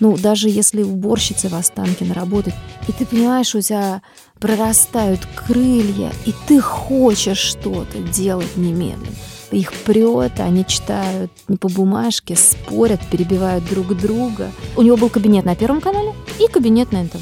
Ну, 0.00 0.16
даже 0.16 0.48
если 0.48 0.82
уборщица 0.82 1.48
в 1.48 1.54
Останкино 1.54 2.14
работает, 2.14 2.56
и 2.88 2.92
ты 2.92 3.04
понимаешь, 3.04 3.54
у 3.54 3.60
тебя 3.60 4.02
прорастают 4.38 5.20
крылья, 5.36 6.10
и 6.24 6.34
ты 6.48 6.60
хочешь 6.60 7.38
что-то 7.38 7.98
делать 7.98 8.56
немедленно. 8.56 9.14
Их 9.50 9.72
прет, 9.72 10.38
они 10.40 10.64
читают 10.64 11.30
не 11.48 11.56
по 11.56 11.68
бумажке, 11.68 12.36
спорят, 12.36 13.00
перебивают 13.10 13.64
друг 13.68 13.96
друга. 13.96 14.50
У 14.76 14.82
него 14.82 14.96
был 14.96 15.10
кабинет 15.10 15.44
на 15.44 15.56
Первом 15.56 15.80
канале 15.80 16.14
и 16.38 16.46
кабинет 16.46 16.92
на 16.92 17.02
НТВ. 17.02 17.18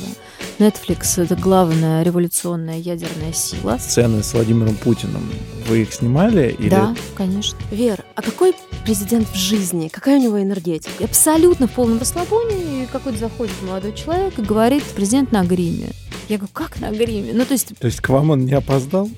Netflix— 0.59 1.23
это 1.23 1.37
главная 1.37 2.03
революционная 2.03 2.79
ядерная 2.79 3.33
сила. 3.33 3.79
Сцены 3.79 4.25
с 4.25 4.35
Владимиром 4.35 4.75
Путиным, 4.75 5.23
вы 5.69 5.83
их 5.83 5.95
снимали? 5.95 6.57
Или... 6.59 6.69
Да, 6.69 6.97
конечно. 7.15 7.57
Вер, 7.71 8.05
а 8.17 8.23
какой 8.23 8.55
президент 8.85 9.29
в 9.29 9.37
жизни? 9.37 9.87
Какая 9.87 10.19
у 10.19 10.23
него 10.23 10.43
энергетика? 10.43 11.05
Абсолютно 11.05 11.69
в 11.69 11.71
полном 11.71 12.01
расслабоне. 12.01 12.89
Какой-то 12.91 13.19
заходит 13.19 13.55
молодой 13.63 13.95
человек 13.95 14.37
и 14.39 14.43
говорит, 14.43 14.83
президент 14.97 15.31
на 15.31 15.45
гриме. 15.45 15.91
Я 16.29 16.39
говорю, 16.39 16.53
как 16.53 16.81
на 16.81 16.91
гриме? 16.91 17.33
Ну, 17.35 17.45
то 17.45 17.53
есть... 17.53 17.79
То 17.79 17.87
есть 17.87 18.01
к 18.01 18.09
вам 18.09 18.31
он 18.31 18.45
не 18.45 18.55
опоздал? 18.55 19.09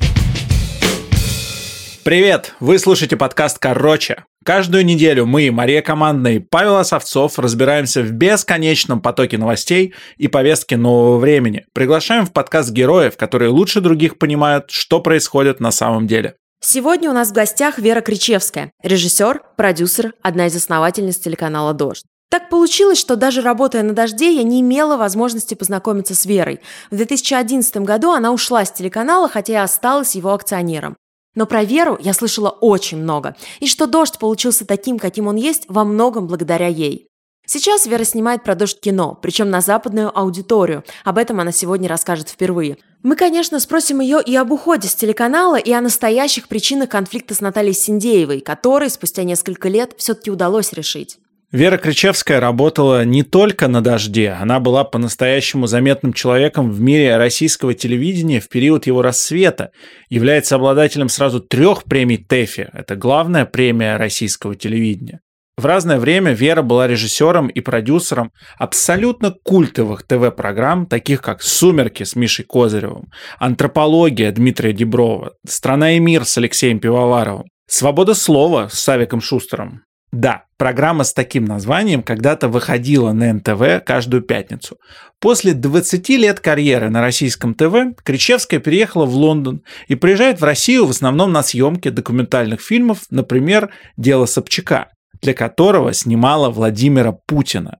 Привет! 2.04 2.54
Вы 2.60 2.78
слушаете 2.78 3.16
подкаст 3.16 3.58
«Короче». 3.58 4.24
Каждую 4.42 4.86
неделю 4.86 5.26
мы, 5.26 5.50
Мария 5.50 5.82
Командная 5.82 6.36
и 6.36 6.38
Павел 6.38 6.78
Осовцов, 6.78 7.38
разбираемся 7.38 8.00
в 8.00 8.10
бесконечном 8.12 9.02
потоке 9.02 9.36
новостей 9.36 9.92
и 10.16 10.28
повестки 10.28 10.74
нового 10.76 11.18
времени. 11.18 11.66
Приглашаем 11.74 12.24
в 12.24 12.32
подкаст 12.32 12.70
героев, 12.70 13.18
которые 13.18 13.50
лучше 13.50 13.82
других 13.82 14.16
понимают, 14.16 14.70
что 14.70 15.00
происходит 15.00 15.60
на 15.60 15.70
самом 15.70 16.06
деле. 16.06 16.36
Сегодня 16.62 17.10
у 17.10 17.12
нас 17.12 17.30
в 17.30 17.34
гостях 17.34 17.78
Вера 17.78 18.00
Кричевская, 18.00 18.72
режиссер, 18.82 19.42
продюсер, 19.58 20.14
одна 20.22 20.46
из 20.46 20.56
основательниц 20.56 21.18
телеканала 21.18 21.74
«Дождь». 21.74 22.04
Так 22.30 22.48
получилось, 22.48 22.98
что 22.98 23.16
даже 23.16 23.42
работая 23.42 23.82
на 23.82 23.92
«Дожде», 23.92 24.34
я 24.34 24.42
не 24.42 24.62
имела 24.62 24.96
возможности 24.96 25.54
познакомиться 25.54 26.14
с 26.14 26.24
Верой. 26.24 26.60
В 26.90 26.96
2011 26.96 27.76
году 27.78 28.12
она 28.12 28.32
ушла 28.32 28.64
с 28.64 28.72
телеканала, 28.72 29.28
хотя 29.28 29.52
и 29.52 29.56
осталась 29.56 30.14
его 30.14 30.32
акционером. 30.32 30.96
Но 31.34 31.46
про 31.46 31.64
Веру 31.64 31.96
я 32.00 32.12
слышала 32.12 32.50
очень 32.50 32.98
много, 32.98 33.36
и 33.60 33.66
что 33.66 33.86
«Дождь» 33.86 34.18
получился 34.18 34.66
таким, 34.66 34.98
каким 34.98 35.26
он 35.26 35.36
есть, 35.36 35.64
во 35.68 35.84
многом 35.84 36.26
благодаря 36.26 36.66
ей. 36.66 37.06
Сейчас 37.46 37.86
Вера 37.86 38.04
снимает 38.04 38.44
про 38.44 38.54
«Дождь» 38.54 38.80
кино, 38.80 39.18
причем 39.20 39.50
на 39.50 39.60
западную 39.60 40.16
аудиторию. 40.16 40.84
Об 41.04 41.18
этом 41.18 41.40
она 41.40 41.50
сегодня 41.50 41.88
расскажет 41.88 42.28
впервые. 42.28 42.78
Мы, 43.02 43.16
конечно, 43.16 43.58
спросим 43.58 44.00
ее 44.00 44.20
и 44.24 44.36
об 44.36 44.52
уходе 44.52 44.86
с 44.86 44.94
телеканала, 44.94 45.56
и 45.56 45.72
о 45.72 45.80
настоящих 45.80 46.48
причинах 46.48 46.90
конфликта 46.90 47.34
с 47.34 47.40
Натальей 47.40 47.74
Синдеевой, 47.74 48.40
который 48.40 48.90
спустя 48.90 49.24
несколько 49.24 49.68
лет 49.68 49.94
все-таки 49.98 50.30
удалось 50.30 50.72
решить. 50.72 51.18
Вера 51.52 51.78
Кричевская 51.78 52.38
работала 52.38 53.04
не 53.04 53.24
только 53.24 53.66
на 53.66 53.80
«Дожде», 53.80 54.30
она 54.30 54.60
была 54.60 54.84
по-настоящему 54.84 55.66
заметным 55.66 56.12
человеком 56.12 56.70
в 56.70 56.80
мире 56.80 57.16
российского 57.16 57.74
телевидения 57.74 58.38
в 58.38 58.48
период 58.48 58.86
его 58.86 59.02
рассвета, 59.02 59.72
является 60.08 60.54
обладателем 60.54 61.08
сразу 61.08 61.40
трех 61.40 61.82
премий 61.84 62.18
ТЭФИ, 62.18 62.68
это 62.72 62.94
главная 62.94 63.46
премия 63.46 63.96
российского 63.96 64.54
телевидения. 64.54 65.22
В 65.56 65.66
разное 65.66 65.98
время 65.98 66.34
Вера 66.34 66.62
была 66.62 66.86
режиссером 66.86 67.48
и 67.48 67.60
продюсером 67.60 68.30
абсолютно 68.56 69.34
культовых 69.42 70.04
ТВ-программ, 70.06 70.86
таких 70.86 71.20
как 71.20 71.42
«Сумерки» 71.42 72.04
с 72.04 72.14
Мишей 72.14 72.44
Козыревым, 72.44 73.08
«Антропология» 73.40 74.30
Дмитрия 74.30 74.72
Деброва, 74.72 75.32
«Страна 75.44 75.96
и 75.96 75.98
мир» 75.98 76.24
с 76.24 76.38
Алексеем 76.38 76.78
Пивоваровым, 76.78 77.46
«Свобода 77.68 78.14
слова» 78.14 78.68
с 78.68 78.78
Савиком 78.78 79.20
Шустером, 79.20 79.82
да, 80.12 80.44
программа 80.56 81.04
с 81.04 81.12
таким 81.12 81.44
названием 81.44 82.02
когда-то 82.02 82.48
выходила 82.48 83.12
на 83.12 83.32
НТВ 83.32 83.84
каждую 83.84 84.22
пятницу. 84.22 84.76
После 85.20 85.54
20 85.54 86.08
лет 86.10 86.40
карьеры 86.40 86.90
на 86.90 87.00
российском 87.00 87.54
ТВ 87.54 87.94
Кричевская 88.02 88.58
переехала 88.58 89.06
в 89.06 89.14
Лондон 89.14 89.62
и 89.86 89.94
приезжает 89.94 90.40
в 90.40 90.44
Россию 90.44 90.86
в 90.86 90.90
основном 90.90 91.32
на 91.32 91.42
съемки 91.42 91.90
документальных 91.90 92.60
фильмов, 92.60 93.02
например, 93.10 93.70
«Дело 93.96 94.26
Собчака», 94.26 94.88
для 95.22 95.32
которого 95.32 95.92
снимала 95.92 96.50
Владимира 96.50 97.12
Путина. 97.12 97.78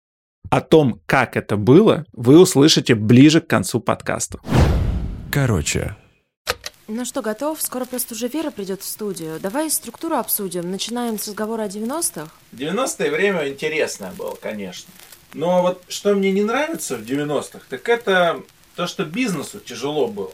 О 0.51 0.61
том, 0.61 1.01
как 1.07 1.37
это 1.37 1.57
было, 1.57 2.05
вы 2.13 2.39
услышите 2.39 2.95
ближе 2.95 3.41
к 3.41 3.47
концу 3.49 3.81
подкаста. 3.81 4.39
Короче, 5.31 5.97
ну 6.91 7.05
что, 7.05 7.23
готов? 7.23 7.63
Скоро 7.63 7.85
просто 7.85 8.15
уже 8.15 8.29
Вера 8.29 8.51
придет 8.51 8.83
в 8.83 8.87
студию. 8.87 9.39
Давай 9.41 9.71
структуру 9.71 10.17
обсудим. 10.17 10.71
Начинаем 10.71 11.19
с 11.19 11.29
разговора 11.29 11.63
о 11.63 11.69
90-х. 11.69 12.31
90-е 12.53 13.11
время 13.11 13.49
интересное 13.49 14.13
было, 14.13 14.35
конечно. 14.35 14.93
Но 15.33 15.63
вот 15.63 15.85
что 15.89 16.15
мне 16.15 16.33
не 16.33 16.43
нравится 16.43 16.97
в 16.97 17.03
90-х, 17.03 17.61
так 17.69 17.89
это 17.89 18.43
то, 18.75 18.87
что 18.87 19.05
бизнесу 19.05 19.61
тяжело 19.61 20.09
было. 20.09 20.33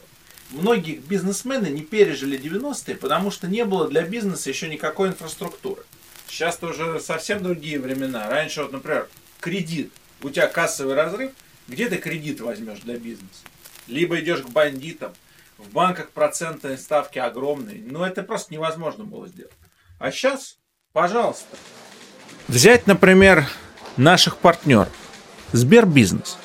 Многие 0.49 0.95
бизнесмены 0.95 1.67
не 1.67 1.81
пережили 1.81 2.39
90-е, 2.39 2.95
потому 2.95 3.31
что 3.31 3.47
не 3.47 3.65
было 3.65 3.87
для 3.87 4.01
бизнеса 4.01 4.49
еще 4.49 4.69
никакой 4.69 5.09
инфраструктуры. 5.09 5.83
Сейчас-то 6.27 6.67
уже 6.67 6.99
совсем 6.99 7.43
другие 7.43 7.79
времена. 7.79 8.27
Раньше, 8.29 8.63
вот, 8.63 8.71
например, 8.71 9.07
кредит. 9.39 9.91
У 10.21 10.29
тебя 10.29 10.47
кассовый 10.47 10.95
разрыв, 10.95 11.31
где 11.67 11.89
ты 11.89 11.97
кредит 11.97 12.41
возьмешь 12.41 12.79
для 12.79 12.97
бизнеса? 12.97 13.43
Либо 13.87 14.19
идешь 14.19 14.41
к 14.41 14.49
бандитам, 14.49 15.13
в 15.57 15.71
банках 15.71 16.09
процентные 16.09 16.77
ставки 16.77 17.19
огромные. 17.19 17.81
Но 17.85 18.05
это 18.05 18.23
просто 18.23 18.53
невозможно 18.53 19.03
было 19.03 19.27
сделать. 19.27 19.53
А 19.99 20.11
сейчас, 20.11 20.57
пожалуйста. 20.93 21.57
Взять, 22.47 22.87
например, 22.87 23.45
наших 23.97 24.37
партнеров. 24.37 24.89
Сбербизнес. 25.51 26.37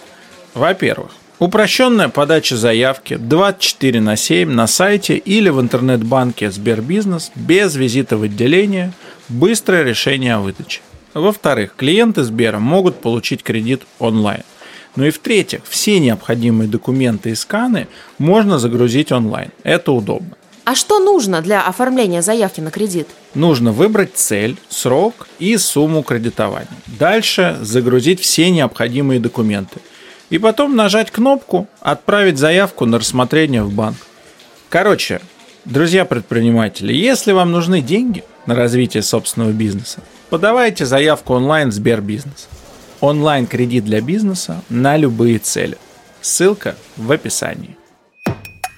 Во-первых, 0.54 1.12
упрощенная 1.38 2.08
подача 2.08 2.56
заявки 2.56 3.16
24 3.16 4.00
на 4.00 4.16
7 4.16 4.50
на 4.50 4.66
сайте 4.66 5.16
или 5.16 5.48
в 5.48 5.60
интернет-банке 5.60 6.50
Сбербизнес 6.50 7.32
без 7.34 7.74
визита 7.74 8.16
в 8.16 8.22
отделение, 8.22 8.92
быстрое 9.28 9.82
решение 9.82 10.34
о 10.34 10.40
выдаче. 10.40 10.80
Во-вторых, 11.14 11.74
клиенты 11.76 12.22
Сбера 12.22 12.58
могут 12.58 13.00
получить 13.00 13.42
кредит 13.42 13.82
онлайн. 13.98 14.44
Ну 14.94 15.04
и 15.04 15.10
в-третьих, 15.10 15.62
все 15.68 15.98
необходимые 16.00 16.68
документы 16.68 17.30
и 17.30 17.34
сканы 17.34 17.88
можно 18.18 18.58
загрузить 18.58 19.10
онлайн. 19.10 19.50
Это 19.62 19.92
удобно. 19.92 20.36
А 20.64 20.74
что 20.74 21.00
нужно 21.00 21.40
для 21.40 21.66
оформления 21.66 22.22
заявки 22.22 22.60
на 22.60 22.70
кредит? 22.70 23.08
Нужно 23.34 23.72
выбрать 23.72 24.12
цель, 24.14 24.56
срок 24.68 25.26
и 25.38 25.56
сумму 25.56 26.02
кредитования. 26.02 26.68
Дальше 26.86 27.58
загрузить 27.62 28.20
все 28.20 28.50
необходимые 28.50 29.18
документы. 29.18 29.80
И 30.30 30.38
потом 30.38 30.76
нажать 30.76 31.10
кнопку 31.10 31.66
«Отправить 31.80 32.38
заявку 32.38 32.86
на 32.86 32.98
рассмотрение 32.98 33.62
в 33.62 33.72
банк». 33.72 33.96
Короче, 34.68 35.20
друзья 35.64 36.04
предприниматели, 36.04 36.92
если 36.92 37.32
вам 37.32 37.50
нужны 37.50 37.80
деньги 37.82 38.22
на 38.46 38.54
развитие 38.54 39.02
собственного 39.02 39.50
бизнеса, 39.50 40.00
подавайте 40.30 40.86
заявку 40.86 41.34
онлайн 41.34 41.70
в 41.70 41.72
Сбербизнес 41.72 42.48
онлайн-кредит 43.02 43.84
для 43.84 44.00
бизнеса 44.00 44.62
на 44.70 44.96
любые 44.96 45.38
цели. 45.38 45.76
Ссылка 46.22 46.76
в 46.96 47.10
описании. 47.10 47.76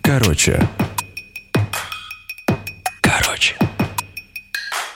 Короче. 0.02 0.66
Короче. 3.02 3.54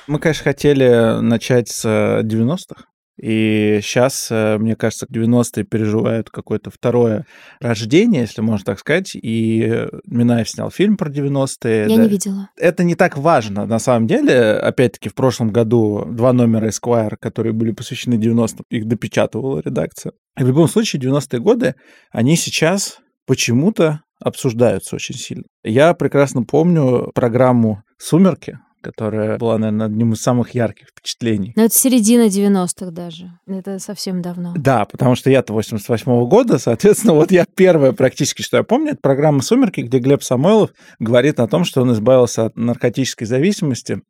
Мы, 0.06 0.18
конечно, 0.18 0.44
хотели 0.44 1.20
начать 1.20 1.68
с 1.68 1.84
90-х, 1.84 2.84
и 3.20 3.80
сейчас, 3.82 4.28
э, 4.30 4.58
мне 4.58 4.76
кажется, 4.76 5.06
90-е 5.10 5.64
переживают 5.64 6.30
какое-то 6.30 6.70
второе 6.70 7.26
рождение, 7.60 8.22
если 8.22 8.40
можно 8.42 8.64
так 8.64 8.78
сказать. 8.78 9.14
И 9.14 9.86
Минаев 10.06 10.48
снял 10.48 10.70
фильм 10.70 10.96
про 10.96 11.10
90-е. 11.10 11.86
Я 11.88 11.96
да. 11.96 12.02
не 12.02 12.08
видела. 12.08 12.50
Это 12.56 12.84
не 12.84 12.94
так 12.94 13.18
важно, 13.18 13.66
на 13.66 13.78
самом 13.80 14.06
деле. 14.06 14.52
Опять-таки, 14.52 15.08
в 15.08 15.14
прошлом 15.14 15.50
году 15.50 16.04
два 16.06 16.32
номера 16.32 16.68
Esquire, 16.68 17.16
которые 17.18 17.52
были 17.52 17.72
посвящены 17.72 18.14
90-м, 18.14 18.64
их 18.70 18.86
допечатывала 18.86 19.60
редакция. 19.64 20.12
И 20.38 20.44
в 20.44 20.46
любом 20.46 20.68
случае, 20.68 21.02
90-е 21.02 21.40
годы, 21.40 21.74
они 22.12 22.36
сейчас 22.36 22.98
почему-то 23.26 24.02
обсуждаются 24.20 24.96
очень 24.96 25.16
сильно. 25.16 25.44
Я 25.64 25.94
прекрасно 25.94 26.44
помню 26.44 27.10
программу 27.14 27.82
«Сумерки», 27.98 28.58
которая 28.80 29.38
была, 29.38 29.58
наверное, 29.58 29.86
одним 29.86 30.12
из 30.12 30.20
самых 30.20 30.54
ярких 30.54 30.88
впечатлений. 30.88 31.52
Но 31.56 31.64
это 31.64 31.74
середина 31.74 32.26
90-х 32.26 32.90
даже. 32.90 33.32
Это 33.46 33.78
совсем 33.78 34.22
давно. 34.22 34.54
Да, 34.56 34.84
потому 34.84 35.14
что 35.14 35.30
я-то 35.30 35.52
88-го 35.52 36.26
года, 36.26 36.58
соответственно, 36.58 37.14
вот 37.14 37.30
я 37.30 37.44
первое 37.54 37.92
практически, 37.92 38.42
что 38.42 38.58
я 38.58 38.62
помню, 38.62 38.92
это 38.92 39.00
программа 39.00 39.42
«Сумерки», 39.42 39.80
где 39.80 39.98
Глеб 39.98 40.22
Самойлов 40.22 40.70
говорит 40.98 41.40
о 41.40 41.48
том, 41.48 41.64
что 41.64 41.82
он 41.82 41.92
избавился 41.92 42.46
от 42.46 42.56
наркотической 42.56 43.26
зависимости. 43.26 44.00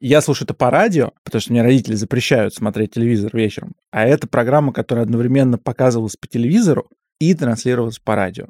Я 0.00 0.20
слушаю 0.20 0.46
это 0.46 0.54
по 0.54 0.70
радио, 0.70 1.12
потому 1.24 1.40
что 1.40 1.52
мне 1.52 1.62
родители 1.62 1.94
запрещают 1.94 2.54
смотреть 2.54 2.92
телевизор 2.92 3.30
вечером. 3.34 3.72
А 3.90 4.04
это 4.04 4.26
программа, 4.26 4.72
которая 4.72 5.04
одновременно 5.04 5.56
показывалась 5.56 6.16
по 6.16 6.26
телевизору 6.26 6.88
и 7.18 7.32
транслировалась 7.34 7.98
по 7.98 8.14
радио. 8.14 8.46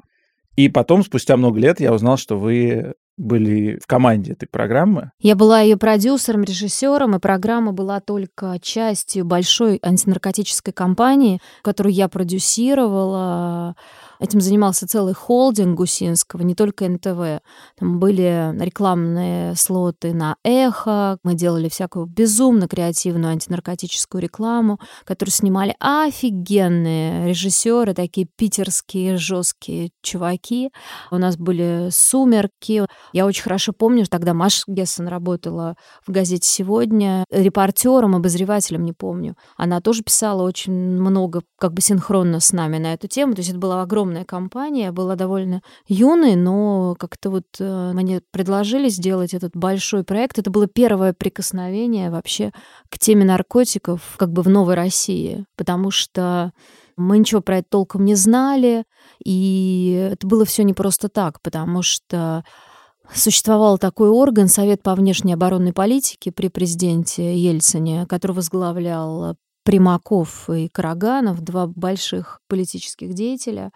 И 0.55 0.69
потом, 0.69 1.03
спустя 1.03 1.37
много 1.37 1.59
лет, 1.59 1.79
я 1.79 1.93
узнал, 1.93 2.17
что 2.17 2.37
вы 2.37 2.93
были 3.17 3.79
в 3.81 3.87
команде 3.87 4.33
этой 4.33 4.47
программы. 4.47 5.11
Я 5.19 5.35
была 5.35 5.61
ее 5.61 5.77
продюсером, 5.77 6.43
режиссером, 6.43 7.15
и 7.15 7.19
программа 7.19 7.71
была 7.71 7.99
только 7.99 8.57
частью 8.61 9.25
большой 9.25 9.79
антинаркотической 9.81 10.73
кампании, 10.73 11.41
которую 11.61 11.93
я 11.93 12.07
продюсировала. 12.09 13.75
Этим 14.19 14.41
занимался 14.41 14.87
целый 14.87 15.13
холдинг 15.13 15.77
Гусинского, 15.77 16.41
не 16.41 16.55
только 16.55 16.87
НТВ. 16.87 17.41
Там 17.77 17.99
были 17.99 18.53
рекламные 18.59 19.55
слоты 19.55 20.13
на 20.13 20.35
эхо, 20.43 21.17
мы 21.23 21.33
делали 21.33 21.69
всякую 21.69 22.05
безумно 22.05 22.67
креативную 22.67 23.31
антинаркотическую 23.31 24.21
рекламу, 24.21 24.79
которую 25.03 25.33
снимали 25.33 25.75
офигенные 25.79 27.27
режиссеры, 27.27 27.93
такие 27.93 28.27
питерские 28.35 29.17
жесткие 29.17 29.91
чуваки. 30.01 30.71
У 31.11 31.17
нас 31.17 31.37
были 31.37 31.89
«Сумерки». 31.91 32.85
Я 33.13 33.25
очень 33.25 33.43
хорошо 33.43 33.73
помню, 33.73 34.05
тогда 34.05 34.33
Маша 34.33 34.63
Гессен 34.67 35.07
работала 35.07 35.75
в 36.05 36.11
газете 36.11 36.47
«Сегодня», 36.47 37.25
репортером, 37.31 38.15
обозревателем, 38.15 38.83
не 38.83 38.93
помню. 38.93 39.35
Она 39.57 39.81
тоже 39.81 40.03
писала 40.03 40.43
очень 40.43 40.73
много, 40.73 41.41
как 41.59 41.73
бы 41.73 41.81
синхронно 41.81 42.39
с 42.39 42.53
нами 42.53 42.77
на 42.77 42.93
эту 42.93 43.07
тему. 43.07 43.33
То 43.33 43.39
есть 43.39 43.49
это 43.49 43.59
была 43.59 43.81
огромная 43.81 44.04
компания, 44.25 44.91
была 44.91 45.15
довольно 45.15 45.61
юной, 45.87 46.35
но 46.35 46.95
как-то 46.99 47.29
вот 47.29 47.45
э, 47.59 47.91
мне 47.93 48.21
предложили 48.31 48.89
сделать 48.89 49.33
этот 49.33 49.55
большой 49.55 50.03
проект. 50.03 50.39
Это 50.39 50.49
было 50.49 50.67
первое 50.67 51.13
прикосновение 51.13 52.09
вообще 52.09 52.51
к 52.89 52.99
теме 52.99 53.25
наркотиков 53.25 54.15
как 54.17 54.31
бы 54.31 54.41
в 54.41 54.49
Новой 54.49 54.75
России, 54.75 55.45
потому 55.55 55.91
что 55.91 56.51
мы 56.97 57.17
ничего 57.17 57.41
про 57.41 57.57
это 57.57 57.67
толком 57.69 58.05
не 58.05 58.15
знали, 58.15 58.85
и 59.23 60.09
это 60.13 60.27
было 60.27 60.45
все 60.45 60.63
не 60.63 60.73
просто 60.73 61.09
так, 61.09 61.41
потому 61.41 61.81
что 61.81 62.43
Существовал 63.13 63.77
такой 63.77 64.09
орган, 64.09 64.47
Совет 64.47 64.81
по 64.81 64.95
внешней 64.95 65.33
оборонной 65.33 65.73
политике 65.73 66.31
при 66.31 66.47
президенте 66.47 67.37
Ельцине, 67.37 68.05
который 68.07 68.31
возглавлял 68.31 69.37
Примаков 69.65 70.47
и 70.47 70.69
Караганов, 70.69 71.41
два 71.41 71.65
больших 71.65 72.39
политических 72.47 73.15
деятеля. 73.15 73.71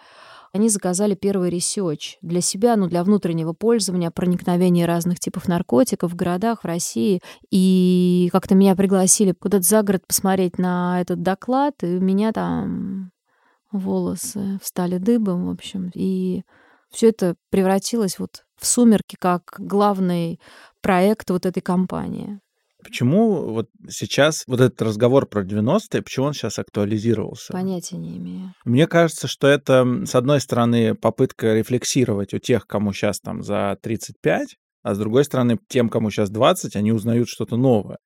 Они 0.54 0.70
заказали 0.70 1.16
первый 1.16 1.50
research 1.50 2.18
для 2.22 2.42
себя, 2.42 2.76
ну, 2.76 2.88
для 2.88 3.04
внутреннего 3.04 3.54
пользования, 3.54 4.12
проникновения 4.12 4.86
разных 4.86 5.20
типов 5.20 5.48
наркотиков 5.48 6.12
в 6.12 6.16
городах, 6.16 6.62
в 6.62 6.66
России. 6.66 7.22
И 7.50 8.30
как-то 8.32 8.54
меня 8.54 8.76
пригласили 8.76 9.32
куда-то 9.32 9.64
за 9.64 9.82
город 9.82 10.06
посмотреть 10.08 10.60
на 10.60 11.02
этот 11.02 11.24
доклад, 11.24 11.84
и 11.84 11.98
у 11.98 12.02
меня 12.02 12.34
там 12.34 13.12
волосы 13.72 14.60
встали 14.62 15.00
дыбом, 15.00 15.48
в 15.48 15.50
общем. 15.50 15.90
И 15.96 16.44
все 16.92 17.10
это 17.10 17.36
превратилось 17.50 18.20
вот 18.20 18.46
в 18.58 18.68
сумерки 18.68 19.16
как 19.20 19.56
главный 19.58 20.40
проект 20.82 21.32
вот 21.32 21.48
этой 21.48 21.62
компании. 21.62 22.40
Почему 22.84 23.52
вот 23.52 23.70
сейчас 23.90 24.44
вот 24.48 24.62
этот 24.62 24.82
разговор 24.82 25.28
про 25.28 25.44
90-е, 25.44 26.02
почему 26.02 26.28
он 26.28 26.34
сейчас 26.34 26.60
актуализировался? 26.60 27.52
Понятия 27.52 27.98
не 27.98 28.18
имею. 28.18 28.54
Мне 28.64 28.88
кажется, 28.88 29.28
что 29.28 29.48
это, 29.48 30.06
с 30.06 30.16
одной 30.16 30.40
стороны, 30.40 30.96
попытка 30.96 31.56
рефлексировать 31.56 32.34
у 32.34 32.40
тех, 32.40 32.66
кому 32.68 32.94
сейчас 32.94 33.20
там 33.20 33.44
за 33.44 33.78
35, 33.82 34.56
а 34.84 34.96
с 34.96 34.98
другой 34.98 35.26
стороны, 35.26 35.60
тем, 35.68 35.90
кому 35.90 36.10
сейчас 36.10 36.30
20, 36.30 36.76
они 36.76 36.92
узнают 36.92 37.28
что-то 37.28 37.58
новое. 37.58 37.98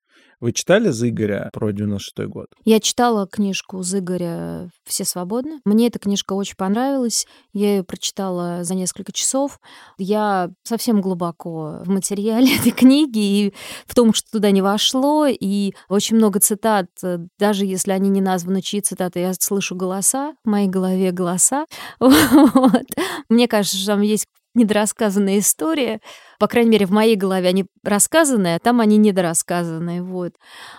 Вы 0.44 0.52
читали 0.52 0.90
Зыгоря 0.90 1.48
про 1.54 1.72
96 1.72 2.28
год? 2.28 2.48
Я 2.66 2.78
читала 2.78 3.26
книжку 3.26 3.82
Зыгоря 3.82 4.68
«Все 4.84 5.06
свободны». 5.06 5.62
Мне 5.64 5.86
эта 5.86 5.98
книжка 5.98 6.34
очень 6.34 6.56
понравилась. 6.56 7.26
Я 7.54 7.76
ее 7.76 7.82
прочитала 7.82 8.62
за 8.62 8.74
несколько 8.74 9.10
часов. 9.10 9.58
Я 9.96 10.50
совсем 10.62 11.00
глубоко 11.00 11.80
в 11.82 11.88
материале 11.88 12.56
этой 12.60 12.72
книги 12.72 13.18
и 13.18 13.54
в 13.86 13.94
том, 13.94 14.12
что 14.12 14.32
туда 14.32 14.50
не 14.50 14.60
вошло. 14.60 15.26
И 15.26 15.72
очень 15.88 16.18
много 16.18 16.40
цитат, 16.40 16.90
даже 17.38 17.64
если 17.64 17.92
они 17.92 18.10
не 18.10 18.20
названы, 18.20 18.60
чьи 18.60 18.82
цитаты, 18.82 19.20
я 19.20 19.32
слышу 19.32 19.74
голоса, 19.74 20.34
в 20.44 20.50
моей 20.50 20.68
голове 20.68 21.10
голоса. 21.10 21.64
Мне 23.30 23.48
кажется, 23.48 23.78
что 23.78 23.86
там 23.86 24.02
есть 24.02 24.26
недорассказанная 24.54 25.38
история. 25.38 26.00
По 26.38 26.48
крайней 26.48 26.70
мере, 26.70 26.86
в 26.86 26.90
моей 26.90 27.16
голове 27.16 27.48
они 27.48 27.66
рассказаны, 27.82 28.54
а 28.54 28.58
там 28.58 28.80
они 28.80 28.96
недорассказанные. 28.96 30.02
Вот. 30.02 30.34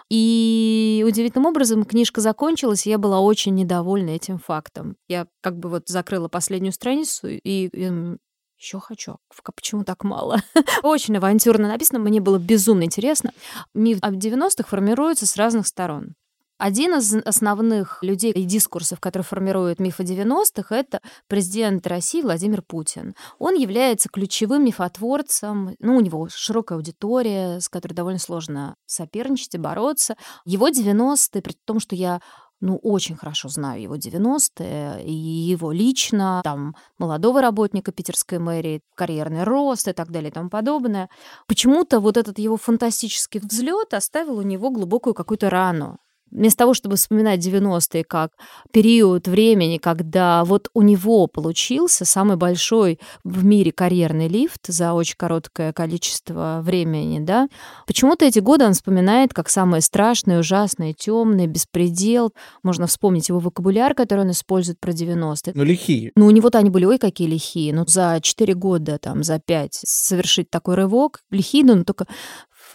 И 0.09 1.03
удивительным 1.07 1.47
образом 1.47 1.85
книжка 1.85 2.21
закончилась, 2.21 2.87
и 2.87 2.89
я 2.89 2.97
была 2.97 3.19
очень 3.19 3.55
недовольна 3.55 4.11
этим 4.11 4.39
фактом. 4.39 4.95
Я 5.07 5.27
как 5.41 5.57
бы 5.57 5.69
вот 5.69 5.87
закрыла 5.87 6.27
последнюю 6.27 6.71
страницу 6.71 7.27
и, 7.27 7.39
и 7.43 8.17
еще 8.57 8.79
хочу. 8.79 9.17
Почему 9.55 9.83
так 9.83 10.03
мало? 10.03 10.41
Очень 10.83 11.17
авантюрно 11.17 11.67
написано. 11.67 11.99
Мне 11.99 12.21
было 12.21 12.39
безумно 12.39 12.83
интересно. 12.83 13.31
Миф 13.73 13.99
о 14.01 14.11
90-х 14.11 14.67
формируется 14.67 15.27
с 15.27 15.35
разных 15.35 15.67
сторон. 15.67 16.15
Один 16.57 16.95
из 16.95 17.13
основных 17.13 17.99
людей 18.01 18.31
и 18.31 18.43
дискурсов, 18.43 19.01
который 19.01 19.23
формирует 19.23 19.79
миф 19.79 19.99
о 19.99 20.03
90-х, 20.03 20.73
это 20.73 21.01
президент 21.27 21.85
России 21.85 22.21
Владимир 22.21 22.61
Путин. 22.61 23.13
Он 23.39 23.55
является 23.55 24.07
ключевым 24.07 24.63
мифотворцем, 24.63 25.75
ну, 25.79 25.97
у 25.97 25.99
него 25.99 26.29
широкая 26.29 26.77
аудитория, 26.77 27.59
с 27.59 27.67
которой 27.67 27.93
довольно 27.93 28.19
сложно 28.19 28.75
соперничать 28.85 29.55
и 29.55 29.57
бороться. 29.57 30.15
Его 30.45 30.69
90-е, 30.69 31.41
при 31.41 31.57
том, 31.65 31.81
что 31.81 31.93
я 31.93 32.21
ну, 32.61 32.77
очень 32.77 33.17
хорошо 33.17 33.49
знаю 33.49 33.81
его 33.81 33.97
90-е, 33.97 35.03
и 35.05 35.11
его 35.11 35.73
лично, 35.73 36.39
там, 36.43 36.73
молодого 36.97 37.41
работника 37.41 37.91
питерской 37.91 38.39
мэрии, 38.39 38.81
карьерный 38.95 39.43
рост 39.43 39.89
и 39.89 39.93
так 39.93 40.09
далее 40.09 40.29
и 40.29 40.33
тому 40.33 40.49
подобное. 40.49 41.09
Почему-то 41.47 41.99
вот 41.99 42.15
этот 42.15 42.39
его 42.39 42.55
фантастический 42.55 43.41
взлет 43.41 43.93
оставил 43.93 44.37
у 44.37 44.41
него 44.41 44.69
глубокую 44.69 45.13
какую-то 45.13 45.49
рану 45.49 45.97
вместо 46.35 46.59
того, 46.59 46.73
чтобы 46.73 46.95
вспоминать 46.97 47.45
90-е 47.45 48.03
как 48.03 48.31
период 48.71 49.27
времени, 49.27 49.77
когда 49.77 50.43
вот 50.43 50.69
у 50.73 50.81
него 50.81 51.27
получился 51.27 52.05
самый 52.05 52.37
большой 52.37 52.99
в 53.23 53.43
мире 53.43 53.71
карьерный 53.71 54.27
лифт 54.27 54.67
за 54.67 54.93
очень 54.93 55.15
короткое 55.17 55.73
количество 55.73 56.59
времени, 56.61 57.19
да, 57.19 57.47
почему-то 57.87 58.25
эти 58.25 58.39
годы 58.39 58.65
он 58.65 58.73
вспоминает 58.73 59.33
как 59.33 59.49
самые 59.49 59.81
страшные, 59.81 60.39
ужасные, 60.39 60.93
темные, 60.93 61.47
беспредел. 61.47 62.33
Можно 62.63 62.87
вспомнить 62.87 63.29
его 63.29 63.39
вокабуляр, 63.39 63.93
который 63.93 64.21
он 64.21 64.31
использует 64.31 64.79
про 64.79 64.91
90-е. 64.91 65.53
Ну, 65.55 65.63
лихие. 65.63 66.11
Ну, 66.15 66.25
у 66.25 66.31
него-то 66.31 66.57
они 66.57 66.69
были, 66.69 66.85
ой, 66.85 66.97
какие 66.97 67.27
лихие. 67.27 67.73
Ну, 67.73 67.85
за 67.87 68.19
4 68.21 68.53
года, 68.55 68.97
там, 68.97 69.23
за 69.23 69.39
5 69.39 69.73
совершить 69.73 70.49
такой 70.49 70.75
рывок, 70.75 71.21
лихие, 71.31 71.63
но 71.63 71.83
только 71.83 72.07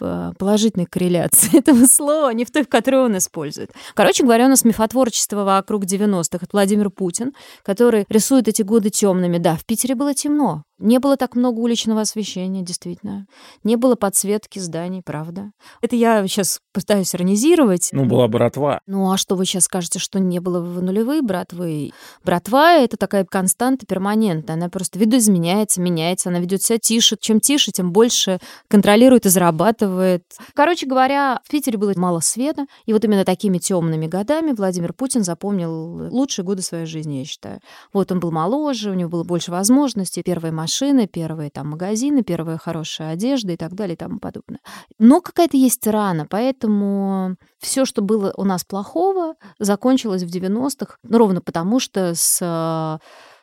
Э, 0.01 0.31
положительной 0.37 0.87
корреляции 0.87 1.57
этого 1.59 1.85
слова, 1.85 2.33
не 2.33 2.43
в 2.45 2.51
той, 2.51 2.63
в 2.63 2.69
которой 2.69 3.05
он 3.05 3.17
использует. 3.17 3.71
Короче 3.93 4.23
говоря, 4.23 4.45
у 4.45 4.49
нас 4.49 4.65
мифотворчество 4.65 5.43
вокруг 5.43 5.83
90-х. 5.85 6.39
Это 6.41 6.49
Владимир 6.51 6.89
Путин, 6.89 7.33
который 7.63 8.05
рисует 8.09 8.47
эти 8.47 8.63
годы 8.63 8.89
темными. 8.89 9.37
Да, 9.37 9.55
в 9.55 9.65
Питере 9.65 9.95
было 9.95 10.13
темно. 10.13 10.63
Не 10.81 10.97
было 10.97 11.15
так 11.15 11.35
много 11.35 11.59
уличного 11.59 12.01
освещения, 12.01 12.63
действительно. 12.63 13.27
Не 13.63 13.75
было 13.75 13.93
подсветки 13.95 14.57
зданий, 14.57 15.03
правда. 15.05 15.51
Это 15.81 15.95
я 15.95 16.27
сейчас 16.27 16.59
пытаюсь 16.73 17.13
иронизировать. 17.13 17.89
Ну, 17.91 18.05
была 18.05 18.27
братва. 18.27 18.81
Ну, 18.87 19.11
а 19.11 19.17
что 19.17 19.35
вы 19.35 19.45
сейчас 19.45 19.65
скажете, 19.65 19.99
что 19.99 20.19
не 20.19 20.39
было 20.39 20.59
в 20.59 20.81
нулевые 20.81 21.21
братвы? 21.21 21.91
Братва— 22.25 22.73
это 22.79 22.97
такая 22.97 23.25
константа 23.25 23.85
перманентная. 23.85 24.55
Она 24.55 24.69
просто 24.69 24.97
видоизменяется, 24.97 25.81
меняется. 25.81 26.29
Она 26.29 26.39
ведет 26.39 26.63
себя 26.63 26.79
тише. 26.79 27.15
Чем 27.19 27.39
тише, 27.39 27.71
тем 27.71 27.91
больше 27.91 28.39
контролирует 28.67 29.27
и 29.27 29.29
зарабатывает. 29.29 30.23
Короче 30.55 30.87
говоря, 30.87 31.41
в 31.45 31.51
Питере 31.51 31.77
было 31.77 31.93
мало 31.95 32.21
света. 32.21 32.65
И 32.87 32.93
вот 32.93 33.05
именно 33.05 33.23
такими 33.23 33.59
темными 33.59 34.07
годами 34.07 34.51
Владимир 34.51 34.93
Путин 34.93 35.23
запомнил 35.23 36.09
лучшие 36.09 36.43
годы 36.43 36.63
своей 36.63 36.87
жизни, 36.87 37.17
я 37.17 37.25
считаю. 37.25 37.59
Вот 37.93 38.11
он 38.11 38.19
был 38.19 38.31
моложе, 38.31 38.89
у 38.89 38.95
него 38.95 39.11
было 39.11 39.23
больше 39.23 39.51
возможностей. 39.51 40.23
Первая 40.23 40.51
машина 40.51 40.70
машины, 40.71 41.07
первые 41.07 41.49
там 41.49 41.69
магазины, 41.69 42.23
первая 42.23 42.57
хорошая 42.57 43.11
одежда 43.11 43.51
и 43.51 43.57
так 43.57 43.73
далее 43.73 43.95
и 43.95 43.97
тому 43.97 44.19
подобное. 44.19 44.59
Но 44.99 45.19
какая-то 45.21 45.57
есть 45.57 45.85
рана, 45.85 46.25
поэтому 46.29 47.35
все, 47.59 47.85
что 47.85 48.01
было 48.01 48.33
у 48.37 48.45
нас 48.45 48.63
плохого, 48.63 49.35
закончилось 49.59 50.23
в 50.23 50.27
90-х, 50.27 50.95
ну, 51.03 51.17
ровно 51.17 51.41
потому 51.41 51.79
что 51.79 52.13
с 52.15 52.99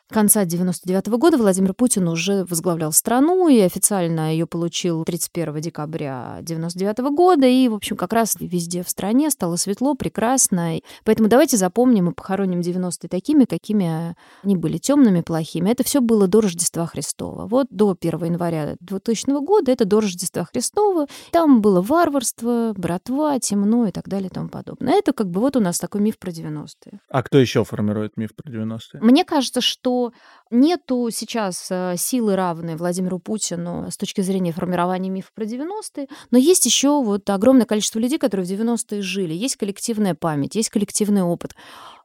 конца 0.09 0.45
99 0.45 1.07
-го 1.07 1.17
года 1.17 1.37
Владимир 1.37 1.73
Путин 1.73 2.07
уже 2.07 2.45
возглавлял 2.45 2.91
страну 2.91 3.47
и 3.47 3.59
официально 3.59 4.31
ее 4.31 4.47
получил 4.47 5.03
31 5.03 5.61
декабря 5.61 6.39
99 6.41 6.99
-го 6.99 7.15
года. 7.15 7.45
И, 7.45 7.67
в 7.67 7.75
общем, 7.75 7.95
как 7.95 8.13
раз 8.13 8.35
везде 8.39 8.83
в 8.83 8.89
стране 8.89 9.29
стало 9.29 9.55
светло, 9.55 9.95
прекрасно. 9.95 10.79
Поэтому 11.03 11.29
давайте 11.29 11.57
запомним 11.57 12.09
и 12.09 12.13
похороним 12.13 12.61
90-е 12.61 13.09
такими, 13.09 13.45
какими 13.45 14.15
они 14.43 14.55
были 14.55 14.77
темными, 14.77 15.21
плохими. 15.21 15.69
Это 15.69 15.83
все 15.83 16.01
было 16.01 16.27
до 16.27 16.41
Рождества 16.41 16.85
Христова. 16.85 17.45
Вот 17.47 17.67
до 17.69 17.95
1 17.99 18.25
января 18.25 18.75
2000 18.79 19.45
года 19.45 19.71
это 19.71 19.85
до 19.85 20.01
Рождества 20.01 20.45
Христова. 20.45 21.07
Там 21.31 21.61
было 21.61 21.81
варварство, 21.81 22.73
братва, 22.75 23.39
темно 23.39 23.87
и 23.87 23.91
так 23.91 24.07
далее 24.07 24.29
и 24.29 24.33
тому 24.33 24.49
подобное. 24.49 24.93
Это 24.93 25.13
как 25.13 25.29
бы 25.29 25.39
вот 25.39 25.55
у 25.55 25.59
нас 25.59 25.79
такой 25.79 26.01
миф 26.01 26.17
про 26.17 26.31
90-е. 26.31 26.99
А 27.09 27.23
кто 27.23 27.37
еще 27.37 27.63
формирует 27.63 28.17
миф 28.17 28.35
про 28.35 28.49
90-е? 28.49 29.01
Мне 29.01 29.23
кажется, 29.23 29.61
что 29.61 29.98
нету 30.51 31.09
сейчас 31.11 31.67
э, 31.69 31.95
силы 31.97 32.35
равной 32.35 32.75
Владимиру 32.75 33.19
Путину 33.19 33.89
с 33.89 33.97
точки 33.97 34.21
зрения 34.21 34.51
формирования 34.51 35.09
мифа 35.09 35.29
про 35.33 35.45
90-е, 35.45 36.07
но 36.31 36.37
есть 36.37 36.65
еще 36.65 37.01
вот 37.03 37.29
огромное 37.29 37.65
количество 37.65 37.99
людей, 37.99 38.17
которые 38.17 38.45
в 38.45 38.49
90-е 38.49 39.01
жили. 39.01 39.33
Есть 39.33 39.57
коллективная 39.57 40.15
память, 40.15 40.55
есть 40.55 40.69
коллективный 40.69 41.23
опыт. 41.23 41.55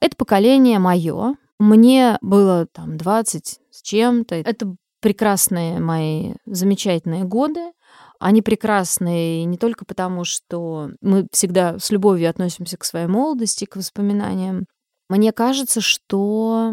Это 0.01 0.17
поколение 0.17 0.79
мое. 0.79 1.37
Мне 1.59 2.19
было 2.21 2.67
там 2.67 2.97
20 2.97 3.61
с 3.71 3.83
чем-то. 3.83 4.35
Это 4.35 4.77
прекрасные 5.01 5.81
мои 5.81 6.35
замечательные 6.47 7.25
годы. 7.25 7.73
Они 8.19 8.43
прекрасные 8.43 9.45
не 9.45 9.59
только 9.59 9.85
потому, 9.85 10.25
что 10.25 10.91
мы 11.01 11.27
всегда 11.31 11.79
с 11.79 11.91
любовью 11.91 12.31
относимся 12.31 12.77
к 12.79 12.85
своей 12.85 13.07
молодости, 13.07 13.67
к 13.67 13.77
воспоминаниям. 13.77 14.67
Мне 15.09 15.33
кажется, 15.33 15.81
что 15.81 16.73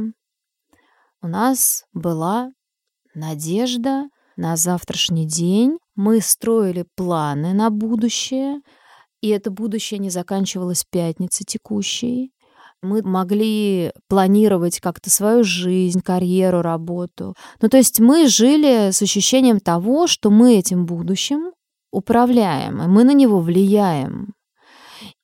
у 1.21 1.27
нас 1.27 1.85
была 1.93 2.51
надежда 3.13 4.09
на 4.37 4.55
завтрашний 4.55 5.25
день. 5.25 5.77
Мы 5.95 6.21
строили 6.21 6.85
планы 6.95 7.53
на 7.53 7.69
будущее, 7.69 8.61
и 9.21 9.29
это 9.29 9.51
будущее 9.51 9.99
не 9.99 10.09
заканчивалось 10.09 10.85
пятницей 10.89 11.45
текущей. 11.45 12.31
Мы 12.81 13.03
могли 13.03 13.91
планировать 14.07 14.79
как-то 14.79 15.11
свою 15.11 15.43
жизнь, 15.43 16.01
карьеру, 16.01 16.63
работу. 16.63 17.35
Ну, 17.61 17.69
то 17.69 17.77
есть 17.77 17.99
мы 17.99 18.27
жили 18.27 18.89
с 18.91 19.03
ощущением 19.03 19.59
того, 19.59 20.07
что 20.07 20.31
мы 20.31 20.55
этим 20.55 20.87
будущим 20.87 21.51
управляем, 21.91 22.81
и 22.81 22.87
мы 22.87 23.03
на 23.03 23.13
него 23.13 23.39
влияем. 23.39 24.33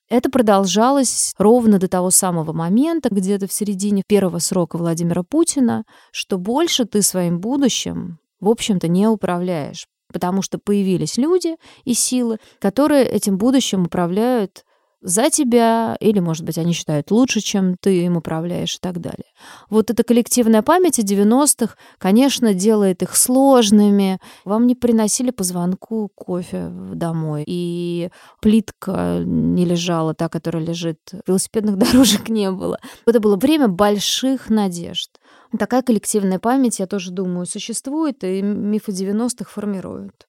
Это 0.09 0.29
продолжалось 0.29 1.33
ровно 1.37 1.79
до 1.79 1.89
того 1.89 2.11
самого 2.11 2.53
момента, 2.53 3.09
где-то 3.11 3.47
в 3.47 3.53
середине 3.53 4.03
первого 4.07 4.39
срока 4.39 4.77
Владимира 4.77 5.23
Путина, 5.23 5.83
что 6.11 6.37
больше 6.37 6.85
ты 6.85 7.01
своим 7.01 7.39
будущим, 7.39 8.19
в 8.39 8.49
общем-то, 8.49 8.87
не 8.87 9.07
управляешь, 9.07 9.87
потому 10.11 10.41
что 10.41 10.59
появились 10.59 11.17
люди 11.17 11.57
и 11.83 11.93
силы, 11.93 12.37
которые 12.59 13.05
этим 13.05 13.37
будущим 13.37 13.83
управляют 13.83 14.63
за 15.01 15.29
тебя, 15.29 15.95
или, 15.99 16.19
может 16.19 16.43
быть, 16.43 16.57
они 16.57 16.73
считают 16.73 17.11
лучше, 17.11 17.39
чем 17.39 17.75
ты 17.79 18.03
им 18.03 18.17
управляешь 18.17 18.75
и 18.75 18.79
так 18.79 18.99
далее. 18.99 19.25
Вот 19.69 19.91
эта 19.91 20.03
коллективная 20.03 20.63
память 20.63 20.99
о 20.99 21.03
90-х, 21.03 21.75
конечно, 21.97 22.53
делает 22.53 23.03
их 23.03 23.15
сложными. 23.15 24.19
Вам 24.43 24.65
не 24.65 24.75
приносили 24.75 25.31
по 25.31 25.43
звонку 25.43 26.09
кофе 26.15 26.69
домой, 26.93 27.43
и 27.45 28.09
плитка 28.41 29.21
не 29.23 29.65
лежала, 29.65 30.13
та, 30.13 30.29
которая 30.29 30.63
лежит, 30.63 30.99
велосипедных 31.27 31.77
дорожек 31.77 32.29
не 32.29 32.51
было. 32.51 32.79
Это 33.05 33.19
было 33.19 33.35
время 33.35 33.67
больших 33.67 34.49
надежд. 34.49 35.11
Такая 35.57 35.81
коллективная 35.81 36.39
память, 36.39 36.79
я 36.79 36.87
тоже 36.87 37.11
думаю, 37.11 37.45
существует, 37.45 38.23
и 38.23 38.41
мифы 38.41 38.91
90-х 38.91 39.49
формируют. 39.49 40.26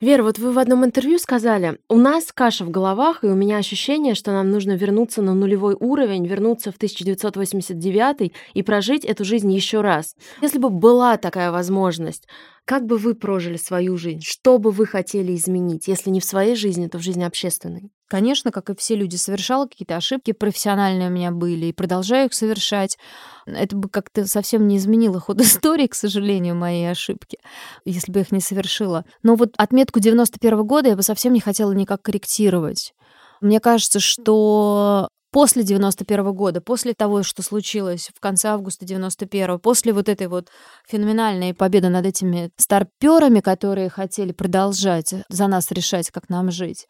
Вера, 0.00 0.22
вот 0.22 0.38
вы 0.38 0.52
в 0.52 0.58
одном 0.58 0.82
интервью 0.86 1.18
сказали, 1.18 1.78
у 1.90 1.96
нас 1.96 2.32
каша 2.32 2.64
в 2.64 2.70
головах, 2.70 3.22
и 3.22 3.26
у 3.26 3.34
меня 3.34 3.58
ощущение, 3.58 4.14
что 4.14 4.32
нам 4.32 4.50
нужно 4.50 4.72
вернуться 4.72 5.20
на 5.20 5.34
нулевой 5.34 5.76
уровень, 5.78 6.26
вернуться 6.26 6.72
в 6.72 6.76
1989 6.76 8.32
и 8.54 8.62
прожить 8.62 9.04
эту 9.04 9.26
жизнь 9.26 9.52
еще 9.52 9.82
раз. 9.82 10.16
Если 10.40 10.58
бы 10.58 10.70
была 10.70 11.18
такая 11.18 11.52
возможность, 11.52 12.26
как 12.64 12.86
бы 12.86 12.98
вы 12.98 13.14
прожили 13.14 13.56
свою 13.56 13.96
жизнь? 13.96 14.20
Что 14.22 14.58
бы 14.58 14.70
вы 14.70 14.86
хотели 14.86 15.34
изменить, 15.34 15.88
если 15.88 16.10
не 16.10 16.20
в 16.20 16.24
своей 16.24 16.54
жизни, 16.54 16.86
то 16.86 16.98
в 16.98 17.02
жизни 17.02 17.24
общественной? 17.24 17.90
Конечно, 18.08 18.50
как 18.50 18.70
и 18.70 18.74
все 18.74 18.96
люди, 18.96 19.16
совершала 19.16 19.66
какие-то 19.66 19.96
ошибки 19.96 20.32
профессиональные 20.32 21.08
у 21.08 21.12
меня 21.12 21.30
были 21.30 21.66
и 21.66 21.72
продолжаю 21.72 22.26
их 22.26 22.34
совершать. 22.34 22.98
Это 23.46 23.76
бы 23.76 23.88
как-то 23.88 24.26
совсем 24.26 24.66
не 24.66 24.78
изменило 24.78 25.20
ход 25.20 25.40
истории, 25.40 25.86
к 25.86 25.94
сожалению, 25.94 26.56
моей 26.56 26.90
ошибки, 26.90 27.38
если 27.84 28.10
бы 28.10 28.20
их 28.20 28.32
не 28.32 28.40
совершила. 28.40 29.04
Но 29.22 29.36
вот 29.36 29.54
отметку 29.56 30.00
91 30.00 30.64
года 30.66 30.88
я 30.88 30.96
бы 30.96 31.02
совсем 31.02 31.32
не 31.32 31.40
хотела 31.40 31.72
никак 31.72 32.02
корректировать. 32.02 32.94
Мне 33.40 33.60
кажется, 33.60 34.00
что 34.00 35.08
после 35.30 35.62
91 35.62 36.32
года, 36.32 36.60
после 36.60 36.94
того, 36.94 37.22
что 37.22 37.42
случилось 37.42 38.10
в 38.14 38.20
конце 38.20 38.48
августа 38.48 38.84
91 38.84 39.58
после 39.58 39.92
вот 39.92 40.08
этой 40.08 40.26
вот 40.26 40.48
феноменальной 40.88 41.54
победы 41.54 41.88
над 41.88 42.06
этими 42.06 42.50
старперами, 42.56 43.40
которые 43.40 43.88
хотели 43.88 44.32
продолжать 44.32 45.14
за 45.28 45.46
нас 45.46 45.70
решать, 45.70 46.10
как 46.10 46.28
нам 46.28 46.50
жить, 46.50 46.86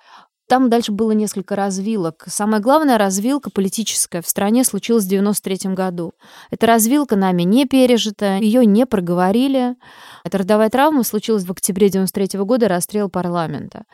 там 0.51 0.69
дальше 0.69 0.91
было 0.91 1.13
несколько 1.13 1.55
развилок. 1.55 2.25
Самая 2.27 2.61
главная 2.61 2.99
развилка 2.99 3.51
политическая 3.51 4.21
в 4.21 4.27
стране 4.27 4.65
случилась 4.65 5.05
в 5.05 5.09
93 5.09 5.75
году. 5.75 6.13
Эта 6.51 6.67
развилка 6.67 7.15
нами 7.15 7.43
не 7.43 7.67
пережита, 7.67 8.39
ее 8.39 8.67
не 8.67 8.85
проговорили. 8.85 9.77
Эта 10.25 10.39
родовая 10.39 10.69
травма 10.69 11.05
случилась 11.05 11.45
в 11.45 11.53
октябре 11.53 11.89
93 11.89 12.41
года, 12.41 12.67
расстрел 12.67 13.09
парламента. 13.09 13.85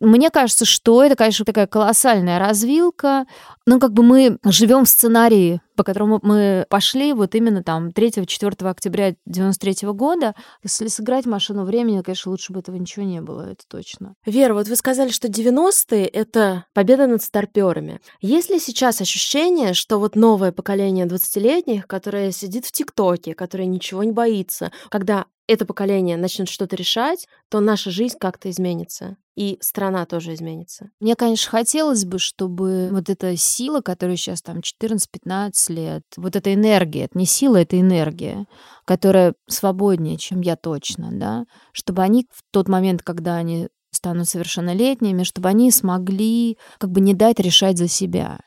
Мне 0.00 0.28
кажется, 0.28 0.66
что 0.66 1.02
это, 1.02 1.16
конечно, 1.16 1.46
такая 1.46 1.66
колоссальная 1.66 2.38
развилка. 2.38 3.24
Ну, 3.64 3.80
как 3.80 3.94
бы 3.94 4.02
мы 4.02 4.36
живем 4.44 4.84
в 4.84 4.90
сценарии 4.90 5.62
по 5.76 5.84
которому 5.84 6.20
мы 6.22 6.66
пошли 6.68 7.12
вот 7.12 7.34
именно 7.34 7.62
там 7.62 7.88
3-4 7.88 8.68
октября 8.68 9.14
93 9.26 9.88
года. 9.90 10.34
Если 10.62 10.88
сыграть 10.88 11.26
машину 11.26 11.64
времени, 11.64 12.02
конечно, 12.02 12.30
лучше 12.30 12.52
бы 12.52 12.60
этого 12.60 12.76
ничего 12.76 13.04
не 13.04 13.20
было, 13.20 13.42
это 13.50 13.64
точно. 13.68 14.14
Вера, 14.26 14.54
вот 14.54 14.68
вы 14.68 14.76
сказали, 14.76 15.10
что 15.10 15.28
90-е— 15.28 16.06
это 16.06 16.66
победа 16.72 17.06
над 17.06 17.22
старперами. 17.22 18.00
Есть 18.20 18.50
ли 18.50 18.58
сейчас 18.58 19.00
ощущение, 19.00 19.74
что 19.74 19.98
вот 19.98 20.16
новое 20.16 20.52
поколение 20.52 21.06
20-летних, 21.06 21.86
которое 21.86 22.32
сидит 22.32 22.66
в 22.66 22.72
ТикТоке, 22.72 23.34
которое 23.34 23.66
ничего 23.66 24.02
не 24.04 24.12
боится, 24.12 24.72
когда 24.88 25.26
это 25.46 25.66
поколение 25.66 26.16
начнет 26.16 26.48
что-то 26.48 26.76
решать, 26.76 27.26
то 27.48 27.60
наша 27.60 27.90
жизнь 27.90 28.16
как-то 28.18 28.50
изменится. 28.50 29.16
И 29.34 29.58
страна 29.60 30.04
тоже 30.04 30.34
изменится. 30.34 30.90
Мне, 31.00 31.16
конечно, 31.16 31.50
хотелось 31.50 32.04
бы, 32.04 32.18
чтобы 32.18 32.90
вот 32.92 33.08
эта 33.08 33.34
сила, 33.36 33.80
которая 33.80 34.16
сейчас 34.16 34.42
там 34.42 34.58
14-15 34.58 35.52
лет, 35.68 36.02
вот 36.16 36.36
эта 36.36 36.52
энергия, 36.52 37.04
это 37.04 37.18
не 37.18 37.24
сила, 37.24 37.56
это 37.56 37.80
энергия, 37.80 38.46
которая 38.84 39.34
свободнее, 39.48 40.18
чем 40.18 40.42
я 40.42 40.56
точно, 40.56 41.08
да, 41.12 41.44
чтобы 41.72 42.02
они 42.02 42.26
в 42.30 42.42
тот 42.50 42.68
момент, 42.68 43.02
когда 43.02 43.36
они 43.36 43.68
станут 43.90 44.28
совершеннолетними, 44.28 45.22
чтобы 45.22 45.48
они 45.48 45.70
смогли 45.70 46.58
как 46.78 46.90
бы 46.90 47.00
не 47.00 47.14
дать 47.14 47.40
решать 47.40 47.78
за 47.78 47.88
себя. 47.88 48.38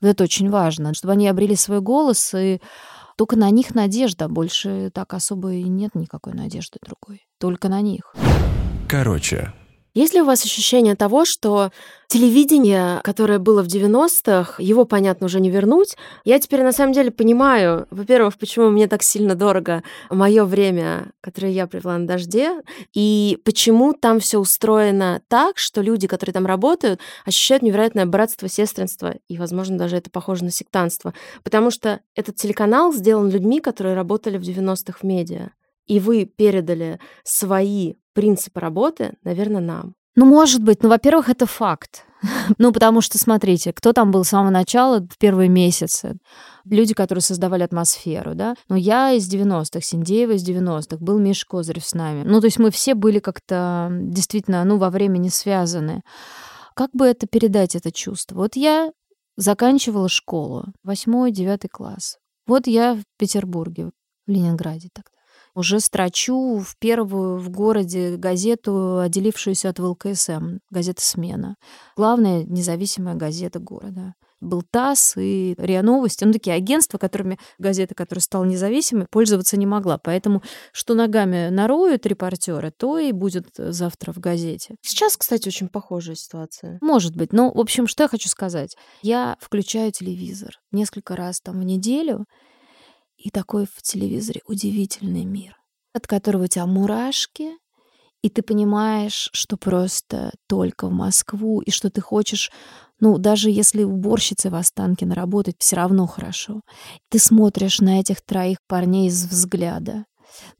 Вот 0.00 0.08
это 0.08 0.24
очень 0.24 0.50
важно, 0.50 0.94
чтобы 0.94 1.12
они 1.12 1.28
обрели 1.28 1.56
свой 1.56 1.80
голос 1.80 2.34
и 2.34 2.60
только 3.16 3.36
на 3.36 3.50
них 3.50 3.74
надежда. 3.74 4.28
Больше 4.28 4.90
так 4.92 5.14
особо 5.14 5.52
и 5.52 5.64
нет 5.64 5.94
никакой 5.94 6.34
надежды 6.34 6.78
другой. 6.84 7.26
Только 7.38 7.68
на 7.68 7.80
них. 7.80 8.14
Короче, 8.88 9.52
есть 9.94 10.12
ли 10.12 10.20
у 10.20 10.24
вас 10.24 10.44
ощущение 10.44 10.96
того, 10.96 11.24
что 11.24 11.70
телевидение, 12.08 13.00
которое 13.04 13.38
было 13.38 13.62
в 13.62 13.66
90-х, 13.66 14.60
его, 14.60 14.84
понятно, 14.84 15.26
уже 15.26 15.40
не 15.40 15.50
вернуть? 15.50 15.96
Я 16.24 16.40
теперь 16.40 16.62
на 16.64 16.72
самом 16.72 16.92
деле 16.92 17.12
понимаю, 17.12 17.86
во-первых, 17.90 18.36
почему 18.36 18.70
мне 18.70 18.88
так 18.88 19.04
сильно 19.04 19.36
дорого 19.36 19.84
мое 20.10 20.44
время, 20.44 21.12
которое 21.20 21.52
я 21.52 21.68
провела 21.68 21.96
на 21.96 22.08
дожде, 22.08 22.60
и 22.92 23.38
почему 23.44 23.92
там 23.92 24.18
все 24.18 24.38
устроено 24.38 25.22
так, 25.28 25.58
что 25.58 25.80
люди, 25.80 26.08
которые 26.08 26.34
там 26.34 26.46
работают, 26.46 27.00
ощущают 27.24 27.62
невероятное 27.62 28.06
братство, 28.06 28.48
сестринство, 28.48 29.14
и, 29.28 29.38
возможно, 29.38 29.78
даже 29.78 29.96
это 29.96 30.10
похоже 30.10 30.44
на 30.44 30.50
сектантство, 30.50 31.14
потому 31.44 31.70
что 31.70 32.00
этот 32.16 32.34
телеканал 32.34 32.92
сделан 32.92 33.30
людьми, 33.30 33.60
которые 33.60 33.94
работали 33.94 34.38
в 34.38 34.42
90-х 34.42 34.98
в 35.00 35.02
медиа 35.04 35.50
и 35.86 36.00
вы 36.00 36.24
передали 36.24 36.98
свои 37.24 37.94
принципы 38.14 38.60
работы, 38.60 39.14
наверное, 39.22 39.60
нам. 39.60 39.94
Ну, 40.16 40.26
может 40.26 40.62
быть. 40.62 40.82
Ну, 40.82 40.88
во-первых, 40.88 41.28
это 41.28 41.46
факт. 41.46 42.06
ну, 42.58 42.72
потому 42.72 43.00
что, 43.00 43.18
смотрите, 43.18 43.72
кто 43.72 43.92
там 43.92 44.10
был 44.10 44.24
с 44.24 44.28
самого 44.28 44.50
начала, 44.50 45.00
в 45.00 45.18
первые 45.18 45.48
месяцы? 45.48 46.16
Люди, 46.64 46.94
которые 46.94 47.22
создавали 47.22 47.62
атмосферу, 47.62 48.34
да? 48.34 48.54
Ну, 48.68 48.76
я 48.76 49.12
из 49.12 49.32
90-х, 49.32 49.80
Синдеева 49.80 50.32
из 50.32 50.48
90-х, 50.48 50.98
был 50.98 51.18
Миш 51.18 51.44
Козырев 51.44 51.84
с 51.84 51.94
нами. 51.94 52.22
Ну, 52.24 52.40
то 52.40 52.46
есть 52.46 52.58
мы 52.58 52.70
все 52.70 52.94
были 52.94 53.18
как-то 53.18 53.88
действительно, 53.90 54.64
ну, 54.64 54.78
во 54.78 54.90
времени 54.90 55.28
связаны. 55.28 56.02
Как 56.74 56.90
бы 56.92 57.06
это 57.06 57.26
передать, 57.26 57.74
это 57.74 57.92
чувство? 57.92 58.36
Вот 58.36 58.56
я 58.56 58.92
заканчивала 59.36 60.08
школу, 60.08 60.66
восьмой, 60.82 61.32
девятый 61.32 61.68
класс. 61.68 62.18
Вот 62.46 62.66
я 62.66 62.94
в 62.94 63.02
Петербурге, 63.18 63.90
в 64.26 64.30
Ленинграде 64.30 64.88
тогда 64.92 65.13
уже 65.54 65.80
строчу 65.80 66.58
в 66.58 66.76
первую 66.78 67.38
в 67.38 67.50
городе 67.50 68.16
газету, 68.16 68.98
отделившуюся 68.98 69.70
от 69.70 69.78
ВЛКСМ, 69.78 70.58
газета 70.70 71.02
«Смена». 71.02 71.56
Главная 71.96 72.44
независимая 72.44 73.14
газета 73.14 73.58
города. 73.58 74.14
Был 74.40 74.62
ТАСС 74.62 75.16
и 75.16 75.54
РИА 75.56 75.82
Новости, 75.82 76.24
ну, 76.24 76.32
такие 76.32 76.54
агентства, 76.54 76.98
которыми 76.98 77.38
газета, 77.58 77.94
которая 77.94 78.20
стала 78.20 78.44
независимой, 78.44 79.06
пользоваться 79.10 79.56
не 79.56 79.64
могла. 79.64 79.96
Поэтому 79.96 80.42
что 80.72 80.94
ногами 80.94 81.48
нароют 81.48 82.04
репортеры, 82.04 82.70
то 82.70 82.98
и 82.98 83.12
будет 83.12 83.46
завтра 83.56 84.12
в 84.12 84.18
газете. 84.18 84.76
Сейчас, 84.82 85.16
кстати, 85.16 85.48
очень 85.48 85.68
похожая 85.68 86.16
ситуация. 86.16 86.78
Может 86.82 87.16
быть. 87.16 87.32
Но, 87.32 87.50
в 87.50 87.58
общем, 87.58 87.86
что 87.86 88.02
я 88.02 88.08
хочу 88.08 88.28
сказать. 88.28 88.76
Я 89.02 89.36
включаю 89.40 89.92
телевизор 89.92 90.60
несколько 90.72 91.16
раз 91.16 91.40
там 91.40 91.60
в 91.60 91.64
неделю, 91.64 92.26
и 93.24 93.30
такой 93.30 93.66
в 93.66 93.82
телевизоре 93.82 94.42
удивительный 94.46 95.24
мир, 95.24 95.56
от 95.94 96.06
которого 96.06 96.44
у 96.44 96.46
тебя 96.46 96.66
мурашки, 96.66 97.52
и 98.22 98.28
ты 98.28 98.42
понимаешь, 98.42 99.30
что 99.32 99.56
просто 99.56 100.32
только 100.46 100.86
в 100.86 100.92
Москву, 100.92 101.60
и 101.60 101.70
что 101.70 101.90
ты 101.90 102.00
хочешь, 102.00 102.52
ну, 103.00 103.18
даже 103.18 103.50
если 103.50 103.82
уборщицей 103.82 104.50
в 104.50 104.54
Останкино 104.54 105.14
работать, 105.14 105.56
все 105.58 105.76
равно 105.76 106.06
хорошо. 106.06 106.60
Ты 107.10 107.18
смотришь 107.18 107.80
на 107.80 108.00
этих 108.00 108.22
троих 108.22 108.58
парней 108.66 109.08
из 109.08 109.26
взгляда. 109.26 110.04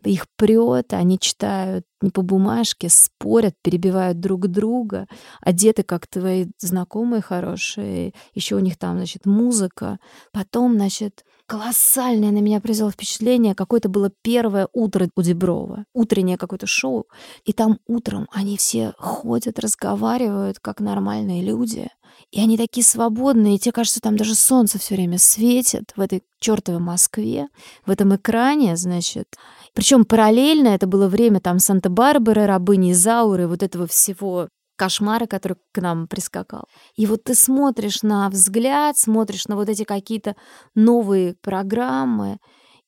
Их 0.04 0.26
прет, 0.36 0.92
они 0.92 1.18
читают 1.18 1.84
не 2.04 2.10
по 2.10 2.22
бумажке, 2.22 2.88
спорят, 2.88 3.54
перебивают 3.62 4.20
друг 4.20 4.46
друга, 4.48 5.08
одеты 5.40 5.82
как 5.82 6.06
твои 6.06 6.46
знакомые 6.58 7.22
хорошие, 7.22 8.12
еще 8.34 8.56
у 8.56 8.60
них 8.60 8.76
там, 8.76 8.96
значит, 8.96 9.26
музыка. 9.26 9.98
Потом, 10.32 10.74
значит, 10.74 11.24
колоссальное 11.46 12.30
на 12.30 12.38
меня 12.38 12.60
произвело 12.60 12.90
впечатление. 12.90 13.54
Какое-то 13.54 13.88
было 13.88 14.10
первое 14.22 14.68
утро 14.72 15.08
у 15.16 15.22
Деброва. 15.22 15.84
Утреннее 15.94 16.36
какое-то 16.36 16.66
шоу. 16.66 17.06
И 17.44 17.52
там 17.52 17.78
утром 17.86 18.28
они 18.32 18.56
все 18.56 18.92
ходят, 18.98 19.58
разговаривают, 19.58 20.58
как 20.60 20.80
нормальные 20.80 21.42
люди. 21.42 21.88
И 22.30 22.40
они 22.40 22.56
такие 22.56 22.84
свободные, 22.84 23.56
и 23.56 23.58
тебе 23.58 23.72
кажется, 23.72 24.00
там 24.00 24.16
даже 24.16 24.34
солнце 24.34 24.78
все 24.78 24.94
время 24.94 25.18
светит 25.18 25.92
в 25.96 26.00
этой 26.00 26.22
чертовой 26.38 26.80
Москве, 26.80 27.48
в 27.86 27.90
этом 27.90 28.14
экране, 28.16 28.76
значит. 28.76 29.36
Причем 29.74 30.04
параллельно 30.04 30.68
это 30.68 30.86
было 30.86 31.08
время 31.08 31.40
там 31.40 31.58
Санта-Барбары, 31.58 32.46
рабыни 32.46 32.92
Зауры, 32.92 33.48
вот 33.48 33.62
этого 33.62 33.86
всего 33.86 34.48
кошмара, 34.76 35.26
который 35.26 35.56
к 35.72 35.80
нам 35.80 36.08
прискакал. 36.08 36.64
И 36.96 37.06
вот 37.06 37.24
ты 37.24 37.34
смотришь 37.34 38.02
на 38.02 38.28
взгляд, 38.30 38.96
смотришь 38.96 39.46
на 39.46 39.56
вот 39.56 39.68
эти 39.68 39.84
какие-то 39.84 40.36
новые 40.74 41.34
программы, 41.40 42.38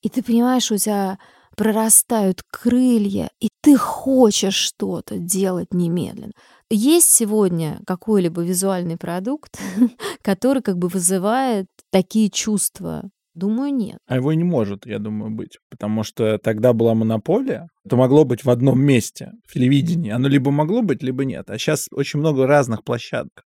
и 0.01 0.09
ты 0.09 0.23
понимаешь, 0.23 0.71
у 0.71 0.77
тебя 0.77 1.17
прорастают 1.55 2.43
крылья, 2.51 3.31
и 3.39 3.49
ты 3.61 3.77
хочешь 3.77 4.53
что-то 4.53 5.17
делать 5.17 5.73
немедленно. 5.73 6.33
Есть 6.69 7.11
сегодня 7.11 7.81
какой-либо 7.87 8.43
визуальный 8.43 8.97
продукт, 8.97 9.59
который 10.21 10.61
как 10.61 10.77
бы 10.77 10.87
вызывает 10.87 11.65
такие 11.89 12.29
чувства 12.29 13.09
Думаю, 13.37 13.71
нет. 13.71 13.99
А 14.07 14.15
его 14.15 14.31
и 14.31 14.35
не 14.35 14.43
может, 14.43 14.87
я 14.87 14.97
думаю, 14.97 15.29
быть. 15.29 15.59
Потому 15.69 16.03
что 16.03 16.39
тогда 16.39 16.73
была 16.73 16.95
монополия. 16.95 17.67
Это 17.85 17.95
могло 17.95 18.25
быть 18.25 18.43
в 18.43 18.49
одном 18.49 18.81
месте, 18.81 19.31
в 19.45 19.53
телевидении. 19.53 20.09
Оно 20.09 20.27
либо 20.27 20.49
могло 20.49 20.81
быть, 20.81 21.03
либо 21.03 21.23
нет. 21.23 21.49
А 21.51 21.57
сейчас 21.59 21.87
очень 21.91 22.19
много 22.19 22.47
разных 22.47 22.83
площадок. 22.83 23.43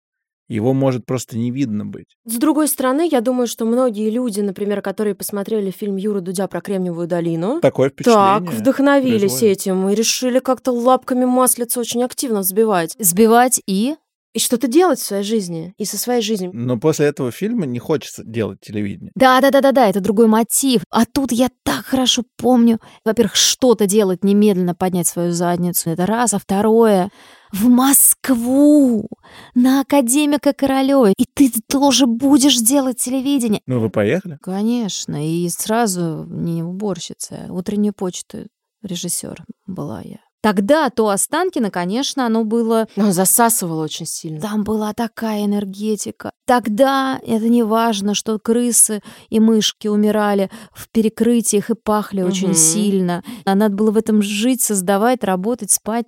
Его 0.47 0.75
может 0.75 1.07
просто 1.07 1.39
не 1.39 1.51
видно 1.51 1.87
быть. 1.87 2.17
С 2.27 2.37
другой 2.37 2.69
стороны, 2.69 3.09
я 3.11 3.23
думаю, 3.23 3.47
что 3.47 3.65
многие 3.65 4.11
люди, 4.11 4.41
например, 4.41 4.83
которые 4.83 5.15
посмотрели 5.15 5.71
фильм 5.71 5.97
Юры 5.97 6.21
Дудя 6.21 6.49
про 6.49 6.61
Кремниевую 6.61 7.07
долину, 7.07 7.61
Такое 7.61 7.91
так 7.91 8.43
вдохновились 8.43 9.21
производит. 9.21 9.59
этим 9.59 9.89
и 9.89 9.95
решили 9.95 10.39
как-то 10.39 10.73
лапками 10.73 11.25
маслица 11.25 11.81
очень 11.81 12.03
активно 12.03 12.41
взбивать. 12.41 12.95
Сбивать 12.99 13.61
и 13.67 13.97
И 14.39 14.41
что-то 14.41 14.69
делать 14.69 15.01
в 15.01 15.05
своей 15.05 15.25
жизни, 15.25 15.75
и 15.79 15.85
со 15.85 15.99
своей 15.99 16.23
жизнью. 16.23 16.53
Но 16.55 16.79
после 16.79 17.07
этого 17.07 17.33
фильма 17.33 17.67
не 17.67 17.81
хочется 17.81 18.23
делать 18.23 18.61
телевидение. 18.61 19.11
Да, 19.17 19.41
да, 19.41 19.51
да, 19.51 19.61
да, 19.61 19.73
да, 19.73 19.89
это 19.89 19.99
другой 19.99 20.29
мотив. 20.29 20.83
А 20.91 21.07
тут 21.07 21.33
я 21.33 21.49
так 21.65 21.85
хорошо 21.85 22.23
помню. 22.37 22.79
Во-первых, 23.05 23.35
что-то 23.35 23.89
делать 23.89 24.23
немедленно, 24.23 24.77
поднять 24.77 25.09
свою 25.09 25.33
задницу. 25.33 25.91
Это 25.91 26.07
раз. 26.07 26.35
А 26.35 26.39
второе, 26.39 27.11
в 27.53 27.69
Москву, 27.69 29.09
на 29.57 29.81
академика 29.81 30.53
Королёва. 30.53 31.13
И 31.19 31.25
ты 31.35 31.51
тоже 31.69 32.07
будешь 32.07 32.59
делать 32.59 32.99
телевидение. 32.99 33.61
Ну, 33.67 33.81
вы 33.81 33.91
поехали? 33.91 34.39
Конечно, 34.41 35.17
и 35.29 35.49
сразу 35.49 36.29
не 36.31 36.63
уборщица, 36.63 37.47
а 37.49 37.53
утреннюю 37.53 37.93
почту 37.93 38.47
режиссер 38.85 39.45
была 39.67 40.01
я. 40.03 40.21
Тогда 40.41 40.89
то 40.91 41.09
Останкино, 41.09 41.71
конечно, 41.71 42.25
оно 42.25 42.45
было 42.45 42.87
Но 42.95 43.11
засасывало 43.11 43.83
очень 43.85 44.07
сильно. 44.07 44.41
там 44.41 44.63
была 44.63 44.93
такая 44.95 45.45
энергетика. 45.45 46.31
Тогда 46.47 47.19
это 47.27 47.49
не 47.49 47.65
важно, 47.65 48.15
что 48.15 48.39
крысы 48.39 49.03
и 49.31 49.41
мышки 49.41 49.89
умирали 49.89 50.49
в 50.73 50.89
перекрытиях 50.91 51.71
и 51.71 51.75
пахли 51.75 52.23
очень 52.23 52.49
Мгм. 52.49 52.57
сильно. 52.57 53.25
А 53.45 53.55
надо 53.57 53.75
было 53.75 53.91
в 53.91 53.97
этом 53.97 54.23
жить, 54.23 54.63
создавать, 54.63 55.25
работать, 55.25 55.73
спать. 55.73 56.07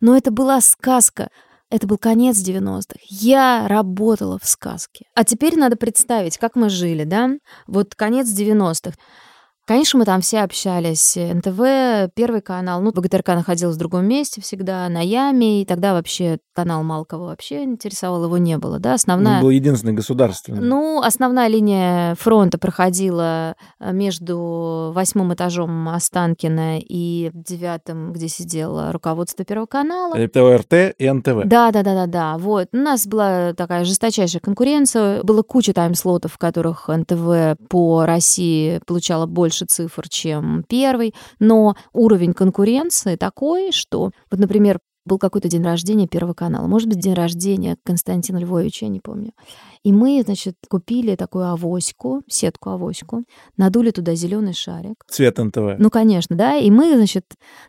Но 0.00 0.16
это 0.16 0.30
была 0.30 0.60
сказка. 0.60 1.30
Это 1.70 1.86
был 1.86 1.98
конец 1.98 2.36
90-х. 2.36 2.98
Я 3.08 3.66
работала 3.68 4.38
в 4.42 4.46
сказке. 4.48 5.06
А 5.14 5.24
теперь 5.24 5.56
надо 5.56 5.76
представить, 5.76 6.36
как 6.36 6.56
мы 6.56 6.68
жили, 6.68 7.04
да? 7.04 7.30
Вот 7.66 7.94
конец 7.94 8.26
90-х. 8.28 8.96
Конечно, 9.70 10.00
мы 10.00 10.04
там 10.04 10.20
все 10.20 10.40
общались. 10.40 11.14
НТВ, 11.16 12.12
Первый 12.16 12.40
канал. 12.40 12.82
Ну, 12.82 12.90
ВГТРК 12.90 13.28
находилась 13.28 13.76
в 13.76 13.78
другом 13.78 14.04
месте 14.04 14.40
всегда, 14.40 14.88
на 14.88 15.00
Яме. 15.00 15.62
И 15.62 15.64
тогда 15.64 15.92
вообще 15.92 16.40
канал 16.54 16.82
мало 16.82 17.04
кого 17.04 17.26
вообще 17.26 17.62
интересовал, 17.62 18.24
его 18.24 18.36
не 18.36 18.58
было, 18.58 18.80
да? 18.80 18.94
Основная... 18.94 19.36
Он 19.36 19.42
был 19.42 19.50
единственный 19.50 19.92
государственный. 19.92 20.60
Ну, 20.60 21.00
основная 21.02 21.46
линия 21.46 22.16
фронта 22.16 22.58
проходила 22.58 23.54
э, 23.78 23.92
между 23.92 24.90
восьмым 24.92 25.34
этажом 25.34 25.88
Останкина 25.88 26.80
и 26.80 27.30
девятым, 27.32 28.12
где 28.12 28.26
сидело 28.26 28.90
руководство 28.90 29.44
Первого 29.44 29.66
канала. 29.66 30.16
Это 30.16 30.42
ОРТ 30.42 30.96
и 30.98 31.08
НТВ. 31.08 31.44
Да, 31.44 31.70
да, 31.70 31.84
да, 31.84 31.94
да, 31.94 32.06
да. 32.06 32.38
Вот. 32.38 32.70
У 32.72 32.76
нас 32.76 33.06
была 33.06 33.54
такая 33.54 33.84
жесточайшая 33.84 34.40
конкуренция. 34.40 35.22
Было 35.22 35.42
куча 35.42 35.72
тайм-слотов, 35.72 36.32
в 36.32 36.38
которых 36.38 36.88
НТВ 36.88 37.56
по 37.68 38.04
России 38.04 38.80
получала 38.84 39.26
больше 39.26 39.59
цифр, 39.66 40.08
чем 40.08 40.64
первый. 40.68 41.14
Но 41.38 41.76
уровень 41.92 42.32
конкуренции 42.32 43.16
такой, 43.16 43.72
что, 43.72 44.10
вот, 44.30 44.40
например, 44.40 44.78
был 45.06 45.18
какой-то 45.18 45.48
день 45.48 45.62
рождения 45.62 46.06
Первого 46.06 46.34
канала. 46.34 46.66
Может 46.66 46.88
быть, 46.88 47.00
день 47.00 47.14
рождения 47.14 47.76
Константина 47.84 48.38
Львовича, 48.38 48.86
я 48.86 48.90
не 48.90 49.00
помню. 49.00 49.32
И 49.82 49.92
мы, 49.92 50.22
значит, 50.24 50.56
купили 50.68 51.16
такую 51.16 51.46
авоську, 51.46 52.22
сетку-авоську, 52.28 53.24
надули 53.56 53.90
туда 53.90 54.14
зеленый 54.14 54.52
шарик. 54.52 55.04
Цвет 55.08 55.38
НТВ. 55.38 55.78
Ну, 55.78 55.88
конечно, 55.88 56.36
да. 56.36 56.56
И 56.56 56.70
мы, 56.70 56.94
значит, 56.96 57.24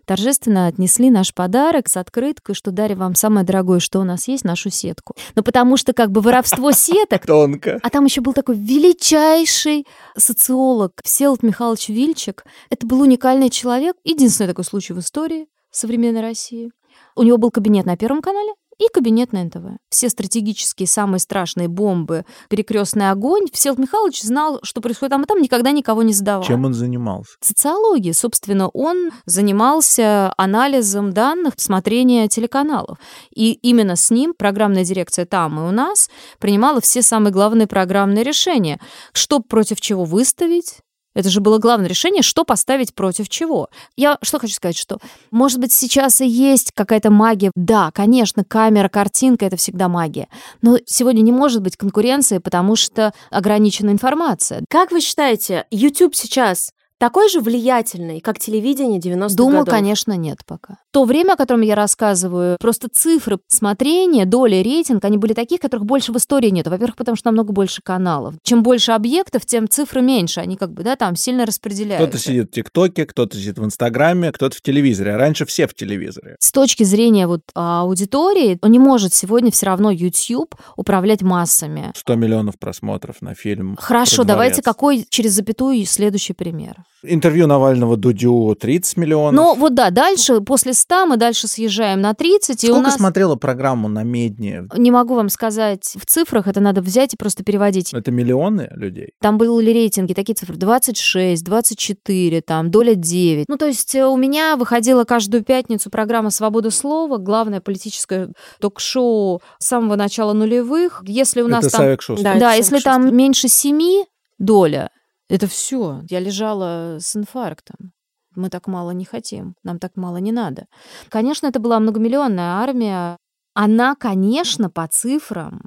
торжественно 0.06 0.68
отнесли 0.68 1.10
наш 1.10 1.34
подарок 1.34 1.88
с 1.88 1.96
открыткой, 1.96 2.54
что 2.54 2.72
дарим 2.72 3.00
вам 3.00 3.16
самое 3.16 3.46
дорогое, 3.46 3.80
что 3.80 4.00
у 4.00 4.04
нас 4.04 4.28
есть, 4.28 4.44
нашу 4.44 4.70
сетку. 4.70 5.16
Ну, 5.36 5.44
потому 5.44 5.78
что 5.78 5.94
как 5.94 6.12
бы 6.12 6.20
воровство 6.20 6.72
сеток 6.74 7.26
Тонко. 7.26 7.80
а 7.82 7.90
там 7.90 8.04
еще 8.04 8.20
был 8.20 8.34
такой 8.34 8.56
величайший 8.58 9.88
социолог 10.18 10.92
Всеволод 11.04 11.44
Михайлович 11.44 11.88
Вильчик. 11.88 12.44
Это 12.70 12.86
был 12.86 13.02
уникальный 13.02 13.50
человек, 13.50 13.96
единственный 14.04 14.48
такой 14.48 14.66
случай 14.66 14.92
в 14.92 15.00
истории 15.00 15.48
современной 15.72 16.22
России. 16.22 16.72
У 17.16 17.24
него 17.24 17.38
был 17.38 17.52
кабинет 17.52 17.86
на 17.86 17.96
Первом 17.96 18.22
канале 18.22 18.52
и 18.82 18.88
кабинет 18.92 19.32
на 19.32 19.44
НТВ. 19.44 19.78
Все 19.90 20.10
стратегические, 20.10 20.88
самые 20.88 21.20
страшные 21.20 21.68
бомбы, 21.68 22.26
перекрестный 22.50 23.12
огонь. 23.12 23.46
Всеволод 23.54 23.80
Михайлович 23.80 24.22
знал, 24.24 24.60
что 24.64 24.82
происходит 24.82 25.12
там 25.12 25.24
и 25.24 25.26
там, 25.28 25.40
никогда 25.40 25.72
никого 25.72 26.02
не 26.02 26.14
задавал. 26.14 26.44
Чем 26.44 26.66
он 26.66 26.74
занимался? 26.74 27.34
Социологии. 27.42 28.12
Собственно, 28.12 28.70
он 28.70 29.12
занимался 29.26 30.34
анализом 30.36 31.14
данных 31.14 31.54
смотрения 31.58 32.28
телеканалов. 32.28 32.98
И 33.34 33.54
именно 33.54 33.96
с 33.96 34.10
ним 34.10 34.34
программная 34.36 34.84
дирекция 34.84 35.26
там 35.26 35.60
и 35.60 35.64
у 35.64 35.72
нас 35.72 36.10
принимала 36.40 36.82
все 36.82 37.04
самые 37.04 37.32
главные 37.32 37.68
программные 37.68 38.24
решения. 38.24 38.80
Что 39.14 39.40
против 39.40 39.80
чего 39.80 40.06
выставить, 40.06 40.80
это 41.14 41.30
же 41.30 41.42
было 41.42 41.58
главное 41.58 41.88
решение, 41.88 42.24
что 42.24 42.44
поставить 42.44 42.94
против 42.94 43.30
чего. 43.30 43.70
Я 43.96 44.18
что 44.22 44.40
хочу 44.40 44.54
сказать, 44.54 44.78
что, 44.78 44.98
может 45.30 45.60
быть, 45.60 45.74
сейчас 45.74 46.22
и 46.22 46.28
есть 46.28 46.72
какая-то 46.74 47.12
магия. 47.12 47.52
Да, 47.56 47.92
конечно, 47.92 48.44
камера, 48.44 48.88
картинка— 48.90 49.46
это 49.48 49.58
всегда 49.58 49.90
магия. 49.90 50.28
Но 50.62 50.78
сегодня 50.86 51.22
не 51.22 51.32
может 51.32 51.62
быть 51.62 51.78
конкуренции, 51.78 52.38
потому 52.38 52.76
что 52.76 53.14
ограничена 53.30 53.92
информация. 53.92 54.64
Как 54.70 54.92
вы 54.92 55.02
считаете, 55.02 55.66
YouTube 55.72 56.16
сейчас 56.16 56.72
такой 57.02 57.30
же 57.30 57.40
влиятельный, 57.40 58.20
как 58.22 58.38
телевидение 58.38 59.00
90-х 59.00 59.34
Думаю, 59.34 59.62
годов? 59.62 59.74
конечно, 59.74 60.16
нет 60.16 60.38
пока. 60.46 60.78
То 60.92 61.04
время, 61.04 61.34
о 61.34 61.36
котором 61.36 61.62
я 61.62 61.74
рассказываю, 61.74 62.58
просто 62.62 62.90
цифры 62.94 63.40
смотрения, 63.48 64.28
доли, 64.28 64.58
рейтинг, 64.58 65.04
они 65.04 65.18
были 65.18 65.34
таких, 65.34 65.60
которых 65.60 65.88
больше 65.88 66.12
в 66.12 66.18
истории 66.18 66.50
нет. 66.50 66.68
Во-первых, 66.68 66.96
потому 66.96 67.16
что 67.16 67.30
намного 67.30 67.54
больше 67.54 67.82
каналов. 67.82 68.36
Чем 68.44 68.62
больше 68.62 68.92
объектов, 68.92 69.48
тем 69.48 69.68
цифры 69.68 70.04
меньше. 70.04 70.42
Они 70.42 70.58
как 70.58 70.74
бы, 70.74 70.84
да, 70.84 70.96
там 70.96 71.16
сильно 71.16 71.48
распределяются. 71.48 72.08
Кто-то 72.08 72.24
сидит 72.24 72.50
в 72.50 72.52
ТикТоке, 72.52 73.08
кто-то 73.08 73.36
сидит 73.36 73.58
в 73.58 73.66
Инстаграме, 73.66 74.32
кто-то 74.32 74.56
в 74.56 74.62
телевизоре. 74.62 75.16
А 75.16 75.18
раньше 75.18 75.48
все 75.48 75.66
в 75.66 75.74
телевизоре. 75.74 76.36
С 76.40 76.52
точки 76.52 76.84
зрения 76.84 77.26
вот 77.26 77.42
аудитории, 77.56 78.60
он 78.62 78.70
не 78.70 78.80
может 78.80 79.16
сегодня 79.16 79.50
все 79.50 79.66
равно 79.66 79.90
YouTube 79.90 80.54
управлять 80.78 81.24
массами. 81.24 81.94
100 81.96 82.14
миллионов 82.14 82.60
просмотров 82.60 83.24
на 83.24 83.34
фильм. 83.34 83.76
Хорошо, 83.80 84.24
давайте 84.24 84.62
какой 84.62 85.04
через 85.10 85.32
запятую 85.32 85.84
следующий 85.88 86.34
пример. 86.34 86.76
Интервью 87.04 87.48
Навального 87.48 87.98
Дудю 87.98 88.56
30 88.60 88.98
миллионов. 88.98 89.34
Ну 89.34 89.56
вот 89.56 89.74
да, 89.74 89.90
дальше, 89.90 90.40
после 90.42 90.74
100 90.74 91.08
мы 91.08 91.18
дальше 91.18 91.48
съезжаем 91.48 92.00
на 92.00 92.14
30. 92.14 92.64
и 92.64 92.68
у 92.68 92.74
Сколько 92.74 92.90
нас... 92.90 92.96
смотрела 92.98 93.36
программу 93.36 93.88
на 93.88 94.04
Медне? 94.04 94.68
Не 94.76 94.92
могу 94.92 95.16
вам 95.16 95.30
сказать 95.30 95.96
в 96.00 96.06
цифрах, 96.06 96.48
это 96.48 96.60
надо 96.60 96.82
взять 96.82 97.16
и 97.16 97.18
просто 97.18 97.44
переводить. 97.44 97.92
Это 97.94 98.12
миллионы 98.12 98.70
людей? 98.76 99.14
Там 99.20 99.40
были 99.40 99.72
рейтинги, 99.72 100.14
такие 100.14 100.36
цифры 100.36 100.56
26, 100.58 101.44
24, 101.44 102.42
там 102.42 102.70
доля 102.70 102.94
9. 102.94 103.46
Ну, 103.48 103.58
то 103.58 103.66
есть 103.66 103.96
э, 103.96 104.06
у 104.06 104.16
меня 104.16 104.56
выходила 104.56 105.04
каждую 105.04 105.44
пятницу 105.44 105.90
программа 105.90 106.30
«Свобода 106.30 106.70
слова», 106.70 107.18
главное 107.18 107.62
политическое 107.62 108.30
ток-шоу 108.60 109.42
с 109.58 109.66
самого 109.66 109.96
начала 109.96 110.34
нулевых. 110.34 111.02
Если 111.08 111.42
у 111.42 111.48
нас 111.48 111.66
Это 111.66 111.98
там... 112.06 112.16
Да, 112.24 112.36
Да, 112.36 112.54
если 112.54 112.78
46. 112.78 112.84
там 112.84 113.16
меньше 113.16 113.48
7 113.48 114.06
доля, 114.38 114.90
это 115.32 115.48
все. 115.48 116.02
Я 116.10 116.20
лежала 116.20 116.98
с 117.00 117.16
инфарктом. 117.16 117.94
Мы 118.36 118.50
так 118.50 118.68
мало 118.68 118.92
не 118.92 119.06
хотим, 119.06 119.56
нам 119.64 119.80
так 119.80 119.96
мало 119.96 120.18
не 120.18 120.32
надо. 120.32 120.66
Конечно, 121.10 121.48
это 121.48 121.60
была 121.60 121.80
многомиллионная 121.80 122.62
армия. 122.62 123.18
Она, 123.54 123.96
конечно, 123.96 124.70
по 124.70 124.88
цифрам 124.88 125.62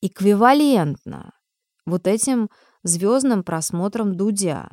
эквивалентна 0.00 1.32
вот 1.86 2.06
этим 2.06 2.50
звездным 2.84 3.42
просмотрам 3.42 4.16
Дудя. 4.16 4.68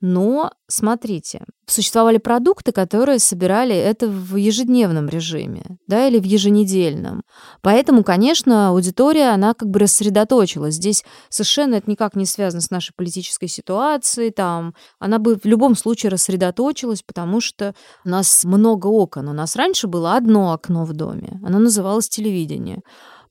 Но, 0.00 0.52
смотрите, 0.68 1.44
существовали 1.66 2.18
продукты, 2.18 2.72
которые 2.72 3.18
собирали 3.18 3.74
это 3.74 4.06
в 4.06 4.36
ежедневном 4.36 5.08
режиме, 5.08 5.78
да, 5.86 6.06
или 6.06 6.18
в 6.18 6.24
еженедельном. 6.24 7.22
Поэтому, 7.62 8.04
конечно, 8.04 8.68
аудитория, 8.68 9.30
она 9.30 9.54
как 9.54 9.70
бы 9.70 9.78
рассредоточилась. 9.78 10.74
Здесь 10.74 11.04
совершенно 11.28 11.76
это 11.76 11.90
никак 11.90 12.16
не 12.16 12.26
связано 12.26 12.60
с 12.60 12.70
нашей 12.70 12.92
политической 12.94 13.48
ситуацией, 13.48 14.30
там, 14.30 14.74
она 14.98 15.18
бы 15.18 15.36
в 15.36 15.46
любом 15.46 15.76
случае 15.76 16.10
рассредоточилась, 16.10 17.02
потому 17.02 17.40
что 17.40 17.74
у 18.04 18.08
нас 18.08 18.44
много 18.44 18.88
окон. 18.88 19.28
У 19.28 19.32
нас 19.32 19.56
раньше 19.56 19.86
было 19.86 20.16
одно 20.16 20.52
окно 20.52 20.84
в 20.84 20.92
доме, 20.92 21.40
оно 21.44 21.58
называлось 21.58 22.08
телевидение. 22.08 22.80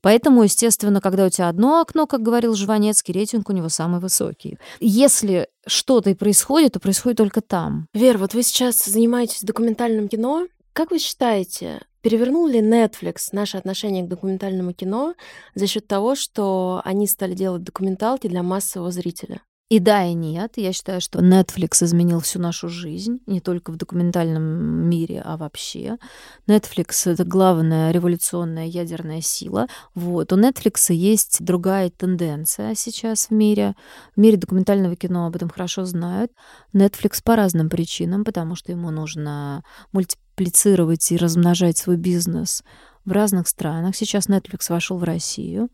Поэтому, 0.04 0.42
естественно, 0.42 1.00
когда 1.00 1.24
у 1.24 1.30
тебя 1.30 1.48
одно 1.48 1.80
окно, 1.80 2.06
как 2.06 2.20
говорил 2.20 2.54
Жванецкий, 2.54 3.14
рейтинг 3.14 3.48
у 3.48 3.54
него 3.54 3.70
самый 3.70 4.00
высокий. 4.00 4.58
Если 4.78 5.48
что-то 5.66 6.10
и 6.10 6.14
происходит, 6.14 6.74
то 6.74 6.78
происходит 6.78 7.16
только 7.16 7.40
там. 7.40 7.88
Вер, 7.94 8.18
вот 8.18 8.34
вы 8.34 8.42
сейчас 8.42 8.84
занимаетесь 8.84 9.40
документальным 9.40 10.08
кино. 10.08 10.46
Как 10.74 10.90
вы 10.90 10.98
считаете, 10.98 11.80
перевернул 12.02 12.46
ли 12.46 12.60
Netflix 12.60 13.30
наше 13.32 13.56
отношение 13.56 14.04
к 14.04 14.08
документальному 14.08 14.74
кино 14.74 15.14
за 15.54 15.66
счет 15.66 15.86
того, 15.86 16.16
что 16.16 16.82
они 16.84 17.06
стали 17.06 17.32
делать 17.32 17.62
документалки 17.62 18.26
для 18.26 18.42
массового 18.42 18.90
зрителя? 18.90 19.40
И 19.74 19.80
да, 19.80 20.04
и 20.04 20.14
нет. 20.14 20.52
Я 20.54 20.72
считаю, 20.72 21.00
что 21.00 21.18
Netflix 21.18 21.82
изменил 21.82 22.20
всю 22.20 22.38
нашу 22.38 22.68
жизнь, 22.68 23.18
не 23.26 23.40
только 23.40 23.72
в 23.72 23.76
документальном 23.76 24.44
мире, 24.88 25.20
а 25.20 25.36
вообще. 25.36 25.98
Netflix— 26.46 26.90
это 27.10 27.24
главная 27.24 27.90
революционная 27.90 28.66
ядерная 28.66 29.20
сила. 29.20 29.66
Вот. 29.96 30.32
У 30.32 30.36
Netflix 30.36 30.92
есть 30.92 31.44
другая 31.44 31.90
тенденция 31.90 32.76
сейчас 32.76 33.26
в 33.26 33.30
мире. 33.32 33.74
В 34.14 34.20
мире 34.20 34.36
документального 34.36 34.94
кино 34.94 35.26
об 35.26 35.34
этом 35.34 35.48
хорошо 35.48 35.84
знают. 35.84 36.30
Netflix 36.72 37.20
по 37.24 37.34
разным 37.34 37.68
причинам, 37.68 38.22
потому 38.22 38.54
что 38.54 38.70
ему 38.70 38.92
нужно 38.92 39.64
мультиплицировать 39.90 41.10
и 41.10 41.16
размножать 41.16 41.78
свой 41.78 41.96
бизнес 41.96 42.62
в 43.04 43.12
разных 43.12 43.48
странах. 43.48 43.96
Сейчас 43.96 44.28
Netflix 44.28 44.66
вошел 44.70 44.98
в 44.98 45.04
Россию. 45.04 45.68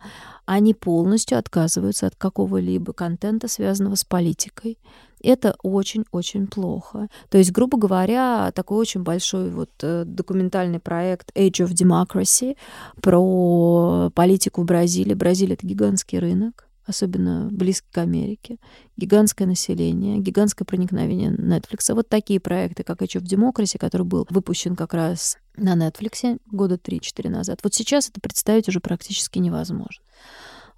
Они 0.47 0.75
полностью 0.75 1.39
отказываются 1.39 2.07
от 2.07 2.17
какого-либо 2.17 2.93
контента, 2.93 3.49
связанного 3.49 3.95
с 3.95 4.05
политикой. 4.05 4.79
Это 5.23 5.55
очень-очень 5.63 6.47
плохо. 6.47 7.09
То 7.29 7.39
есть, 7.39 7.53
грубо 7.53 7.77
говоря, 7.79 8.53
такой 8.55 8.79
очень 8.79 9.03
большой 9.03 9.51
вот 9.51 9.71
э, 9.83 10.05
документальный 10.07 10.81
проект 10.81 11.31
Age 11.37 11.67
of 11.67 11.73
Democracy 11.73 12.57
про 13.03 14.11
политику 14.15 14.63
в 14.63 14.65
Бразилии. 14.65 15.15
Бразилия— 15.15 15.55
это 15.57 15.67
гигантский 15.67 16.19
рынок 16.19 16.70
особенно 16.91 17.49
близкий 17.51 17.89
к 17.91 17.99
Америке, 17.99 18.59
гигантское 18.97 19.49
население, 19.49 20.19
гигантское 20.19 20.67
проникновение 20.67 21.31
Netflix. 21.31 21.93
Вот 21.95 22.09
такие 22.09 22.41
проекты, 22.41 22.83
как 22.83 23.03
Age 23.03 23.21
of 23.21 23.23
Democracy, 23.23 23.79
который 23.79 24.07
был 24.07 24.27
выпущен 24.31 24.77
как 24.77 24.95
раз 24.95 25.39
на 25.57 25.75
Netflix 25.75 26.39
года 26.51 26.75
3-4 26.75 27.29
назад. 27.29 27.61
Вот 27.63 27.75
сейчас 27.75 28.09
это 28.09 28.21
представить 28.21 28.69
уже 28.69 28.81
практически 28.81 29.39
невозможно. 29.39 30.03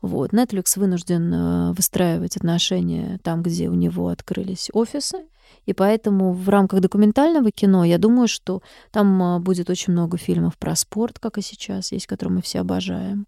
Вот. 0.03 0.33
Netflix 0.33 0.79
вынужден 0.79 1.33
э, 1.33 1.73
выстраивать 1.73 2.37
отношения 2.37 3.21
там, 3.23 3.43
где 3.43 3.69
у 3.69 3.75
него 3.75 4.09
открылись 4.09 4.69
офисы, 4.73 5.19
и 5.65 5.73
поэтому 5.73 6.33
в 6.33 6.49
рамках 6.49 6.81
документального 6.81 7.53
кино 7.53 7.85
я 7.85 7.99
думаю, 7.99 8.27
что 8.27 8.63
там 8.91 9.23
э, 9.23 9.39
будет 9.39 9.71
очень 9.71 9.93
много 9.93 10.19
фильмов 10.19 10.59
про 10.59 10.75
спорт, 10.75 11.21
как 11.21 11.39
и 11.39 11.43
сейчас 11.43 11.93
есть, 11.93 12.09
которые 12.09 12.37
мы 12.37 12.43
все 12.43 12.61
обожаем, 12.61 13.27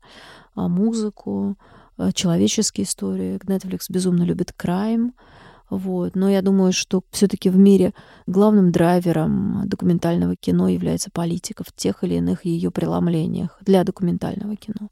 а 0.56 0.66
музыку, 0.66 1.56
человеческие 2.14 2.84
истории. 2.84 3.38
Netflix 3.44 3.86
безумно 3.88 4.22
любит 4.22 4.52
крайм. 4.52 5.14
Вот. 5.70 6.14
Но 6.14 6.28
я 6.28 6.42
думаю, 6.42 6.72
что 6.72 7.02
все-таки 7.10 7.48
в 7.48 7.56
мире 7.56 7.94
главным 8.26 8.70
драйвером 8.70 9.62
документального 9.66 10.36
кино 10.36 10.68
является 10.68 11.10
политика 11.10 11.64
в 11.64 11.72
тех 11.74 12.04
или 12.04 12.14
иных 12.16 12.44
ее 12.44 12.70
преломлениях 12.70 13.58
для 13.62 13.82
документального 13.82 14.56
кино. 14.56 14.90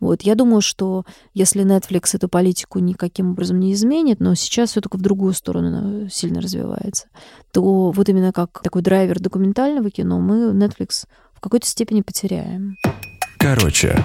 Вот. 0.00 0.22
Я 0.22 0.34
думаю, 0.34 0.60
что 0.60 1.04
если 1.34 1.64
Netflix 1.64 2.10
эту 2.14 2.28
политику 2.28 2.78
никаким 2.78 3.32
образом 3.32 3.58
не 3.58 3.72
изменит, 3.72 4.20
но 4.20 4.34
сейчас 4.34 4.70
все 4.70 4.80
только 4.80 4.98
в 4.98 5.02
другую 5.02 5.34
сторону 5.34 5.68
она 5.68 6.08
сильно 6.08 6.40
развивается, 6.40 7.08
то 7.52 7.90
вот 7.90 8.08
именно 8.08 8.32
как 8.32 8.62
такой 8.62 8.82
драйвер 8.82 9.18
документального 9.20 9.90
кино 9.90 10.20
мы 10.20 10.52
Netflix 10.52 11.06
в 11.34 11.40
какой-то 11.40 11.66
степени 11.66 12.02
потеряем. 12.02 12.76
Короче, 13.38 14.02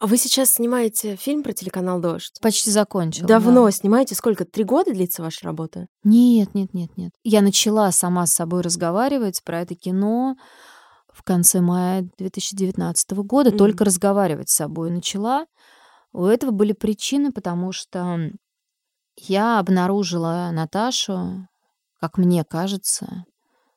Вы 0.00 0.18
сейчас 0.18 0.50
снимаете 0.50 1.16
фильм 1.16 1.42
про 1.42 1.54
телеканал 1.54 2.00
«Дождь». 2.00 2.38
Почти 2.42 2.70
закончила. 2.70 3.26
Давно 3.26 3.64
да. 3.64 3.70
снимаете? 3.70 4.14
Сколько? 4.14 4.44
Три 4.44 4.62
года 4.62 4.92
длится 4.92 5.22
ваша 5.22 5.46
работа? 5.46 5.86
Нет, 6.04 6.54
нет, 6.54 6.74
нет, 6.74 6.94
нет. 6.98 7.12
Я 7.24 7.40
начала 7.40 7.90
сама 7.92 8.26
с 8.26 8.34
собой 8.34 8.60
разговаривать 8.60 9.42
про 9.42 9.62
это 9.62 9.74
кино 9.74 10.36
в 11.10 11.22
конце 11.22 11.62
мая 11.62 12.06
2019 12.18 13.10
года. 13.24 13.50
Мгм. 13.50 13.58
Только 13.58 13.84
разговаривать 13.86 14.50
с 14.50 14.56
собой 14.56 14.90
начала. 14.90 15.46
У 16.12 16.24
этого 16.26 16.50
были 16.50 16.72
причины, 16.72 17.32
потому 17.32 17.72
что 17.72 18.18
я 19.16 19.58
обнаружила 19.58 20.50
Наташу, 20.52 21.48
как 22.00 22.18
мне 22.18 22.44
кажется, 22.44 23.24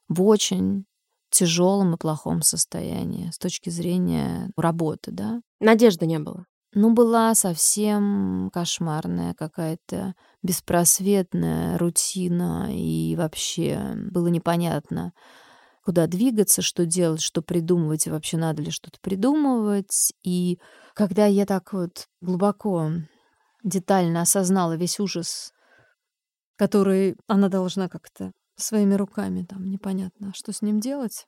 в 0.10 0.22
очень 0.24 0.86
тяжелом 1.30 1.94
и 1.94 1.98
плохом 1.98 2.42
состоянии 2.42 3.30
с 3.32 3.38
точки 3.38 3.70
зрения 3.70 4.52
работы, 4.58 5.12
да. 5.12 5.42
Надежды 5.60 6.06
не 6.06 6.20
было. 6.20 6.46
Ну, 6.74 6.94
была 6.94 7.34
совсем 7.34 8.52
кошмарная 8.54 9.34
какая-то 9.34 10.14
беспросветная 10.44 11.78
рутина, 11.80 12.68
и 12.72 13.16
вообще 13.16 13.94
было 13.96 14.28
непонятно, 14.28 15.14
куда 15.84 16.06
двигаться, 16.06 16.62
что 16.62 16.86
делать, 16.86 17.22
что 17.22 17.42
придумывать, 17.42 18.06
и 18.06 18.12
вообще 18.12 18.38
надо 18.38 18.62
ли 18.62 18.70
что-то 18.70 19.00
придумывать. 19.02 20.14
И 20.24 20.60
когда 20.94 21.26
я 21.26 21.48
так 21.48 21.74
вот 21.74 22.06
глубоко, 22.22 22.92
детально 23.64 24.22
осознала 24.22 24.76
весь 24.76 25.00
ужас, 25.00 25.52
который 26.56 27.16
она 27.28 27.50
должна 27.50 27.90
как-то 27.90 28.32
своими 28.56 28.94
руками, 28.94 29.44
там, 29.44 29.64
непонятно, 29.70 30.34
что 30.36 30.54
с 30.54 30.62
ним 30.62 30.80
делать, 30.80 31.26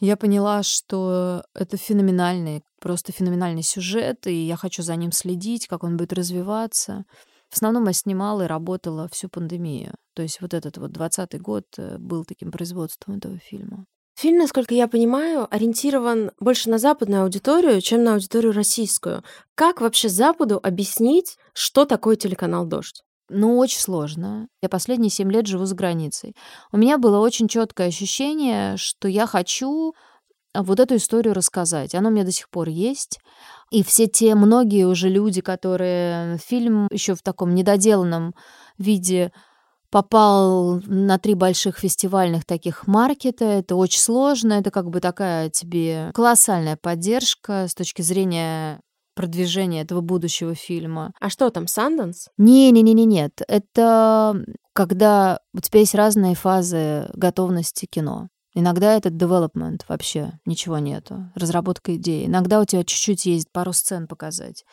я 0.00 0.16
поняла, 0.16 0.62
что 0.62 1.44
это 1.54 1.76
феноменальный, 1.76 2.62
просто 2.80 3.12
феноменальный 3.12 3.62
сюжет, 3.62 4.26
и 4.26 4.34
я 4.34 4.56
хочу 4.56 4.82
за 4.82 4.94
ним 4.96 5.12
следить, 5.12 5.66
как 5.66 5.84
он 5.84 5.96
будет 5.96 6.12
развиваться. 6.12 7.04
В 7.48 7.54
основном 7.56 7.86
я 7.86 7.92
снимала 7.92 8.42
и 8.42 8.46
работала 8.46 9.08
всю 9.08 9.28
пандемию. 9.28 9.94
То 10.14 10.22
есть 10.22 10.40
вот 10.40 10.52
этот 10.52 10.78
вот 10.78 10.92
20 10.92 11.40
год 11.40 11.64
э, 11.78 11.96
был 11.98 12.24
таким 12.24 12.50
производством 12.50 13.16
этого 13.16 13.38
фильма. 13.38 13.86
Фильм, 14.18 14.38
насколько 14.38 14.74
я 14.74 14.88
понимаю, 14.88 15.46
ориентирован 15.54 16.32
больше 16.40 16.70
на 16.70 16.78
западную 16.78 17.24
аудиторию, 17.24 17.80
чем 17.82 18.02
на 18.02 18.14
аудиторию 18.14 18.52
российскую. 18.52 19.22
Как 19.54 19.80
вообще 19.80 20.08
Западу 20.08 20.58
объяснить, 20.62 21.36
что 21.52 21.84
такое 21.84 22.16
телеканал 22.16 22.64
«Дождь»? 22.64 23.02
Ну, 23.28 23.58
очень 23.58 23.80
сложно. 23.80 24.48
Я 24.62 24.68
последние 24.68 25.10
семь 25.10 25.32
лет 25.32 25.46
живу 25.46 25.64
за 25.64 25.74
границей. 25.74 26.34
У 26.72 26.76
меня 26.76 26.96
было 26.98 27.18
очень 27.18 27.48
четкое 27.48 27.88
ощущение, 27.88 28.76
что 28.76 29.08
я 29.08 29.26
хочу 29.26 29.94
вот 30.54 30.80
эту 30.80 30.96
историю 30.96 31.34
рассказать. 31.34 31.94
Оно 31.94 32.08
у 32.08 32.12
меня 32.12 32.24
до 32.24 32.32
сих 32.32 32.48
пор 32.48 32.68
есть. 32.68 33.18
И 33.70 33.82
все 33.82 34.06
те 34.06 34.34
многие 34.34 34.86
уже 34.86 35.08
люди, 35.08 35.40
которые 35.40 36.38
фильм 36.38 36.86
еще 36.90 37.14
в 37.14 37.22
таком 37.22 37.54
недоделанном 37.54 38.32
виде 38.78 39.32
попал 39.90 40.80
на 40.86 41.18
три 41.18 41.34
больших 41.34 41.78
фестивальных 41.78 42.44
таких 42.44 42.86
маркета. 42.86 43.44
Это 43.44 43.76
очень 43.76 44.00
сложно. 44.00 44.54
Это 44.54 44.70
как 44.70 44.88
бы 44.88 45.00
такая 45.00 45.50
тебе 45.50 46.10
колоссальная 46.14 46.76
поддержка 46.80 47.66
с 47.68 47.74
точки 47.74 48.02
зрения 48.02 48.80
продвижения 49.16 49.80
этого 49.80 50.02
будущего 50.02 50.54
фильма. 50.54 51.12
А 51.18 51.30
что 51.30 51.50
там, 51.50 51.66
Санденс? 51.66 52.28
Не-не-не, 52.36 53.04
нет. 53.04 53.40
Это 53.48 54.44
когда 54.74 55.40
у 55.54 55.60
тебя 55.60 55.80
есть 55.80 55.94
разные 55.94 56.36
фазы 56.36 57.08
готовности 57.14 57.86
кино. 57.86 58.28
Иногда 58.58 58.94
это 58.94 59.10
development, 59.10 59.82
вообще 59.86 60.32
ничего 60.46 60.78
нету, 60.78 61.30
разработка 61.34 61.94
идеи. 61.96 62.24
Иногда 62.24 62.58
у 62.58 62.64
тебя 62.64 62.84
чуть-чуть 62.84 63.26
есть 63.26 63.52
пару 63.52 63.74
сцен 63.74 64.06
показать. 64.06 64.64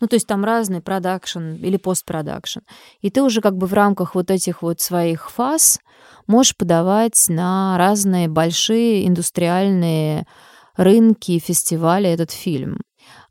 Ну, 0.00 0.06
то 0.06 0.14
есть 0.14 0.26
там 0.26 0.42
разный 0.42 0.80
продакшн 0.80 1.52
или 1.56 1.76
постпродакшн. 1.76 2.60
И 3.02 3.10
ты 3.10 3.22
уже 3.22 3.42
как 3.42 3.58
бы 3.58 3.66
в 3.66 3.74
рамках 3.74 4.14
вот 4.14 4.30
этих 4.30 4.62
вот 4.62 4.80
своих 4.80 5.30
фаз 5.30 5.80
можешь 6.26 6.56
подавать 6.56 7.26
на 7.28 7.76
разные 7.76 8.28
большие 8.28 9.06
индустриальные 9.06 10.26
рынки, 10.74 11.38
фестивали 11.38 12.08
этот 12.08 12.30
фильм. 12.30 12.80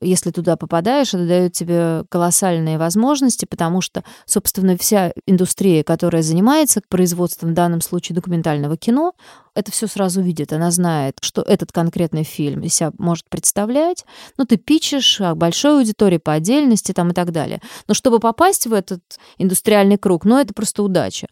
Если 0.01 0.31
туда 0.31 0.57
попадаешь, 0.57 1.13
это 1.13 1.25
дает 1.25 1.53
тебе 1.53 2.03
колоссальные 2.09 2.77
возможности, 2.77 3.45
потому 3.45 3.81
что, 3.81 4.03
собственно, 4.25 4.77
вся 4.77 5.11
индустрия, 5.25 5.83
которая 5.83 6.21
занимается 6.21 6.81
производством, 6.87 7.51
в 7.51 7.53
данном 7.53 7.81
случае, 7.81 8.15
документального 8.15 8.77
кино, 8.77 9.13
это 9.55 9.71
все 9.71 9.87
сразу 9.87 10.21
видит. 10.21 10.51
Она 10.51 10.69
знает, 10.69 11.17
что 11.21 11.41
этот 11.41 11.71
конкретный 11.71 12.23
фильм 12.23 12.61
из 12.61 12.75
себя 12.75 12.91
может 12.97 13.29
представлять. 13.29 14.05
Ну, 14.37 14.45
ты 14.45 14.57
пичешь 14.57 15.21
большой 15.35 15.77
аудитории 15.77 16.17
по 16.17 16.33
отдельности 16.33 16.91
там 16.91 17.11
и 17.11 17.13
так 17.13 17.31
далее. 17.31 17.61
Но 17.87 17.93
чтобы 17.93 18.19
попасть 18.19 18.67
в 18.67 18.73
этот 18.73 19.01
индустриальный 19.37 19.97
круг, 19.97 20.25
ну, 20.25 20.37
это 20.37 20.53
просто 20.53 20.83
удача. 20.83 21.27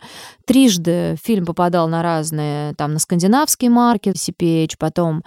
Трижды 0.45 1.17
фильм 1.21 1.45
попадал 1.45 1.89
на 1.89 2.01
разные, 2.01 2.73
там, 2.75 2.93
на 2.93 2.99
скандинавский 2.99 3.67
маркет, 3.67 4.15
CPH, 4.15 4.75
потом 4.79 5.23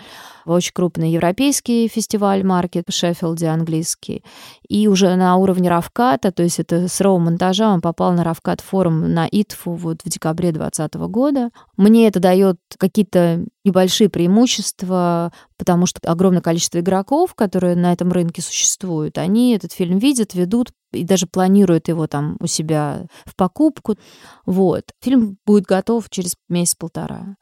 в 0.47 0.53
очень 0.53 0.73
крупный 0.73 1.11
европейский 1.11 1.89
фестиваль 1.89 2.45
маркет 2.45 2.85
в 2.89 2.95
Шеффилде, 3.27 3.49
английский. 3.49 4.25
И 4.69 4.89
уже 4.89 5.15
на 5.17 5.37
уровне 5.37 5.69
Равката, 5.69 6.33
то 6.33 6.43
есть 6.43 6.61
это 6.61 6.89
сырого 6.89 7.19
монтажа, 7.19 7.73
он 7.73 7.81
попал 7.81 8.13
на 8.13 8.25
Равкат 8.25 8.61
форум 8.61 9.13
на 9.13 9.27
ИТФУ 9.27 9.73
вот 9.73 10.03
в 10.05 10.09
декабре 10.09 10.53
2020 10.53 10.95
года. 11.11 11.51
Мне 11.77 12.09
это 12.09 12.21
дает 12.21 12.59
какие-то 12.79 13.45
небольшие 13.65 14.09
преимущества, 14.09 15.33
потому 15.57 15.87
что 15.87 16.01
огромное 16.11 16.43
количество 16.43 16.79
игроков, 16.79 17.35
которые 17.35 17.77
на 17.77 17.93
этом 17.93 18.13
рынке 18.13 18.43
существуют, 18.43 19.19
они 19.19 19.55
этот 19.55 19.73
фильм 19.73 19.99
видят, 19.99 20.35
ведут 20.35 20.71
и 20.93 21.05
даже 21.05 21.27
планируют 21.27 21.89
его 21.89 22.07
там 22.07 22.37
у 22.41 22.47
себя 22.47 23.07
в 23.25 23.35
покупку. 23.37 23.97
Вот. 24.45 24.85
Фильм 25.03 25.39
будет 25.45 25.65
готов 25.65 26.09
через 26.11 26.37
месяц-полтора. 26.49 27.37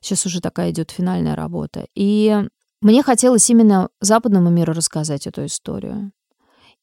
Сейчас 0.00 0.26
уже 0.26 0.40
такая 0.40 0.70
идет 0.70 0.90
финальная 0.90 1.34
работа. 1.34 1.86
И 1.94 2.46
мне 2.86 3.02
хотелось 3.02 3.50
именно 3.50 3.88
западному 4.00 4.48
миру 4.48 4.72
рассказать 4.72 5.26
эту 5.26 5.44
историю. 5.46 6.12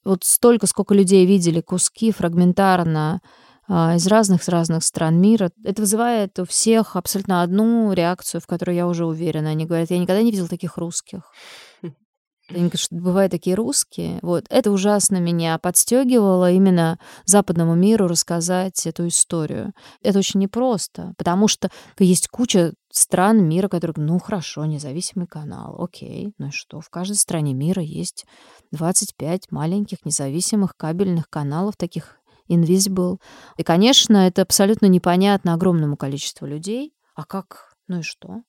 Вот 0.04 0.26
столько, 0.26 0.68
сколько 0.68 0.94
людей 0.94 1.26
видели 1.26 1.62
куски 1.62 2.12
фрагментарно 2.12 3.22
а, 3.70 3.96
из 3.96 4.06
разных-разных 4.06 4.84
стран 4.84 5.22
мира. 5.22 5.50
Это 5.64 5.82
вызывает 5.82 6.38
у 6.40 6.46
всех 6.46 6.98
абсолютно 6.98 7.42
одну 7.42 7.94
реакцию, 7.94 8.42
в 8.42 8.48
которой 8.48 8.76
я 8.76 8.86
уже 8.86 9.06
уверена. 9.06 9.52
Они 9.52 9.66
говорят, 9.66 9.92
я 9.92 9.98
никогда 9.98 10.22
не 10.22 10.32
видел 10.32 10.50
таких 10.50 10.76
русских. 10.76 11.32
Говорят, 12.50 12.78
что 12.78 12.96
бывают 12.96 13.32
такие 13.32 13.56
русские. 13.56 14.20
Вот. 14.22 14.46
Это 14.50 14.72
ужасно 14.72 15.18
меня 15.18 15.58
подстегивало 15.58 16.52
именно 16.52 17.00
западному 17.26 17.74
миру 17.74 18.08
рассказать 18.08 18.86
эту 18.86 19.08
историю. 19.08 19.74
Это 20.02 20.20
очень 20.20 20.42
непросто, 20.42 21.14
потому 21.18 21.48
что 21.48 21.70
есть 22.00 22.28
куча 22.28 22.74
стран 22.92 23.48
мира, 23.48 23.70
которые, 23.70 23.96
ну 23.98 24.20
хорошо, 24.20 24.66
независимый 24.66 25.26
канал, 25.26 25.82
окей, 25.82 26.34
ну 26.38 26.48
и 26.48 26.52
что? 26.52 26.82
В 26.82 26.90
каждой 26.90 27.16
стране 27.16 27.54
мира 27.54 27.82
есть 27.82 28.26
25 28.72 29.52
маленьких 29.52 30.06
независимых 30.06 30.76
кабельных 30.76 31.30
каналов, 31.30 31.78
таких 31.78 32.20
Invisible. 32.50 33.20
И, 33.58 33.64
конечно, 33.64 34.28
это 34.28 34.42
абсолютно 34.42 34.88
непонятно 34.88 35.54
огромному 35.54 35.98
количеству 35.98 36.46
людей. 36.46 36.94
А 37.16 37.24
как? 37.24 37.76
Ну 37.88 38.00
и 38.00 38.02
что? 38.02 38.42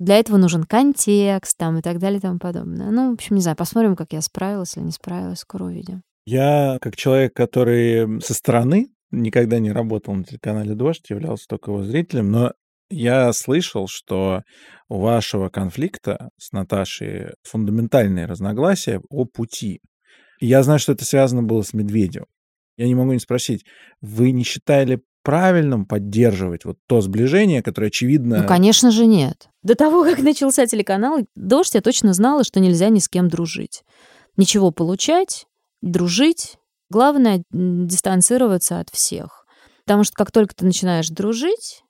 Для 0.00 0.16
этого 0.16 0.38
нужен 0.38 0.64
контекст 0.64 1.58
там 1.58 1.78
и 1.78 1.82
так 1.82 1.98
далее 1.98 2.18
и 2.18 2.22
тому 2.22 2.38
подобное. 2.38 2.90
Ну, 2.90 3.10
в 3.10 3.14
общем, 3.14 3.36
не 3.36 3.42
знаю, 3.42 3.56
посмотрим, 3.56 3.96
как 3.96 4.14
я 4.14 4.22
справилась 4.22 4.76
или 4.76 4.84
не 4.84 4.92
справилась, 4.92 5.40
скоро 5.40 5.64
увидим. 5.64 6.02
Я, 6.24 6.78
как 6.80 6.96
человек, 6.96 7.34
который 7.34 8.20
со 8.22 8.32
стороны 8.32 8.88
никогда 9.10 9.58
не 9.58 9.72
работал 9.72 10.14
на 10.14 10.24
телеканале 10.24 10.74
«Дождь», 10.74 11.10
являлся 11.10 11.46
только 11.46 11.70
его 11.70 11.84
зрителем, 11.84 12.30
но 12.30 12.52
я 12.88 13.30
слышал, 13.34 13.88
что 13.88 14.42
у 14.88 15.00
вашего 15.00 15.50
конфликта 15.50 16.30
с 16.38 16.52
Наташей 16.52 17.34
фундаментальные 17.42 18.24
разногласия 18.24 19.02
о 19.10 19.26
пути. 19.26 19.80
я 20.40 20.62
знаю, 20.62 20.78
что 20.78 20.92
это 20.92 21.04
связано 21.04 21.42
было 21.42 21.60
с 21.60 21.74
Медведевым. 21.74 22.26
Я 22.78 22.86
не 22.86 22.94
могу 22.94 23.12
не 23.12 23.18
спросить, 23.18 23.66
вы 24.00 24.30
не 24.30 24.44
считали 24.44 25.02
правильным 25.22 25.86
поддерживать 25.86 26.64
вот 26.64 26.78
то 26.86 27.00
сближение, 27.00 27.62
которое 27.62 27.88
очевидно... 27.88 28.42
Ну, 28.42 28.48
конечно 28.48 28.90
же, 28.90 29.06
нет. 29.06 29.48
До 29.62 29.74
того, 29.74 30.04
как 30.04 30.18
начался 30.20 30.66
телеканал 30.66 31.26
«Дождь», 31.34 31.74
я 31.74 31.80
точно 31.80 32.14
знала, 32.14 32.44
что 32.44 32.60
нельзя 32.60 32.88
ни 32.88 32.98
с 32.98 33.08
кем 33.08 33.28
дружить. 33.28 33.82
Ничего 34.36 34.70
получать, 34.70 35.46
дружить. 35.82 36.56
Главное— 36.88 37.42
дистанцироваться 37.50 38.80
от 38.80 38.90
всех. 38.90 39.44
Потому 39.84 40.04
что 40.04 40.14
как 40.14 40.32
только 40.32 40.54
ты 40.54 40.64
начинаешь 40.64 41.08
дружить, 41.08 41.82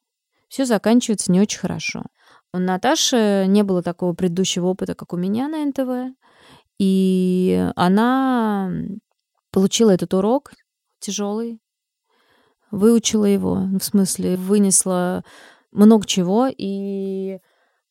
все 0.48 0.64
заканчивается 0.64 1.30
не 1.30 1.40
очень 1.40 1.60
хорошо. 1.60 2.04
У 2.52 2.58
Наташи 2.58 3.44
не 3.46 3.62
было 3.62 3.82
такого 3.82 4.12
предыдущего 4.12 4.66
опыта, 4.66 4.94
как 4.94 5.12
у 5.12 5.16
меня 5.16 5.48
на 5.48 5.64
НТВ. 5.64 6.16
И 6.78 7.64
она 7.76 8.72
получила 9.52 9.90
этот 9.90 10.14
урок 10.14 10.52
тяжелый, 10.98 11.60
выучила 12.70 13.24
его, 13.24 13.60
ну, 13.60 13.78
в 13.78 13.84
смысле, 13.84 14.36
вынесла 14.36 15.24
много 15.72 16.06
чего, 16.06 16.48
и 16.50 17.38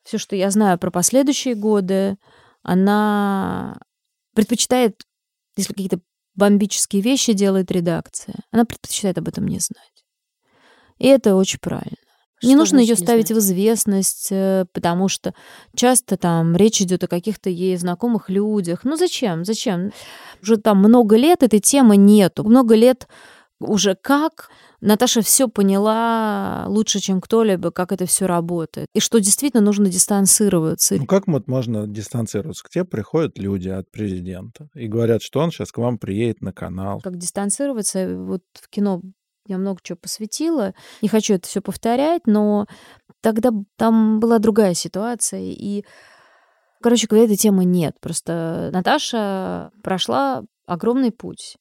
все, 0.04 0.18
что 0.18 0.36
я 0.36 0.50
знаю 0.52 0.78
про 0.80 0.92
последующие 0.92 1.56
годы, 1.56 2.18
она 2.64 3.78
предпочитает, 4.34 5.02
если 5.56 5.74
какие-то 5.74 6.00
бомбические 6.36 7.02
вещи 7.02 7.34
делает 7.34 7.72
редакция, 7.72 8.36
она 8.52 8.66
предпочитает 8.66 9.18
об 9.18 9.28
этом 9.28 9.48
не 9.48 9.60
знать. 9.60 10.06
И 10.98 11.08
это 11.08 11.36
очень 11.36 11.60
правильно. 11.60 11.98
Что 12.40 12.48
не 12.48 12.56
нужно 12.56 12.80
ее 12.80 12.96
ставить 12.96 13.28
знать? 13.28 13.38
в 13.38 13.44
известность, 13.44 14.30
э, 14.32 14.66
потому 14.72 15.10
что 15.10 15.34
часто 15.76 16.16
там 16.16 16.56
речь 16.56 16.82
идет 16.82 17.04
о 17.04 17.08
каких-то 17.08 17.50
ей 17.50 17.76
знакомых 17.76 18.30
людях. 18.30 18.86
Ну 18.86 18.96
зачем? 18.96 19.44
Зачем? 19.44 19.92
Уже 20.42 20.56
там 20.56 20.78
много 20.78 21.18
лет 21.18 21.44
этой 21.44 21.60
темы 21.60 21.98
нету. 21.98 22.46
Много 22.46 22.76
лет 22.76 23.10
уже 23.60 23.96
как 23.96 24.50
Наташа 24.82 25.22
все 25.22 25.48
поняла 25.48 26.66
лучше, 26.68 27.00
чем 27.00 27.20
кто-либо, 27.20 27.72
как 27.72 27.92
это 27.92 28.06
все 28.06 28.26
работает. 28.26 28.88
И 28.94 29.00
что 29.00 29.20
действительно 29.20 29.62
нужно 29.62 29.90
дистанцироваться. 29.90 30.96
Ну 30.96 31.06
как 31.06 31.28
вот 31.28 31.48
можно 31.48 31.88
дистанцироваться? 31.88 32.64
К 32.64 32.70
тебе 32.70 32.86
приходят 32.86 33.38
люди 33.38 33.70
от 33.70 33.92
президента 33.92 34.70
и 34.74 34.88
говорят, 34.88 35.22
что 35.22 35.40
он 35.40 35.52
сейчас 35.52 35.72
к 35.72 35.78
вам 35.78 35.98
приедет 35.98 36.42
на 36.42 36.54
канал. 36.54 37.02
Как 37.02 37.18
дистанцироваться? 37.18 38.16
Вот 38.16 38.44
в 38.54 38.70
кино 38.70 39.02
я 39.48 39.58
много 39.58 39.80
чего 39.84 39.98
посвятила. 39.98 40.74
Не 41.02 41.10
хочу 41.10 41.34
это 41.34 41.48
все 41.48 41.62
повторять, 41.62 42.22
но 42.26 42.68
тогда 43.22 43.50
там 43.76 44.20
была 44.20 44.40
другая 44.40 44.76
ситуация. 44.76 45.42
И, 45.42 45.84
короче 46.82 47.08
говоря, 47.08 47.26
этой 47.26 47.36
темы 47.36 47.66
нет. 47.66 47.96
Просто 48.00 48.70
Наташа 48.72 49.72
прошла 49.84 50.44
огромный 50.66 51.12
путь 51.12 51.58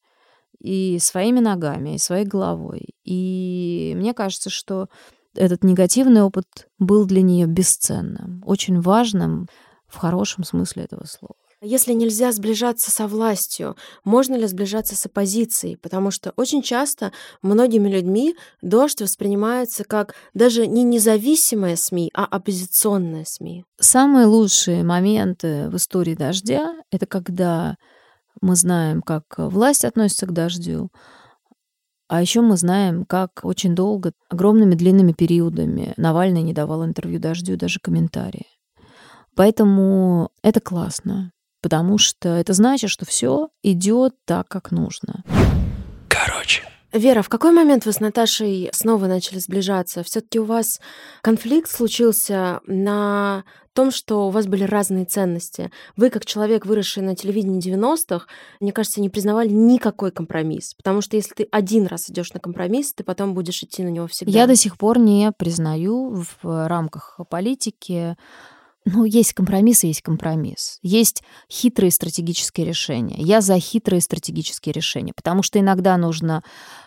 и 0.61 0.99
своими 1.01 1.41
ногами, 1.41 1.95
и 1.95 1.99
своей 1.99 2.25
головой. 2.25 2.95
И 3.05 3.95
мне 3.97 4.15
кажется, 4.15 4.51
что 4.51 4.89
этот 5.35 5.65
негативный 5.65 6.23
опыт 6.23 6.69
был 6.79 7.07
для 7.07 7.23
нее 7.23 7.47
бесценным, 7.47 8.43
очень 8.45 8.81
важным 8.81 9.49
в 9.87 9.97
хорошем 9.97 10.45
смысле 10.45 10.85
этого 10.85 11.07
слова. 11.07 11.35
Если 11.61 11.93
нельзя 11.93 12.31
сближаться 12.31 12.93
со 12.93 13.09
властью, 13.09 13.77
можно 14.05 14.37
ли 14.37 14.47
сближаться 14.47 14.95
с 14.95 15.07
оппозицией? 15.07 15.77
Потому 15.77 16.13
что 16.13 16.33
очень 16.37 16.63
часто 16.63 17.13
многими 17.43 17.89
людьми 17.89 18.37
дождь 18.63 19.03
воспринимается 19.03 19.83
как 19.83 20.15
даже 20.35 20.69
не 20.69 20.85
независимая 20.85 21.75
СМИ, 21.75 22.11
а 22.15 22.27
оппозиционная 22.27 23.25
СМИ. 23.25 23.65
Самые 23.81 24.27
лучшие 24.27 24.85
моменты 24.85 25.69
в 25.69 25.77
истории 25.77 26.15
дождя— 26.15 26.77
это 26.93 27.07
когда 27.07 27.77
мы 28.41 28.57
знаем, 28.57 29.03
как 29.03 29.25
власть 29.39 29.85
относится 29.85 30.27
к 30.27 30.33
дождю, 30.33 30.91
а 32.09 32.21
еще 32.23 32.41
мы 32.41 32.57
знаем, 32.57 33.05
как 33.05 33.41
очень 33.43 33.75
долго, 33.75 34.13
огромными 34.31 34.75
длинными 34.75 35.13
периодами 35.13 35.93
Навальный 35.97 36.43
не 36.43 36.55
давал 36.55 36.85
интервью 36.85 37.21
дождю, 37.21 37.57
даже 37.57 37.81
комментарии. 37.81 38.47
Поэтому 39.35 40.31
это 40.43 40.61
классно 40.61 41.33
потому 41.61 41.99
что 41.99 42.29
это 42.29 42.53
значит, 42.53 42.91
что 42.91 43.05
все 43.05 43.49
идет 43.63 44.15
так, 44.25 44.49
как 44.49 44.71
нужно. 44.71 45.23
Короче. 46.09 46.63
Вера, 46.93 47.21
в 47.21 47.29
какой 47.29 47.53
момент 47.53 47.85
вы 47.85 47.93
с 47.93 48.01
Наташей 48.01 48.71
снова 48.73 49.07
начали 49.07 49.39
сближаться? 49.39 50.03
Все-таки 50.03 50.39
у 50.39 50.45
вас 50.45 50.81
конфликт 51.21 51.71
случился 51.71 52.61
на 52.67 53.45
том, 53.75 53.91
что 53.91 54.27
у 54.27 54.31
вас 54.31 54.47
были 54.47 54.65
разные 54.65 55.05
ценности. 55.05 55.71
Вы, 55.97 56.09
как 56.09 56.25
человек, 56.25 56.65
выросший 56.65 57.03
на 57.03 57.15
телевидении 57.15 57.61
90-х, 57.61 58.27
мне 58.61 58.73
кажется, 58.73 59.03
не 59.03 59.11
признавали 59.11 59.51
никакой 59.51 60.11
компромисс. 60.13 60.75
Потому 60.75 61.03
что 61.03 61.17
если 61.17 61.35
ты 61.35 61.49
один 61.53 61.87
раз 61.87 62.09
идешь 62.09 62.33
на 62.33 62.41
компромисс, 62.41 62.95
ты 62.95 63.05
потом 63.05 63.35
будешь 63.35 63.63
идти 63.63 63.85
на 63.85 63.89
него 63.89 64.07
всегда. 64.07 64.33
Я 64.33 64.47
до 64.47 64.57
сих 64.57 64.79
пор 64.79 64.99
не 64.99 65.31
признаю 65.31 66.25
в 66.43 66.69
рамках 66.69 67.21
политики 67.29 68.17
ну, 68.91 69.05
есть 69.05 69.35
компромисс 69.35 69.85
есть 69.85 70.03
компромисс. 70.03 70.79
Есть 70.83 71.23
хитрые 71.51 71.91
стратегические 71.91 72.67
решения. 72.67 73.17
Я 73.19 73.41
за 73.41 73.59
хитрые 73.59 74.01
стратегические 74.01 74.73
решения, 74.73 75.13
потому 75.15 75.43
что 75.43 75.59
иногда 75.59 75.97
нужно 75.97 76.43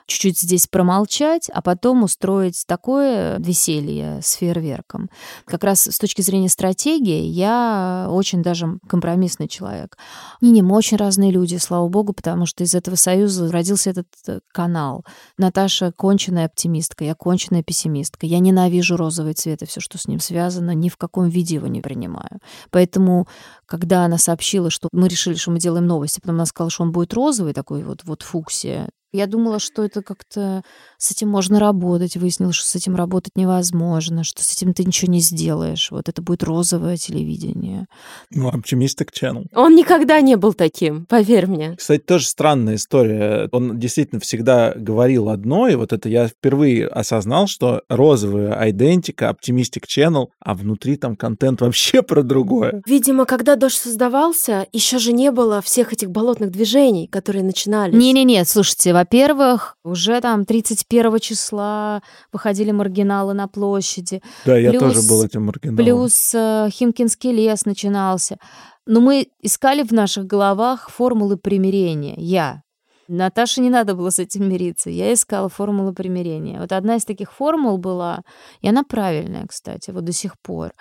чуть-чуть 0.07 0.39
здесь 0.39 0.67
промолчать, 0.67 1.49
а 1.53 1.61
потом 1.61 2.03
устроить 2.03 2.63
такое 2.67 3.37
веселье 3.39 4.19
с 4.21 4.33
фейерверком. 4.33 5.09
Как 5.45 5.63
раз 5.63 5.87
с 5.87 5.97
точки 5.99 6.21
зрения 6.21 6.49
стратегии 6.49 7.23
я 7.23 8.07
очень 8.09 8.41
даже 8.41 8.79
компромиссный 8.87 9.47
человек. 9.47 9.97
Не-не, 10.41 10.63
мы 10.63 10.75
очень 10.75 10.97
разные 10.97 11.31
люди, 11.31 11.55
слава 11.57 11.87
богу, 11.87 12.13
потому 12.13 12.45
что 12.45 12.63
из 12.63 12.75
этого 12.75 12.95
союза 12.95 13.51
родился 13.51 13.91
этот 13.91 14.07
э, 14.27 14.39
канал. 14.51 15.05
Наташа 15.37 15.91
конченая 15.91 16.45
оптимистка, 16.45 17.05
я 17.05 17.15
конченая 17.15 17.63
пессимистка. 17.63 18.25
Я 18.25 18.39
ненавижу 18.39 18.97
розовый 18.97 19.33
цвет 19.33 19.61
и 19.61 19.65
все, 19.65 19.79
что 19.79 19.97
с 19.97 20.07
ним 20.07 20.19
связано, 20.19 20.71
ни 20.71 20.89
в 20.89 20.97
каком 20.97 21.29
виде 21.29 21.55
его 21.55 21.67
не 21.67 21.81
принимаю. 21.91 22.39
Поэтому, 22.69 23.27
когда 23.65 24.05
она 24.05 24.17
сообщила, 24.17 24.69
что 24.69 24.87
мы 24.91 25.07
решили, 25.07 25.35
что 25.35 25.51
мы 25.51 25.59
делаем 25.59 25.85
новости, 25.85 26.19
потом 26.21 26.35
она 26.35 26.45
сказала, 26.45 26.71
что 26.71 26.83
он 26.83 26.91
будет 26.91 27.13
розовый, 27.13 27.53
такой 27.53 27.83
вот, 27.83 28.03
вот 28.03 28.21
фуксия, 28.21 28.89
я 29.11 29.27
думала, 29.27 29.59
что 29.59 29.83
это 29.83 30.01
как-то 30.01 30.63
с 30.97 31.11
этим 31.11 31.29
можно 31.29 31.59
работать. 31.59 32.15
Выяснилось, 32.15 32.55
что 32.55 32.67
с 32.67 32.75
этим 32.75 32.95
работать 32.95 33.35
невозможно, 33.35 34.23
что 34.23 34.43
с 34.43 34.53
этим 34.53 34.73
ты 34.73 34.83
ничего 34.83 35.11
не 35.11 35.19
сделаешь. 35.19 35.91
Вот 35.91 36.07
это 36.07 36.21
будет 36.21 36.43
розовое 36.43 36.97
телевидение. 36.97 37.87
Ну, 38.29 38.49
Optimistic 38.49 39.09
Channel. 39.11 39.47
Он 39.53 39.75
никогда 39.75 40.21
не 40.21 40.37
был 40.37 40.53
таким, 40.53 41.05
поверь 41.05 41.47
мне. 41.47 41.75
Кстати, 41.75 42.01
тоже 42.01 42.25
странная 42.25 42.75
история. 42.75 43.49
Он 43.51 43.79
действительно 43.79 44.21
всегда 44.21 44.73
говорил 44.75 45.29
одно, 45.29 45.67
и 45.67 45.75
вот 45.75 45.93
это 45.93 46.07
я 46.07 46.27
впервые 46.27 46.87
осознал, 46.87 47.47
что 47.47 47.81
розовая 47.89 48.69
идентика, 48.69 49.35
Optimistic 49.35 49.83
Channel, 49.87 50.27
а 50.39 50.53
внутри 50.53 50.95
там 50.95 51.15
контент 51.15 51.61
вообще 51.61 52.01
про 52.01 52.23
другое. 52.23 52.81
Видимо, 52.85 53.25
когда 53.25 53.55
«Дождь» 53.55 53.77
создавался, 53.77 54.67
еще 54.71 54.99
же 54.99 55.11
не 55.11 55.31
было 55.31 55.61
всех 55.61 55.93
этих 55.93 56.11
болотных 56.11 56.51
движений, 56.51 57.07
которые 57.07 57.43
начинались. 57.43 57.93
Не-не-не, 57.93 58.45
слушайте, 58.45 58.93
во-первых, 59.01 59.77
уже 59.83 60.21
там 60.21 60.45
31 60.45 61.19
числа 61.19 62.01
выходили 62.31 62.71
маргиналы 62.71 63.33
на 63.33 63.47
площади. 63.47 64.21
Да, 64.45 64.55
я 64.55 64.71
тоже 64.73 65.01
был 65.09 65.23
этим 65.23 65.45
маргиналом. 65.45 65.83
Плюс 65.83 66.35
э, 66.35 66.69
Химкинский 66.69 67.31
лес 67.31 67.65
начинался. 67.65 68.37
Но 68.85 69.01
мы 69.01 69.27
искали 69.41 69.81
в 69.83 69.91
наших 69.91 70.27
головах 70.27 70.89
формулы 70.91 71.37
примирения. 71.37 72.13
Я. 72.17 72.61
Наташе 73.07 73.61
не 73.61 73.71
надо 73.71 73.95
было 73.95 74.11
с 74.11 74.19
этим 74.19 74.47
мириться. 74.47 74.91
Я 74.91 75.11
искала 75.11 75.49
формулы 75.49 75.93
примирения. 75.93 76.59
Вот 76.59 76.71
одна 76.71 76.97
из 76.97 77.03
таких 77.03 77.31
формул 77.31 77.79
была, 77.79 78.21
и 78.61 78.69
она 78.69 78.83
правильная, 78.83 79.47
кстати, 79.47 79.89
вот 79.89 80.03
до 80.05 80.11
сих 80.11 80.39
пор, 80.41 80.73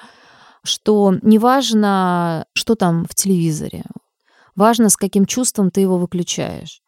что 0.63 1.15
неважно, 1.23 2.45
что 2.53 2.75
там 2.75 3.07
в 3.09 3.15
телевизоре, 3.15 3.85
важно, 4.57 4.91
с 4.91 4.97
каким 4.97 5.25
чувством 5.25 5.71
ты 5.71 5.81
его 5.81 5.97
выключаешь. 5.97 6.83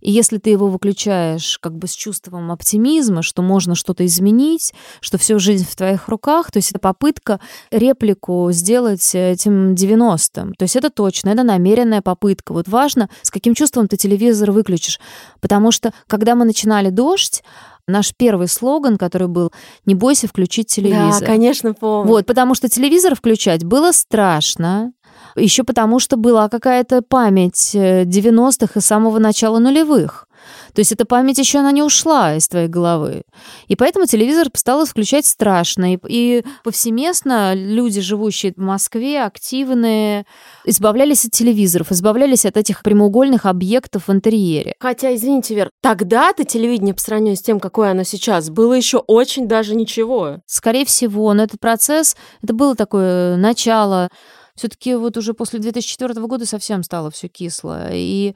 И 0.00 0.10
если 0.10 0.38
ты 0.38 0.50
его 0.50 0.68
выключаешь 0.68 1.58
как 1.58 1.76
бы 1.76 1.86
с 1.86 1.92
чувством 1.92 2.50
оптимизма, 2.50 3.22
что 3.22 3.42
можно 3.42 3.74
что-то 3.74 4.04
изменить, 4.06 4.74
что 5.00 5.18
всю 5.18 5.38
жизнь 5.38 5.66
в 5.68 5.76
твоих 5.76 6.08
руках, 6.08 6.50
то 6.50 6.58
есть 6.58 6.70
это 6.70 6.78
попытка 6.78 7.40
реплику 7.70 8.48
сделать 8.52 9.14
этим 9.14 9.74
90-м. 9.74 10.54
То 10.54 10.62
есть 10.64 10.76
это 10.76 10.90
точно, 10.90 11.30
это 11.30 11.42
намеренная 11.42 12.02
попытка. 12.02 12.52
Вот 12.52 12.68
важно, 12.68 13.08
с 13.22 13.30
каким 13.30 13.54
чувством 13.54 13.88
ты 13.88 13.96
телевизор 13.96 14.50
выключишь. 14.50 15.00
Потому 15.40 15.72
что, 15.72 15.92
когда 16.06 16.34
мы 16.34 16.44
начинали 16.44 16.90
«Дождь», 16.90 17.42
наш 17.88 18.14
первый 18.16 18.48
слоган, 18.48 18.98
который 18.98 19.28
был 19.28 19.52
«Не 19.84 19.94
бойся 19.94 20.26
включить 20.28 20.68
телевизор». 20.68 21.20
Да, 21.20 21.26
конечно, 21.26 21.72
помню. 21.72 22.10
Вот, 22.10 22.26
потому 22.26 22.54
что 22.54 22.68
телевизор 22.68 23.14
включать 23.14 23.64
было 23.64 23.92
страшно, 23.92 24.92
еще 25.36 25.64
потому, 25.64 26.00
что 26.00 26.16
была 26.16 26.48
какая-то 26.48 27.02
память 27.02 27.74
90-х 27.74 28.72
э, 28.74 28.78
и 28.78 28.82
самого 28.82 29.18
начала 29.18 29.58
нулевых. 29.58 30.26
То 30.74 30.80
есть 30.80 30.92
эта 30.92 31.04
память 31.06 31.38
еще 31.38 31.60
она 31.60 31.72
не 31.72 31.82
ушла 31.82 32.34
из 32.34 32.48
твоей 32.48 32.68
головы. 32.68 33.22
И 33.66 33.76
поэтому 33.76 34.06
телевизор 34.06 34.48
стало 34.54 34.84
включать 34.86 35.26
страшно. 35.26 35.94
И, 35.94 35.98
и 36.06 36.44
повсеместно 36.64 37.54
люди, 37.54 38.00
живущие 38.00 38.52
в 38.54 38.60
Москве, 38.60 39.22
активные, 39.22 40.26
избавлялись 40.64 41.24
от 41.24 41.32
телевизоров, 41.32 41.92
избавлялись 41.92 42.44
от 42.44 42.56
этих 42.56 42.82
прямоугольных 42.82 43.46
объектов 43.46 44.08
в 44.08 44.12
интерьере. 44.12 44.74
Хотя, 44.78 45.14
извините, 45.14 45.54
Вер, 45.54 45.70
тогда-то 45.80 46.44
телевидение 46.44 46.94
по 46.94 47.00
сравнению 47.00 47.36
с 47.36 47.42
тем, 47.42 47.58
какое 47.58 47.92
оно 47.92 48.04
сейчас, 48.04 48.50
было 48.50 48.74
еще 48.74 48.98
очень 48.98 49.48
даже 49.48 49.74
ничего. 49.74 50.40
Скорее 50.46 50.84
всего, 50.84 51.32
но 51.32 51.44
этот 51.44 51.60
процесс, 51.60 52.16
это 52.42 52.52
было 52.52 52.76
такое 52.76 53.36
начало 53.36 54.10
все-таки 54.56 54.94
вот 54.94 55.16
уже 55.16 55.34
после 55.34 55.58
2004 55.58 56.14
года 56.26 56.46
совсем 56.46 56.82
стало 56.82 57.10
все 57.10 57.28
кисло. 57.28 57.88
И 57.92 58.34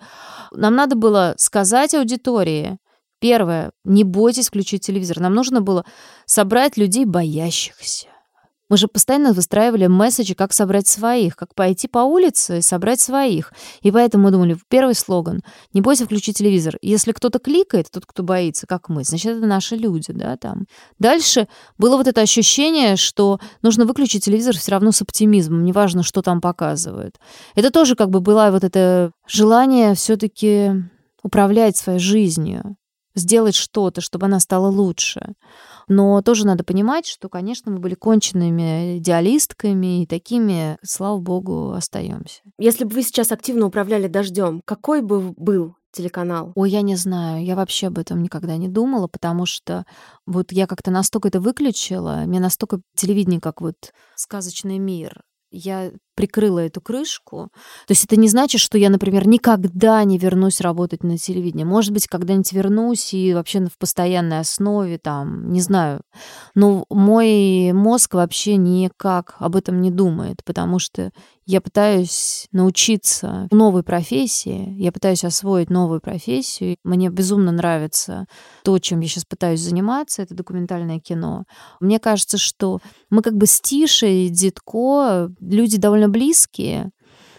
нам 0.53 0.75
надо 0.75 0.97
было 0.97 1.35
сказать 1.39 1.95
аудитории, 1.95 2.79
первое, 3.21 3.73
не 3.85 4.05
бойтесь 4.05 4.49
включить 4.49 4.87
телевизор. 4.87 5.21
Нам 5.21 5.35
нужно 5.35 5.61
было 5.61 5.85
собрать 6.27 6.77
людей 6.77 7.05
боящихся. 7.05 8.09
Мы 8.71 8.77
же 8.77 8.87
постоянно 8.87 9.33
выстраивали 9.33 9.89
месседжи, 9.89 10.35
как 10.35 10.53
собрать 10.53 10.87
своих, 10.87 11.37
как 11.37 11.55
пойти 11.57 11.89
по 11.89 11.99
улице 11.99 12.59
и 12.59 12.63
собрать 12.63 13.01
своих. 13.01 13.53
И 13.83 13.91
поэтому 13.91 14.25
мы 14.25 14.31
думали, 14.31 14.57
первый 14.69 14.95
слоган— 14.95 15.43
не 15.73 15.81
бойся 15.81 16.05
включить 16.05 16.39
телевизор. 16.39 16.77
Если 16.81 17.11
кто-то 17.11 17.41
кликает, 17.41 17.91
тот, 17.91 18.07
кто 18.07 18.23
боится, 18.23 18.69
как 18.69 18.89
мы, 18.89 19.03
значит, 19.03 19.37
это 19.37 19.47
наши 19.47 19.75
люди, 19.75 20.13
да, 20.13 20.37
там. 20.37 20.67
Дальше 21.01 21.49
было 21.79 21.97
вот 21.97 22.07
это 22.07 22.21
ощущение, 22.21 22.95
что 22.95 23.41
нужно 23.61 23.87
выключить 23.87 24.25
телевизор 24.25 24.57
все 24.57 24.71
равно 24.71 24.93
с 24.93 25.03
оптимизмом, 25.03 25.65
неважно, 25.65 26.05
что 26.05 26.23
там 26.23 26.41
показывают. 26.41 27.17
Это 27.57 27.73
тоже 27.73 27.97
как 27.97 28.11
бы 28.11 28.21
было 28.21 28.51
вот 28.53 28.63
это 28.63 29.11
желание 29.27 29.95
все 29.97 30.17
таки 30.17 30.71
управлять 31.25 31.77
своей 31.77 31.99
жизнью, 31.99 32.77
сделать 33.17 33.57
что-то, 33.57 34.01
чтобы 34.01 34.27
она 34.27 34.39
стала 34.39 34.69
лучше. 34.69 35.35
Но 35.90 36.22
тоже 36.22 36.46
надо 36.46 36.62
понимать, 36.62 37.05
что, 37.05 37.29
конечно, 37.29 37.72
мы 37.72 37.79
были 37.79 37.96
конченными 37.96 38.98
идеалистками 38.98 40.05
и 40.05 40.07
такими, 40.07 40.79
слава 40.85 41.18
богу, 41.18 41.72
остаемся. 41.72 42.42
Если 42.59 42.85
бы 42.85 42.94
вы 42.94 43.03
сейчас 43.03 43.33
активно 43.33 43.66
управляли 43.66 44.07
дождем, 44.07 44.62
какой 44.64 45.03
бы 45.03 45.35
был 45.37 45.74
телеканал? 45.90 46.53
Ой, 46.55 46.70
я 46.70 46.83
не 46.83 46.94
знаю. 46.94 47.44
Я 47.44 47.57
вообще 47.57 47.88
об 47.88 47.98
этом 47.98 48.22
никогда 48.22 48.57
не 48.57 48.68
думала, 48.68 49.09
потому 49.09 49.46
что 49.46 49.85
вот 50.26 50.53
я 50.53 50.68
как-то 50.68 50.92
настолько 50.92 51.26
это 51.26 51.40
выключила, 51.40 52.22
мне 52.24 52.38
настолько 52.38 52.81
телевидение 52.94 53.40
как 53.40 53.61
вот 53.61 53.92
сказочный 54.14 54.79
мир. 54.79 55.24
Я 55.50 55.90
прикрыла 56.21 56.59
эту 56.59 56.83
крышку. 56.83 57.49
То 57.87 57.93
есть 57.93 58.05
это 58.05 58.17
не 58.17 58.29
значит, 58.29 58.61
что 58.61 58.77
я, 58.77 58.91
например, 58.91 59.27
никогда 59.27 60.05
не 60.05 60.19
вернусь 60.19 60.61
работать 60.61 61.03
на 61.03 61.17
телевидении. 61.17 61.65
Может 61.65 61.95
быть, 61.95 62.07
когда-нибудь 62.07 62.53
вернусь 62.53 63.15
и 63.15 63.33
вообще 63.33 63.65
в 63.65 63.79
постоянной 63.79 64.41
основе, 64.41 64.99
там, 64.99 65.51
не 65.51 65.63
знаю. 65.63 66.03
Но 66.55 66.85
мой 66.91 67.73
мозг 67.73 68.13
вообще 68.13 68.57
никак 68.57 69.37
об 69.39 69.57
этом 69.57 69.81
не 69.81 69.91
думает, 69.91 70.45
потому 70.45 70.79
что 70.79 71.11
я 71.51 71.61
пытаюсь 71.61 72.47
научиться 72.53 73.49
новой 73.51 73.83
профессии, 73.83 74.73
я 74.79 74.93
пытаюсь 74.93 75.25
освоить 75.25 75.69
новую 75.69 76.01
профессию. 76.01 76.77
Мне 76.85 77.09
безумно 77.09 77.51
нравится 77.51 78.27
то, 78.63 78.79
чем 78.79 79.01
я 79.01 79.09
сейчас 79.09 79.25
пытаюсь 79.25 79.61
заниматься, 79.61 80.23
это 80.23 80.35
документальное 80.35 81.01
кино. 81.01 81.47
Мне 81.81 81.99
кажется, 81.99 82.39
что 82.39 82.79
мы 83.09 83.23
как 83.23 83.37
бы 83.37 83.47
с 83.47 83.61
Тишей, 83.61 84.29
Дитко, 84.29 85.33
люди 85.41 85.77
довольно 85.77 86.09
близкие. 86.11 86.90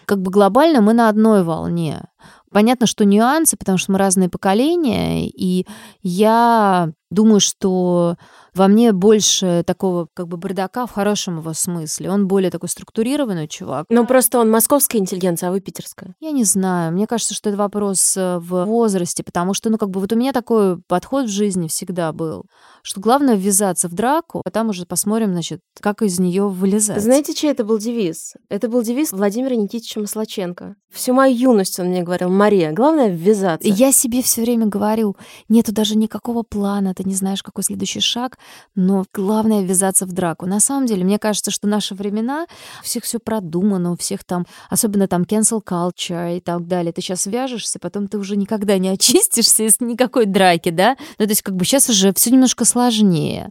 Как 0.06 0.20
бы 0.20 0.30
глобально 0.30 0.80
мы 0.80 0.92
на 0.94 1.08
одной 1.08 1.44
волне. 1.44 2.02
Понятно, 2.50 2.86
что 2.86 3.04
нюансы, 3.04 3.56
потому 3.56 3.78
что 3.78 3.92
мы 3.92 3.98
разные 3.98 4.28
поколения, 4.28 5.26
и 5.28 5.66
я 6.02 6.90
Думаю, 7.12 7.40
что 7.40 8.16
во 8.54 8.68
мне 8.68 8.92
больше 8.92 9.64
такого 9.66 10.08
как 10.14 10.28
бы 10.28 10.38
бардака 10.38 10.86
в 10.86 10.92
хорошем 10.92 11.38
его 11.38 11.52
смысле. 11.52 12.10
Он 12.10 12.26
более 12.26 12.50
такой 12.50 12.70
структурированный 12.70 13.48
чувак. 13.48 13.86
Ну, 13.90 14.06
просто 14.06 14.38
он 14.38 14.50
московская 14.50 14.98
интеллигенция, 14.98 15.50
а 15.50 15.52
вы 15.52 15.60
питерская. 15.60 16.14
Я 16.20 16.30
не 16.30 16.44
знаю. 16.44 16.92
Мне 16.92 17.06
кажется, 17.06 17.34
что 17.34 17.50
это 17.50 17.58
вопрос 17.58 18.16
э, 18.16 18.38
в 18.38 18.64
возрасте, 18.64 19.22
потому 19.22 19.52
что, 19.52 19.68
ну, 19.68 19.76
как 19.76 19.90
бы 19.90 20.00
вот 20.00 20.10
у 20.12 20.16
меня 20.16 20.32
такой 20.32 20.80
подход 20.80 21.26
в 21.26 21.30
жизни 21.30 21.68
всегда 21.68 22.12
был, 22.12 22.44
что 22.82 23.00
главное 23.00 23.36
ввязаться 23.36 23.88
в 23.88 23.92
драку, 23.92 24.40
а 24.44 24.50
там 24.50 24.70
уже 24.70 24.86
посмотрим, 24.86 25.32
значит, 25.32 25.60
как 25.78 26.00
из 26.00 26.18
нее 26.18 26.48
вылезать. 26.48 27.02
Знаете, 27.02 27.34
чей 27.34 27.50
это 27.50 27.64
был 27.64 27.78
девиз? 27.78 28.34
Это 28.48 28.68
был 28.68 28.82
девиз 28.82 29.12
Владимира 29.12 29.54
Никитича 29.54 30.00
Маслаченко. 30.00 30.76
Всю 30.90 31.14
мою 31.14 31.34
юность 31.34 31.78
он 31.78 31.86
мне 31.86 32.02
говорил, 32.02 32.28
Мария, 32.28 32.72
главное 32.72 33.08
ввязаться. 33.08 33.66
Я 33.66 33.92
себе 33.92 34.22
все 34.22 34.42
время 34.42 34.66
говорю, 34.66 35.16
нету 35.48 35.72
даже 35.72 35.96
никакого 35.96 36.42
плана, 36.42 36.94
ты 37.02 37.08
не 37.08 37.14
знаешь, 37.14 37.42
какой 37.42 37.64
следующий 37.64 38.00
шаг, 38.00 38.38
но 38.74 39.04
главное 39.12 39.62
ввязаться 39.62 40.06
в 40.06 40.12
драку. 40.12 40.46
На 40.46 40.60
самом 40.60 40.86
деле, 40.86 41.04
мне 41.04 41.18
кажется, 41.18 41.50
что 41.50 41.66
наши 41.66 41.94
времена, 41.94 42.46
у 42.80 42.84
всех 42.84 43.04
все 43.04 43.18
продумано, 43.18 43.92
у 43.92 43.96
всех 43.96 44.24
там, 44.24 44.46
особенно 44.70 45.08
там 45.08 45.22
cancel 45.22 45.62
culture 45.64 46.36
и 46.36 46.40
так 46.40 46.66
далее. 46.66 46.92
Ты 46.92 47.02
сейчас 47.02 47.26
вяжешься, 47.26 47.78
потом 47.78 48.08
ты 48.08 48.18
уже 48.18 48.36
никогда 48.36 48.78
не 48.78 48.88
очистишься 48.88 49.64
из 49.64 49.80
никакой 49.80 50.26
драки, 50.26 50.70
да? 50.70 50.96
Ну, 51.18 51.24
то 51.24 51.30
есть 51.30 51.42
как 51.42 51.56
бы 51.56 51.64
сейчас 51.64 51.88
уже 51.88 52.12
все 52.14 52.30
немножко 52.30 52.64
сложнее. 52.64 53.50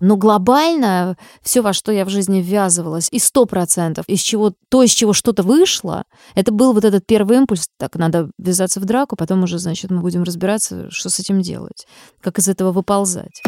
Но 0.00 0.16
глобально 0.16 1.16
все, 1.42 1.60
во 1.60 1.72
что 1.72 1.92
я 1.92 2.04
в 2.04 2.08
жизни 2.08 2.40
ввязывалась, 2.40 3.08
и 3.10 3.18
сто 3.18 3.46
процентов, 3.46 4.04
из 4.08 4.20
чего 4.20 4.54
то, 4.68 4.82
из 4.82 4.92
чего 4.92 5.12
что-то 5.12 5.42
вышло, 5.42 6.04
это 6.34 6.52
был 6.52 6.72
вот 6.72 6.84
этот 6.84 7.06
первый 7.06 7.38
импульс, 7.38 7.68
так, 7.78 7.96
надо 7.96 8.30
ввязаться 8.38 8.80
в 8.80 8.84
драку, 8.84 9.16
потом 9.16 9.42
уже, 9.42 9.58
значит, 9.58 9.90
мы 9.90 10.00
будем 10.00 10.22
разбираться, 10.22 10.90
что 10.90 11.10
с 11.10 11.18
этим 11.18 11.42
делать, 11.42 11.86
как 12.20 12.38
из 12.38 12.48
этого 12.48 12.72
выползать. 12.86 13.42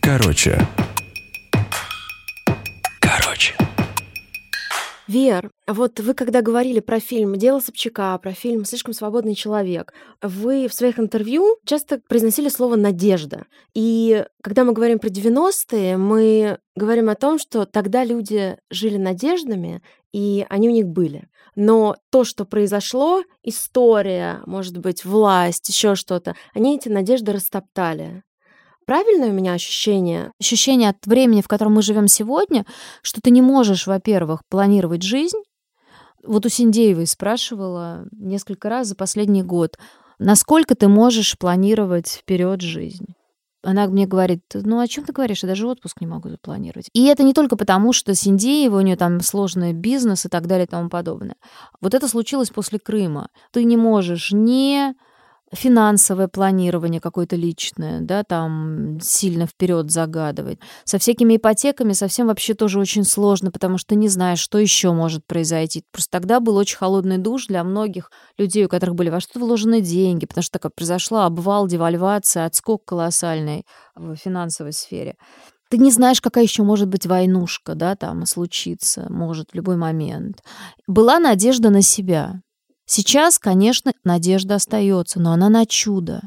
Короче. 0.00 0.58
Короче. 3.00 3.54
Вер, 5.06 5.50
вот 5.66 6.00
вы 6.00 6.14
когда 6.14 6.42
говорили 6.42 6.80
про 6.80 7.00
фильм 7.00 7.36
«Дело 7.36 7.60
Собчака», 7.60 8.16
про 8.18 8.32
фильм 8.32 8.64
«Слишком 8.64 8.94
свободный 8.94 9.34
человек», 9.34 9.92
вы 10.22 10.68
в 10.68 10.74
своих 10.74 10.98
интервью 10.98 11.56
часто 11.64 12.00
произносили 12.08 12.48
слово 12.48 12.76
«надежда». 12.76 13.44
И 13.74 14.24
когда 14.42 14.64
мы 14.64 14.72
говорим 14.72 14.98
про 14.98 15.08
90-е, 15.08 15.96
мы 15.96 16.58
говорим 16.74 17.10
о 17.10 17.14
том, 17.14 17.38
что 17.38 17.66
тогда 17.66 18.04
люди 18.04 18.56
жили 18.70 18.96
надеждами, 18.96 19.82
и 20.12 20.46
они 20.48 20.68
у 20.68 20.72
них 20.72 20.86
были. 20.86 21.28
Но 21.54 21.96
то, 22.10 22.24
что 22.24 22.44
произошло, 22.44 23.22
история, 23.42 24.40
может 24.46 24.78
быть, 24.78 25.04
власть, 25.04 25.68
еще 25.68 25.94
что-то, 25.94 26.36
они 26.54 26.76
эти 26.76 26.88
надежды 26.88 27.32
растоптали. 27.32 28.22
Правильное 28.88 29.28
у 29.28 29.34
меня 29.34 29.52
ощущение? 29.52 30.32
Ощущение 30.40 30.88
от 30.88 31.04
времени, 31.04 31.42
в 31.42 31.46
котором 31.46 31.74
мы 31.74 31.82
живем 31.82 32.08
сегодня, 32.08 32.64
что 33.02 33.20
ты 33.20 33.30
не 33.30 33.42
можешь, 33.42 33.86
во-первых, 33.86 34.40
планировать 34.48 35.02
жизнь. 35.02 35.36
Вот 36.24 36.46
у 36.46 36.48
Синдеевой 36.48 37.06
спрашивала 37.06 38.06
несколько 38.12 38.70
раз 38.70 38.86
за 38.86 38.94
последний 38.94 39.42
год, 39.42 39.76
насколько 40.18 40.74
ты 40.74 40.88
можешь 40.88 41.36
планировать 41.36 42.08
вперед 42.08 42.62
жизнь. 42.62 43.08
Она 43.62 43.88
мне 43.88 44.06
говорит, 44.06 44.40
ну 44.54 44.80
о 44.80 44.88
чем 44.88 45.04
ты 45.04 45.12
говоришь, 45.12 45.42
я 45.42 45.50
даже 45.50 45.66
отпуск 45.66 46.00
не 46.00 46.06
могу 46.06 46.30
запланировать. 46.30 46.88
И 46.94 47.04
это 47.08 47.22
не 47.24 47.34
только 47.34 47.56
потому, 47.56 47.92
что 47.92 48.14
Синдеева, 48.14 48.78
у 48.78 48.80
нее 48.80 48.96
там 48.96 49.20
сложный 49.20 49.74
бизнес 49.74 50.24
и 50.24 50.30
так 50.30 50.46
далее 50.46 50.64
и 50.64 50.70
тому 50.70 50.88
подобное. 50.88 51.36
Вот 51.82 51.92
это 51.92 52.08
случилось 52.08 52.48
после 52.48 52.78
Крыма. 52.78 53.28
Ты 53.52 53.64
не 53.64 53.76
можешь 53.76 54.32
не 54.32 54.94
финансовое 55.52 56.28
планирование 56.28 57.00
какое-то 57.00 57.36
личное, 57.36 58.00
да, 58.00 58.22
там 58.22 58.98
сильно 59.00 59.46
вперед 59.46 59.90
загадывать. 59.90 60.58
Со 60.84 60.98
всякими 60.98 61.36
ипотеками 61.36 61.92
совсем 61.92 62.26
вообще 62.26 62.54
тоже 62.54 62.78
очень 62.78 63.04
сложно, 63.04 63.50
потому 63.50 63.78
что 63.78 63.94
не 63.94 64.08
знаешь, 64.08 64.40
что 64.40 64.58
еще 64.58 64.92
может 64.92 65.26
произойти. 65.26 65.84
Просто 65.90 66.10
тогда 66.10 66.40
был 66.40 66.56
очень 66.56 66.76
холодный 66.76 67.18
душ 67.18 67.46
для 67.46 67.64
многих 67.64 68.10
людей, 68.36 68.64
у 68.64 68.68
которых 68.68 68.94
были 68.94 69.10
во 69.10 69.20
что 69.20 69.40
вложены 69.40 69.80
деньги, 69.80 70.26
потому 70.26 70.42
что 70.42 70.52
такая 70.52 70.72
произошла 70.74 71.26
обвал, 71.26 71.66
девальвация, 71.66 72.44
отскок 72.46 72.84
колоссальный 72.84 73.64
в 73.94 74.16
финансовой 74.16 74.72
сфере. 74.72 75.16
Ты 75.70 75.76
не 75.76 75.90
знаешь, 75.90 76.22
какая 76.22 76.44
еще 76.44 76.62
может 76.62 76.88
быть 76.88 77.06
войнушка, 77.06 77.74
да, 77.74 77.94
там 77.94 78.24
случиться, 78.24 79.06
может 79.10 79.50
в 79.50 79.54
любой 79.54 79.76
момент. 79.76 80.42
Была 80.86 81.18
надежда 81.18 81.68
на 81.68 81.82
себя. 81.82 82.40
Сейчас, 82.90 83.38
конечно, 83.38 83.92
надежда 84.02 84.54
остается, 84.54 85.20
но 85.20 85.32
она 85.32 85.50
на 85.50 85.66
чудо, 85.66 86.22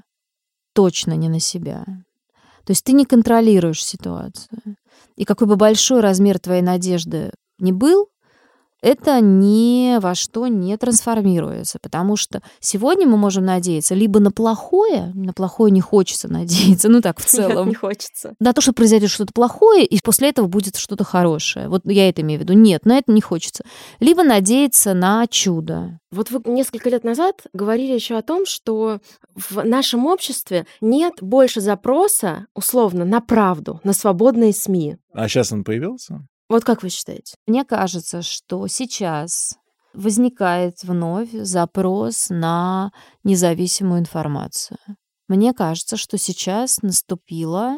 точно 0.73 1.13
не 1.13 1.27
на 1.27 1.39
себя. 1.39 1.85
То 2.65 2.71
есть 2.73 2.83
ты 2.83 2.91
не 2.91 3.03
контролируешь 3.03 3.83
ситуацию. 3.83 4.59
И 5.15 5.25
какой 5.25 5.47
бы 5.47 5.55
большой 5.55 6.01
размер 6.01 6.37
твоей 6.37 6.61
надежды 6.61 7.31
ни 7.57 7.71
был, 7.71 8.09
это 8.81 9.21
ни 9.21 9.99
во 9.99 10.15
что 10.15 10.47
не 10.47 10.75
трансформируется, 10.77 11.77
потому 11.81 12.15
что 12.15 12.41
сегодня 12.59 13.07
мы 13.07 13.17
можем 13.17 13.45
надеяться 13.45 13.95
либо 13.95 14.19
на 14.19 14.31
плохое, 14.31 15.11
на 15.13 15.33
плохое 15.33 15.71
не 15.71 15.81
хочется 15.81 16.27
надеяться, 16.27 16.89
ну 16.89 17.01
так 17.01 17.19
в 17.19 17.25
целом. 17.25 17.57
Нет, 17.57 17.67
не 17.67 17.75
хочется. 17.75 18.33
На 18.39 18.53
то, 18.53 18.61
что 18.61 18.73
произойдет 18.73 19.09
что-то 19.09 19.33
плохое, 19.33 19.85
и 19.85 19.99
после 20.01 20.29
этого 20.29 20.47
будет 20.47 20.77
что-то 20.77 21.03
хорошее. 21.03 21.69
Вот 21.69 21.81
я 21.85 22.09
это 22.09 22.21
имею 22.21 22.39
в 22.39 22.43
виду. 22.43 22.53
Нет, 22.53 22.85
на 22.85 22.97
это 22.97 23.11
не 23.11 23.21
хочется. 23.21 23.63
Либо 23.99 24.23
надеяться 24.23 24.93
на 24.93 25.27
чудо. 25.27 25.99
Вот 26.11 26.29
вы 26.29 26.41
несколько 26.51 26.89
лет 26.89 27.03
назад 27.03 27.43
говорили 27.53 27.93
еще 27.93 28.17
о 28.17 28.21
том, 28.21 28.45
что 28.45 28.99
в 29.35 29.63
нашем 29.63 30.05
обществе 30.05 30.65
нет 30.81 31.13
больше 31.21 31.61
запроса, 31.61 32.47
условно, 32.53 33.05
на 33.05 33.21
правду, 33.21 33.79
на 33.83 33.93
свободные 33.93 34.53
СМИ. 34.53 34.97
А 35.13 35.27
сейчас 35.27 35.51
он 35.51 35.63
появился? 35.63 36.27
Вот 36.51 36.65
как 36.65 36.83
вы 36.83 36.89
считаете? 36.89 37.35
Мне 37.47 37.63
кажется, 37.63 38.21
что 38.21 38.67
сейчас 38.67 39.55
возникает 39.93 40.83
вновь 40.83 41.31
запрос 41.31 42.27
на 42.29 42.91
независимую 43.23 44.01
информацию. 44.01 44.77
Мне 45.29 45.53
кажется, 45.53 45.95
что 45.95 46.17
сейчас 46.17 46.81
наступило, 46.81 47.77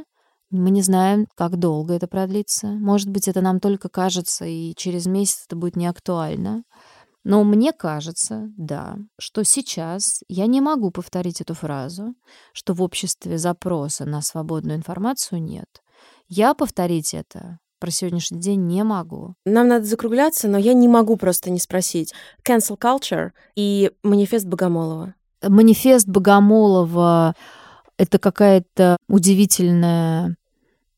мы 0.49 0.71
не 0.71 0.81
знаем, 0.81 1.27
как 1.35 1.57
долго 1.57 1.93
это 1.93 2.07
продлится. 2.07 2.65
Может 2.65 3.09
быть, 3.09 3.27
это 3.27 3.41
нам 3.41 3.59
только 3.59 3.89
кажется, 3.89 4.45
и 4.45 4.73
через 4.75 5.05
месяц 5.05 5.43
это 5.45 5.55
будет 5.55 5.75
не 5.75 5.85
актуально. 5.85 6.63
Но 7.23 7.43
мне 7.43 7.73
кажется, 7.73 8.47
да, 8.57 8.97
что 9.19 9.43
сейчас 9.43 10.23
я 10.27 10.47
не 10.47 10.61
могу 10.61 10.89
повторить 10.89 11.41
эту 11.41 11.53
фразу, 11.53 12.15
что 12.53 12.73
в 12.73 12.81
обществе 12.81 13.37
запроса 13.37 14.05
на 14.05 14.23
свободную 14.23 14.77
информацию 14.77 15.43
нет. 15.43 15.83
Я 16.27 16.55
повторить 16.55 17.13
это 17.13 17.59
про 17.83 17.91
сегодняшний 17.91 18.39
день 18.39 18.65
не 18.65 18.81
могу. 18.85 19.35
Нам 19.45 19.67
надо 19.67 19.83
закругляться, 19.83 20.47
но 20.47 20.57
я 20.57 20.73
не 20.73 20.87
могу 20.87 21.17
просто 21.17 21.49
не 21.49 21.59
спросить. 21.59 22.13
Cancel 22.47 22.79
culture 22.79 23.31
и 23.57 23.91
манифест 24.03 24.45
Богомолова. 24.45 25.15
Манифест 25.45 26.07
Богомолова— 26.07 27.35
это 27.97 28.19
какая-то 28.19 28.95
удивительная 29.09 30.37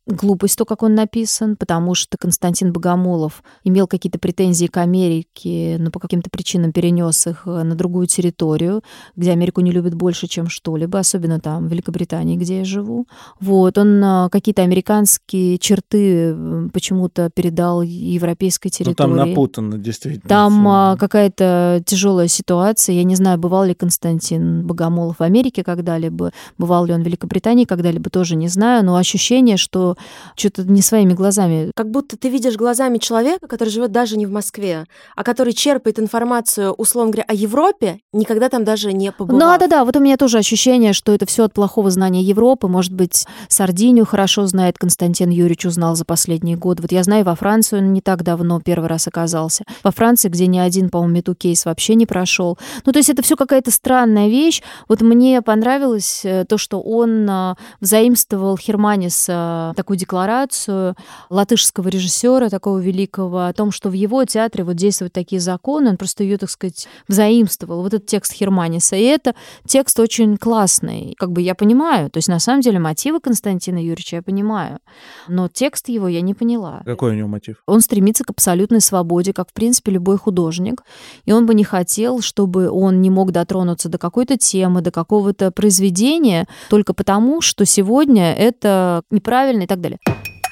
глупость, 0.08 0.58
то, 0.58 0.66
как 0.66 0.84
он 0.84 0.94
написан, 0.94 1.56
потому 1.56 1.96
что 1.96 2.18
Константин 2.18 2.72
Богомолов 2.72 3.44
имел 3.64 3.88
какие-то 3.88 4.20
претензии 4.20 4.68
к 4.68 4.78
Америке, 4.78 5.78
но 5.80 5.90
по 5.90 6.00
каким-то 6.00 6.30
причинам 6.30 6.72
перенес 6.72 7.26
их 7.26 7.44
э, 7.46 7.64
на 7.64 7.76
другую 7.76 8.06
территорию, 8.06 8.84
где 9.16 9.32
Америку 9.32 9.62
не 9.62 9.72
любят 9.72 9.96
больше, 9.96 10.28
чем 10.28 10.48
что-либо, 10.48 11.00
особенно 11.00 11.40
там, 11.40 11.68
в 11.68 11.72
Великобритании, 11.72 12.38
где 12.38 12.60
я 12.60 12.66
живу. 12.66 13.08
Вот, 13.40 13.78
он 13.80 14.04
э, 14.04 14.30
какие-то 14.30 14.62
американские 14.62 15.58
черты 15.58 16.36
почему-то 16.72 17.32
передал 17.34 17.82
европейской 17.82 18.70
территории. 18.70 19.10
Ну, 19.10 19.18
там 19.18 19.30
напутано, 19.30 19.78
действительно. 19.78 20.30
Там 20.30 20.98
какая-то 21.00 21.82
тяжелая 21.86 22.28
ситуация. 22.28 22.96
Я 22.96 23.04
не 23.04 23.16
знаю, 23.16 23.40
бывал 23.40 23.66
ли 23.66 23.74
Константин 23.74 24.66
Богомолов 24.68 25.18
в 25.20 25.24
Америке 25.24 25.64
когда-либо, 25.64 26.32
бывал 26.58 26.86
ли 26.86 26.94
он 26.94 27.02
в 27.02 27.06
Великобритании 27.06 27.66
когда-либо, 27.66 28.10
тоже 28.10 28.36
не 28.36 28.48
знаю, 28.48 28.86
но 28.86 28.98
ощущение, 28.98 29.58
что 29.58 29.95
что-то 30.36 30.64
не 30.64 30.82
своими 30.82 31.14
глазами. 31.14 31.72
Как 31.76 31.90
будто 31.90 32.18
ты 32.18 32.30
видишь 32.30 32.56
глазами 32.56 32.98
человека, 32.98 33.48
который 33.48 33.70
живет 33.70 33.92
даже 33.92 34.18
не 34.18 34.26
в 34.26 34.32
Москве, 34.32 34.86
а 35.16 35.24
который 35.24 35.54
черпает 35.54 36.00
информацию, 36.00 36.74
условно 36.74 37.12
говоря, 37.12 37.26
о 37.28 37.34
Европе, 37.34 38.00
никогда 38.14 38.50
там 38.50 38.64
даже 38.64 38.94
не 38.94 39.12
побывал. 39.12 39.40
Да, 39.40 39.58
да, 39.58 39.68
да. 39.68 39.86
Вот 39.86 39.96
у 39.96 40.00
меня 40.00 40.18
тоже 40.18 40.38
ощущение, 40.38 40.94
что 40.94 41.14
это 41.14 41.26
все 41.26 41.46
от 41.46 41.54
плохого 41.54 41.92
знания 41.92 42.22
Европы. 42.22 42.68
Может 42.68 42.94
быть, 42.94 43.26
Сардинию 43.48 44.06
хорошо 44.06 44.46
знает 44.48 44.78
Константин 44.78 45.30
Юрьевич, 45.30 45.66
узнал 45.66 45.96
за 45.96 46.06
последний 46.06 46.56
год. 46.56 46.80
Вот 46.80 46.92
я 46.92 47.04
знаю, 47.04 47.26
во 47.26 47.36
Францию 47.36 47.82
он 47.82 47.94
не 47.94 48.02
так 48.02 48.24
давно 48.24 48.60
первый 48.60 48.88
раз 48.88 49.08
оказался. 49.08 49.64
Во 49.84 49.92
Франции, 49.92 50.30
где 50.30 50.48
ни 50.48 50.58
один, 50.58 50.90
по-моему, 50.90 51.16
мету-кейс 51.16 51.66
вообще 51.66 51.96
не 51.96 52.06
прошел. 52.06 52.58
Ну, 52.86 52.92
то 52.92 53.00
есть 53.00 53.10
это 53.10 53.22
все 53.22 53.36
какая-то 53.36 53.72
странная 53.72 54.28
вещь. 54.28 54.62
Вот 54.88 55.02
мне 55.02 55.42
понравилось 55.42 56.22
э, 56.24 56.46
то, 56.48 56.58
что 56.58 56.82
он 56.82 57.30
э, 57.30 57.56
взаимствовал 57.82 58.58
Херманис 58.58 59.26
такой 59.26 59.85
такую 59.86 59.98
декларацию 59.98 60.96
латышского 61.30 61.90
режиссера, 61.90 62.50
такого 62.50 62.80
великого, 62.80 63.46
о 63.46 63.54
том, 63.54 63.72
что 63.72 63.90
в 63.90 63.94
его 63.94 64.26
театре 64.26 64.64
вот 64.64 64.76
действуют 64.76 65.14
такие 65.14 65.40
законы, 65.40 65.90
он 65.92 65.98
просто 65.98 66.24
ее, 66.24 66.40
так 66.40 66.50
сказать, 66.50 66.88
взаимствовал. 67.08 67.84
Вот 67.84 67.94
этот 67.94 68.08
текст 68.08 68.34
Херманиса. 68.34 68.96
И 68.96 69.04
это 69.04 69.36
текст 69.68 70.00
очень 70.00 70.38
классный. 70.38 71.14
Как 71.20 71.32
бы 71.32 71.42
я 71.42 71.54
понимаю, 71.54 72.10
то 72.10 72.18
есть 72.18 72.30
на 72.30 72.40
самом 72.40 72.62
деле 72.62 72.80
мотивы 72.80 73.20
Константина 73.20 73.78
Юрьевича 73.78 74.16
я 74.16 74.22
понимаю, 74.24 74.80
но 75.28 75.50
текст 75.50 75.88
его 75.90 76.08
я 76.08 76.22
не 76.22 76.34
поняла. 76.34 76.82
Какой 76.84 77.12
у 77.12 77.14
него 77.14 77.28
мотив? 77.28 77.62
Он 77.68 77.82
стремится 77.82 78.24
к 78.24 78.32
абсолютной 78.32 78.82
свободе, 78.82 79.34
как, 79.34 79.52
в 79.52 79.54
принципе, 79.54 79.92
любой 79.92 80.18
художник. 80.18 80.82
И 81.26 81.32
он 81.32 81.46
бы 81.46 81.54
не 81.54 81.64
хотел, 81.64 82.22
чтобы 82.22 82.72
он 82.72 83.02
не 83.02 83.12
мог 83.12 83.32
дотронуться 83.32 83.88
до 83.88 84.00
какой-то 84.00 84.36
темы, 84.36 84.82
до 84.82 84.90
какого-то 84.90 85.52
произведения, 85.52 86.48
только 86.72 86.96
потому, 86.96 87.42
что 87.42 87.66
сегодня 87.66 88.34
это 88.34 89.04
неправильно 89.12 89.64
и 89.64 89.68
так 89.68 89.75
далее. 89.82 90.00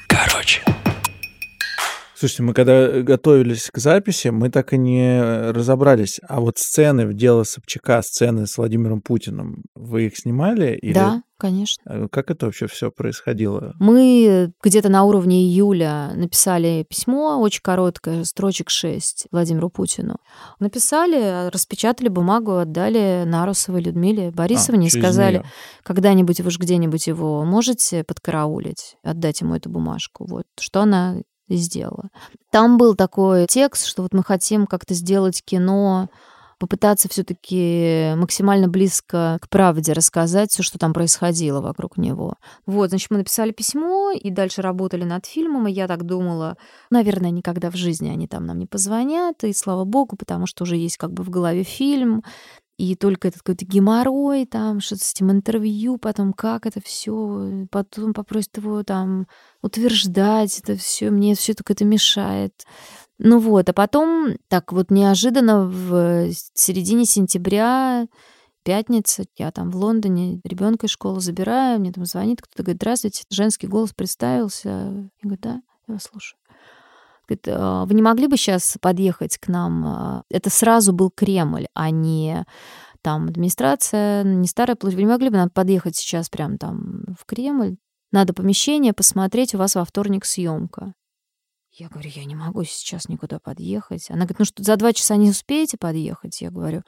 Короче. 0.07 0.61
Слушайте, 2.15 2.43
мы 2.43 2.53
когда 2.53 3.01
готовились 3.01 3.69
к 3.69 3.77
записи, 3.79 4.29
мы 4.29 4.49
так 4.49 4.71
и 4.71 4.77
не 4.77 5.51
разобрались. 5.51 6.21
А 6.27 6.39
вот 6.39 6.57
сцены 6.57 7.05
в 7.05 7.13
дело 7.13 7.43
Собчака, 7.43 8.01
сцены 8.01 8.47
с 8.47 8.57
Владимиром 8.57 9.01
Путиным, 9.01 9.63
вы 9.75 10.05
их 10.05 10.17
снимали? 10.17 10.77
Или... 10.81 10.93
Да, 10.93 11.23
конечно. 11.43 11.83
А 11.85 12.07
Как 12.07 12.31
это 12.31 12.45
вообще 12.45 12.67
все 12.67 12.89
происходило? 12.89 13.73
Мы 13.77 14.53
где-то 14.63 14.87
на 14.87 15.03
уровне 15.03 15.43
июля 15.43 16.13
написали 16.15 16.85
письмо, 16.89 17.37
очень 17.41 17.61
короткое, 17.61 18.23
строчек 18.23 18.69
6, 18.69 19.27
Владимиру 19.29 19.69
Путину. 19.69 20.15
Написали, 20.59 21.49
распечатали 21.49 22.07
бумагу, 22.07 22.55
отдали 22.55 23.25
Нарусовой 23.25 23.81
Людмиле 23.81 24.31
Борисовне 24.31 24.85
А, 24.85 24.87
и 24.87 24.89
сказали, 24.89 25.43
когда-нибудь 25.83 26.39
вы 26.39 26.49
же 26.49 26.59
где-нибудь 26.59 27.07
его 27.07 27.43
можете 27.43 28.05
подкараулить, 28.05 28.95
отдать 29.03 29.41
ему 29.41 29.55
эту 29.55 29.69
бумажку. 29.69 30.25
Вот, 30.25 30.45
что 30.57 30.83
она 30.83 31.17
и 31.49 31.57
сделала. 31.57 32.07
Там 32.51 32.77
был 32.77 32.95
такой 32.95 33.47
текст, 33.47 33.85
что 33.85 34.03
вот 34.03 34.13
мы 34.13 34.23
хотим 34.23 34.65
как-то 34.65 34.93
сделать 34.93 35.43
кино, 35.43 36.07
попытаться 36.63 37.09
все-таки 37.09 38.13
максимально 38.15 38.69
близко 38.69 39.37
к 39.41 39.49
правде 39.49 39.91
рассказать 39.91 40.49
все, 40.49 40.63
что 40.63 40.79
там 40.79 40.93
происходило 40.93 41.59
вокруг 41.59 41.97
него. 41.97 42.35
Вот, 42.65 42.87
значит, 42.87 43.11
мы 43.11 43.17
написали 43.17 43.51
письмо 43.51 44.11
и 44.11 44.31
дальше 44.31 44.61
работали 44.61 45.03
над 45.03 45.25
фильмом, 45.25 45.67
и 45.67 45.73
я 45.73 45.89
так 45.89 46.05
думала, 46.05 46.55
наверное, 46.89 47.31
никогда 47.31 47.69
в 47.69 47.75
жизни 47.75 48.07
они 48.07 48.29
там 48.29 48.45
нам 48.45 48.59
не 48.59 48.65
позвонят, 48.65 49.43
и 49.43 49.51
слава 49.51 49.83
богу, 49.83 50.15
потому 50.15 50.45
что 50.45 50.63
уже 50.63 50.77
есть 50.77 50.95
как 50.95 51.11
бы 51.11 51.23
в 51.23 51.29
голове 51.29 51.63
фильм, 51.63 52.23
и 52.77 52.95
только 52.95 53.27
этот 53.27 53.41
какой-то 53.41 53.65
геморрой, 53.65 54.45
там, 54.45 54.79
что-то 54.79 55.03
с 55.03 55.11
этим 55.11 55.31
интервью, 55.31 55.97
потом 55.97 56.31
как 56.31 56.65
это 56.65 56.79
все, 56.81 57.67
потом 57.71 58.13
попросят 58.13 58.55
его 58.55 58.83
там 58.83 59.27
утверждать 59.61 60.59
это 60.59 60.77
все, 60.77 61.11
мне 61.11 61.35
все 61.35 61.53
только 61.53 61.73
это 61.73 61.83
мешает. 61.83 62.53
Ну 63.19 63.39
вот, 63.39 63.69
а 63.69 63.73
потом 63.73 64.35
так 64.47 64.73
вот 64.73 64.91
неожиданно 64.91 65.65
в 65.65 66.31
середине 66.53 67.05
сентября 67.05 68.07
пятница, 68.63 69.25
я 69.37 69.51
там 69.51 69.69
в 69.69 69.75
Лондоне 69.75 70.41
ребенка 70.43 70.87
из 70.87 70.91
школы 70.91 71.19
забираю, 71.19 71.79
мне 71.79 71.91
там 71.91 72.05
звонит 72.05 72.41
кто-то, 72.41 72.63
говорит, 72.63 72.81
здравствуйте, 72.81 73.23
женский 73.29 73.67
голос 73.67 73.93
представился. 73.93 74.69
Я 74.69 75.09
говорю, 75.21 75.41
да, 75.41 75.61
я 75.87 75.93
вас 75.93 76.03
слушаю. 76.03 76.37
Говорит, 77.27 77.47
«А 77.47 77.85
вы 77.85 77.93
не 77.93 78.01
могли 78.01 78.27
бы 78.27 78.35
сейчас 78.35 78.77
подъехать 78.81 79.37
к 79.37 79.47
нам? 79.47 79.85
А, 79.85 80.23
Это 80.29 80.49
сразу 80.49 80.91
был 80.91 81.09
Кремль, 81.09 81.67
а 81.73 81.89
не 81.89 82.45
там 83.01 83.27
администрация, 83.27 84.23
не 84.23 84.47
старая 84.47 84.75
площадь. 84.75 84.97
Вы 84.97 85.03
не 85.03 85.09
могли 85.09 85.29
бы 85.29 85.37
нам 85.37 85.49
подъехать 85.49 85.95
сейчас 85.95 86.29
прям 86.29 86.57
там 86.57 87.03
в 87.19 87.25
Кремль? 87.25 87.77
Надо 88.11 88.33
помещение 88.33 88.93
посмотреть, 88.93 89.55
у 89.55 89.57
вас 89.57 89.75
во 89.75 89.85
вторник 89.85 90.25
съемка. 90.25 90.93
Я 91.75 91.89
говорю, 91.89 92.11
я 92.13 92.25
не 92.25 92.35
могу 92.35 92.63
сейчас 92.63 93.09
никуда 93.09 93.39
подъехать. 93.39 94.11
Она 94.11 94.25
говорит, 94.25 94.39
ну 94.39 94.45
что, 94.45 94.61
за 94.61 94.75
два 94.75 94.93
часа 94.93 95.15
не 95.15 95.31
успеете 95.31 95.77
подъехать? 95.79 96.39
Я 96.39 96.51
говорю, 96.51 96.83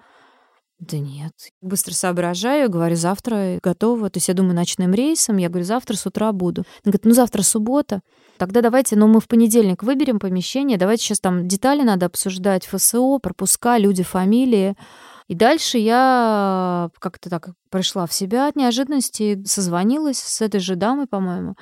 да 0.77 0.99
нет. 0.99 1.31
Быстро 1.61 1.93
соображаю, 1.93 2.69
говорю, 2.69 2.95
завтра 2.95 3.59
готово. 3.63 4.11
То 4.11 4.17
есть 4.17 4.27
я 4.27 4.35
думаю, 4.35 4.53
ночным 4.53 4.93
рейсом. 4.93 5.37
Я 5.37 5.49
говорю, 5.49 5.65
завтра 5.65 5.95
с 5.95 6.05
утра 6.05 6.31
буду. 6.33 6.61
Она 6.83 6.91
говорит, 6.91 7.05
ну 7.05 7.13
завтра 7.13 7.41
суббота. 7.41 8.01
Тогда 8.37 8.61
давайте, 8.61 8.95
ну 8.95 9.07
мы 9.07 9.21
в 9.21 9.27
понедельник 9.27 9.81
выберем 9.81 10.19
помещение. 10.19 10.77
Давайте 10.77 11.03
сейчас 11.03 11.19
там 11.19 11.47
детали 11.47 11.81
надо 11.81 12.05
обсуждать. 12.05 12.67
ФСО, 12.67 13.17
пропуска, 13.17 13.79
люди, 13.79 14.03
фамилии. 14.03 14.75
И 15.27 15.33
дальше 15.33 15.79
я 15.79 16.89
как-то 16.99 17.31
так 17.31 17.49
пришла 17.71 18.05
в 18.05 18.13
себя 18.13 18.47
от 18.47 18.55
неожиданности, 18.55 19.43
созвонилась 19.45 20.19
с 20.19 20.41
этой 20.41 20.59
же 20.59 20.75
дамой, 20.75 21.07
по-моему. 21.07 21.55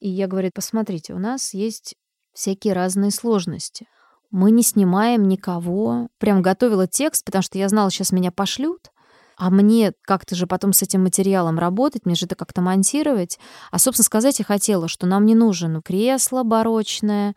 И 0.00 0.08
я 0.08 0.26
говорю, 0.26 0.50
посмотрите, 0.52 1.14
у 1.14 1.18
нас 1.18 1.54
есть 1.54 1.94
всякие 2.34 2.74
разные 2.74 3.10
сложности. 3.10 3.86
Мы 4.30 4.50
не 4.50 4.62
снимаем 4.62 5.28
никого. 5.28 6.08
Прям 6.18 6.42
готовила 6.42 6.86
текст, 6.86 7.24
потому 7.24 7.42
что 7.42 7.56
я 7.56 7.68
знала, 7.68 7.90
сейчас 7.90 8.12
меня 8.12 8.32
пошлют. 8.32 8.90
А 9.36 9.50
мне 9.50 9.92
как-то 10.02 10.34
же 10.34 10.46
потом 10.46 10.72
с 10.72 10.82
этим 10.82 11.02
материалом 11.02 11.58
работать, 11.58 12.04
мне 12.04 12.14
же 12.14 12.26
это 12.26 12.36
как-то 12.36 12.60
монтировать. 12.60 13.38
А, 13.70 13.78
собственно 13.78 14.04
сказать, 14.04 14.38
я 14.38 14.44
хотела, 14.44 14.88
что 14.88 15.06
нам 15.06 15.24
не 15.24 15.34
нужен 15.34 15.82
кресло 15.82 16.42
барочное, 16.44 17.34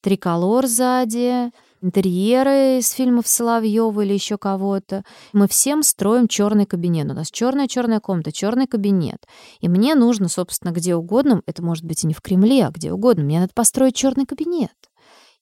триколор 0.00 0.66
сзади, 0.66 1.50
интерьеры 1.82 2.78
из 2.78 2.90
фильмов 2.90 3.26
Соловьева 3.26 4.00
или 4.02 4.14
еще 4.14 4.38
кого-то. 4.38 5.04
Мы 5.32 5.48
всем 5.48 5.82
строим 5.82 6.28
черный 6.28 6.66
кабинет. 6.66 7.10
У 7.10 7.14
нас 7.14 7.30
черная 7.30 7.68
черная 7.68 8.00
комната, 8.00 8.32
черный 8.32 8.66
кабинет. 8.66 9.26
И 9.60 9.68
мне 9.68 9.94
нужно, 9.94 10.28
собственно, 10.28 10.72
где 10.72 10.94
угодно, 10.94 11.42
это 11.46 11.62
может 11.62 11.84
быть 11.84 12.04
и 12.04 12.06
не 12.06 12.14
в 12.14 12.20
Кремле, 12.20 12.66
а 12.66 12.70
где 12.70 12.92
угодно, 12.92 13.24
мне 13.24 13.40
надо 13.40 13.52
построить 13.54 13.94
черный 13.94 14.26
кабинет. 14.26 14.72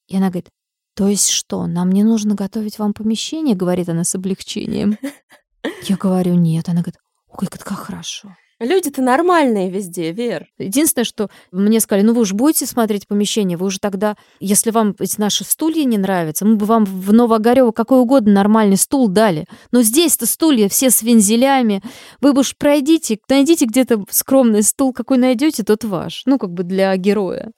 И 0.07 0.17
она 0.17 0.29
говорит, 0.29 0.49
то 0.95 1.07
есть 1.07 1.29
что, 1.29 1.65
нам 1.67 1.91
не 1.91 2.03
нужно 2.03 2.35
готовить 2.35 2.79
вам 2.79 2.93
помещение, 2.93 3.55
говорит 3.55 3.89
она 3.89 4.03
с 4.03 4.15
облегчением. 4.15 4.97
Я 5.83 5.97
говорю, 5.97 6.33
нет. 6.33 6.67
Она 6.67 6.81
говорит, 6.81 6.99
ой, 7.27 7.47
как 7.47 7.77
хорошо. 7.77 8.35
Люди-то 8.59 9.01
нормальные 9.01 9.69
везде, 9.69 10.11
Вер. 10.11 10.47
Единственное, 10.57 11.05
что 11.05 11.29
мне 11.51 11.79
сказали, 11.79 12.05
ну 12.05 12.13
вы 12.13 12.21
уже 12.21 12.35
будете 12.35 12.65
смотреть 12.65 13.07
помещение, 13.07 13.57
вы 13.57 13.67
уже 13.67 13.79
тогда, 13.79 14.17
если 14.41 14.71
вам 14.71 14.95
эти 14.99 15.17
наши 15.19 15.45
стулья 15.45 15.85
не 15.85 15.97
нравятся, 15.97 16.45
мы 16.45 16.57
бы 16.57 16.65
вам 16.65 16.83
в 16.83 17.13
Новоогарево 17.13 17.71
какой 17.71 17.99
угодно 17.99 18.33
нормальный 18.33 18.75
стул 18.75 19.07
дали. 19.07 19.45
Но 19.71 19.81
здесь-то 19.81 20.25
стулья 20.25 20.67
все 20.67 20.89
с 20.89 21.01
вензелями. 21.01 21.81
Вы 22.19 22.33
бы 22.33 22.41
уж 22.41 22.57
пройдите, 22.57 23.17
найдите 23.29 23.65
где-то 23.65 24.03
скромный 24.09 24.63
стул, 24.63 24.91
какой 24.91 25.17
найдете, 25.17 25.63
тот 25.63 25.85
ваш. 25.85 26.23
Ну, 26.25 26.37
как 26.37 26.51
бы 26.51 26.63
для 26.63 26.95
героя. 26.97 27.51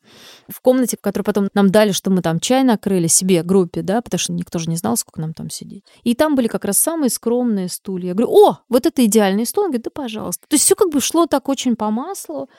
В 0.52 0.62
комнате, 0.62 0.98
в 0.98 1.02
которой 1.02 1.24
потом 1.24 1.50
нам 1.54 1.70
дали, 1.70 1.92
что 1.92 2.10
мы 2.12 2.22
там 2.22 2.40
чай 2.40 2.64
накрыли 2.64 3.08
себе, 3.08 3.44
группе, 3.44 3.82
да, 3.82 4.02
потому 4.02 4.20
что 4.20 4.34
никто 4.34 4.60
же 4.60 4.70
не 4.70 4.76
знал, 4.76 4.98
сколько 4.98 5.22
нам 5.22 5.34
там 5.34 5.50
сидеть. 5.50 5.84
И 6.04 6.16
там 6.16 6.36
были 6.36 6.48
как 6.48 6.66
раз 6.66 6.78
самые 6.78 7.10
скромные 7.10 7.70
стулья. 7.70 8.10
Я 8.10 8.14
говорю, 8.14 8.32
о, 8.32 8.60
вот 8.70 8.86
это 8.86 9.06
идеальный 9.06 9.46
стул. 9.46 9.66
Он 9.66 9.70
говорит, 9.70 9.86
да 9.86 9.92
пожалуйста. 9.92 10.48
То 10.48 10.56
есть 10.56 10.66
все 10.66 10.76
как 10.76 10.90
бы 10.92 11.02
шло 11.02 11.26
так 11.26 11.50
очень 11.50 11.76
по 11.76 11.90
маслу. 11.90 12.50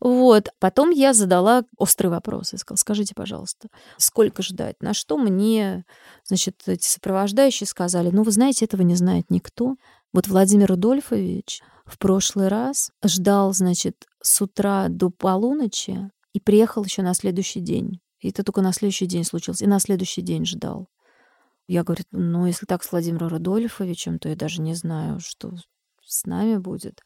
Вот. 0.00 0.48
Потом 0.58 0.90
я 0.90 1.12
задала 1.12 1.64
острый 1.76 2.08
вопрос. 2.08 2.52
Я 2.52 2.58
сказала, 2.58 2.78
скажите, 2.78 3.14
пожалуйста, 3.14 3.68
сколько 3.96 4.42
ждать? 4.42 4.76
На 4.80 4.94
что 4.94 5.18
мне, 5.18 5.84
значит, 6.24 6.62
эти 6.66 6.86
сопровождающие 6.86 7.66
сказали, 7.66 8.10
ну, 8.10 8.22
вы 8.22 8.30
знаете, 8.30 8.64
этого 8.64 8.82
не 8.82 8.94
знает 8.94 9.26
никто. 9.30 9.76
Вот 10.12 10.26
Владимир 10.26 10.68
Рудольфович 10.68 11.62
в 11.86 11.98
прошлый 11.98 12.48
раз 12.48 12.92
ждал, 13.04 13.52
значит, 13.52 14.06
с 14.22 14.40
утра 14.40 14.86
до 14.88 15.10
полуночи 15.10 16.10
и 16.32 16.40
приехал 16.40 16.84
еще 16.84 17.02
на 17.02 17.14
следующий 17.14 17.60
день. 17.60 18.00
И 18.20 18.30
это 18.30 18.44
только 18.44 18.60
на 18.60 18.72
следующий 18.72 19.06
день 19.06 19.24
случилось. 19.24 19.62
И 19.62 19.66
на 19.66 19.80
следующий 19.80 20.22
день 20.22 20.44
ждал. 20.44 20.88
Я 21.66 21.84
говорю, 21.84 22.04
ну, 22.10 22.46
если 22.46 22.66
так 22.66 22.82
с 22.82 22.90
Владимиром 22.92 23.28
Рудольфовичем, 23.28 24.18
то 24.18 24.28
я 24.28 24.36
даже 24.36 24.60
не 24.60 24.74
знаю, 24.74 25.20
что 25.20 25.52
с 26.04 26.26
нами 26.26 26.56
будет. 26.56 27.00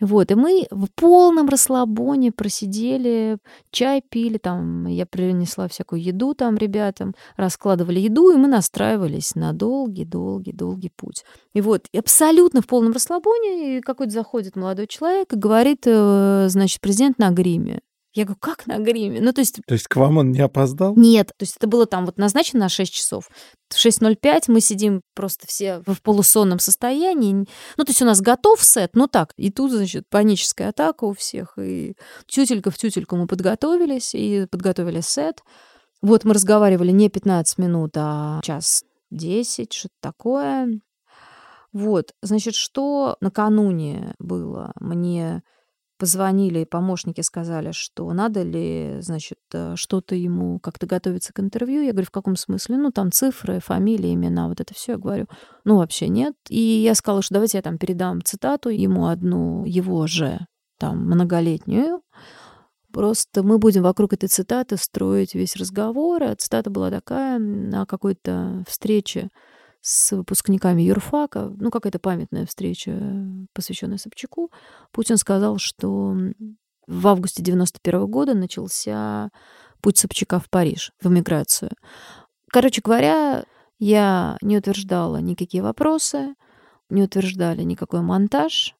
Вот, 0.00 0.32
и 0.32 0.34
мы 0.34 0.66
в 0.70 0.88
полном 0.96 1.48
расслабоне 1.48 2.32
просидели, 2.32 3.38
чай 3.70 4.02
пили, 4.02 4.38
там 4.38 4.86
я 4.86 5.06
принесла 5.06 5.68
всякую 5.68 6.02
еду 6.02 6.34
там 6.34 6.56
ребятам, 6.56 7.14
раскладывали 7.36 8.00
еду, 8.00 8.30
и 8.30 8.36
мы 8.36 8.48
настраивались 8.48 9.36
на 9.36 9.52
долгий-долгий-долгий 9.52 10.90
путь. 10.96 11.24
И 11.52 11.60
вот, 11.60 11.86
и 11.92 11.98
абсолютно 11.98 12.60
в 12.60 12.66
полном 12.66 12.92
расслабоне 12.92 13.78
и 13.78 13.80
какой-то 13.80 14.12
заходит 14.12 14.56
молодой 14.56 14.88
человек 14.88 15.32
и 15.32 15.36
говорит, 15.36 15.82
э, 15.86 16.46
значит, 16.48 16.80
президент 16.80 17.18
на 17.18 17.30
гриме. 17.30 17.80
Я 18.14 18.24
говорю, 18.24 18.38
как 18.40 18.66
на 18.68 18.78
гриме? 18.78 19.20
Ну, 19.20 19.32
то 19.32 19.40
есть 19.40 19.60
То 19.66 19.74
есть 19.74 19.88
к 19.88 19.96
вам 19.96 20.18
он 20.18 20.30
не 20.30 20.40
опоздал? 20.40 20.94
нет, 20.96 21.32
то 21.36 21.42
есть 21.42 21.56
это 21.56 21.66
было 21.66 21.84
там 21.84 22.06
вот 22.06 22.16
назначено 22.16 22.60
на 22.60 22.68
6 22.68 22.92
часов. 22.92 23.28
В 23.68 23.74
6.05 23.74 24.44
мы 24.46 24.60
сидим 24.60 25.02
просто 25.14 25.48
все 25.48 25.82
в 25.84 26.00
полусонном 26.00 26.60
состоянии. 26.60 27.34
Ну, 27.76 27.84
то 27.84 27.90
есть 27.90 28.02
у 28.02 28.04
нас 28.04 28.20
готов 28.20 28.62
сет, 28.62 28.92
ну 28.94 29.08
так. 29.08 29.32
И 29.36 29.50
тут, 29.50 29.72
значит, 29.72 30.04
паническая 30.08 30.68
атака 30.68 31.04
у 31.04 31.12
всех. 31.12 31.58
И 31.58 31.96
тютелька 32.26 32.70
в 32.70 32.78
тютельку 32.78 33.16
мы 33.16 33.26
подготовились 33.26 34.14
и 34.14 34.46
подготовили 34.46 35.00
сет. 35.00 35.42
Вот 36.00 36.22
мы 36.24 36.34
разговаривали 36.34 36.92
не 36.92 37.08
15 37.08 37.58
минут, 37.58 37.92
а 37.96 38.40
час 38.44 38.84
10, 39.10 39.72
что-то 39.72 39.94
такое. 40.00 40.80
Вот, 41.72 42.12
значит, 42.22 42.54
что 42.54 43.16
накануне 43.20 44.14
было? 44.20 44.70
Мне 44.78 45.42
позвонили, 45.98 46.64
помощники 46.64 47.20
сказали, 47.20 47.72
что 47.72 48.12
надо 48.12 48.42
ли, 48.42 48.98
значит, 49.00 49.38
э, 49.52 49.74
что-то 49.76 50.14
ему 50.14 50.58
как-то 50.58 50.86
готовиться 50.86 51.32
к 51.32 51.40
интервью. 51.40 51.82
Я 51.82 51.92
говорю, 51.92 52.06
в 52.06 52.10
каком 52.10 52.36
смысле? 52.36 52.76
Ну, 52.76 52.90
там 52.90 53.12
цифры, 53.12 53.60
фамилии, 53.60 54.14
имена, 54.14 54.48
вот 54.48 54.60
это 54.60 54.74
все. 54.74 54.92
Я 54.92 54.98
говорю, 54.98 55.26
ну, 55.64 55.76
вообще 55.76 56.08
нет. 56.08 56.34
И 56.48 56.60
я 56.60 56.94
сказала, 56.94 57.22
что 57.22 57.34
давайте 57.34 57.58
я 57.58 57.62
там 57.62 57.78
передам 57.78 58.22
цитату 58.22 58.68
ему 58.68 59.06
одну, 59.06 59.64
его 59.64 60.06
же, 60.06 60.46
там, 60.78 61.06
многолетнюю. 61.06 62.02
Просто 62.92 63.42
мы 63.42 63.58
будем 63.58 63.82
вокруг 63.82 64.12
этой 64.12 64.28
цитаты 64.28 64.76
строить 64.76 65.34
весь 65.34 65.56
разговор. 65.56 66.22
А 66.22 66.36
цитата 66.36 66.70
была 66.70 66.90
такая 66.90 67.38
на 67.38 67.86
какой-то 67.86 68.64
встрече 68.68 69.30
с 69.86 70.16
выпускниками 70.16 70.80
юрфака, 70.80 71.52
ну, 71.58 71.70
какая-то 71.70 71.98
памятная 71.98 72.46
встреча, 72.46 72.98
посвященная 73.52 73.98
Собчаку, 73.98 74.50
Путин 74.92 75.18
сказал, 75.18 75.58
что 75.58 76.16
в 76.86 77.06
августе 77.06 77.42
91 77.42 78.06
года 78.06 78.32
начался 78.32 79.28
путь 79.82 79.98
Собчака 79.98 80.40
в 80.40 80.48
Париж, 80.48 80.92
в 81.02 81.08
эмиграцию. 81.08 81.70
Короче 82.50 82.80
говоря, 82.82 83.44
я 83.78 84.38
не 84.40 84.56
утверждала 84.56 85.18
никакие 85.18 85.62
вопросы, 85.62 86.34
не 86.88 87.02
утверждали 87.02 87.62
никакой 87.62 88.00
монтаж. 88.00 88.74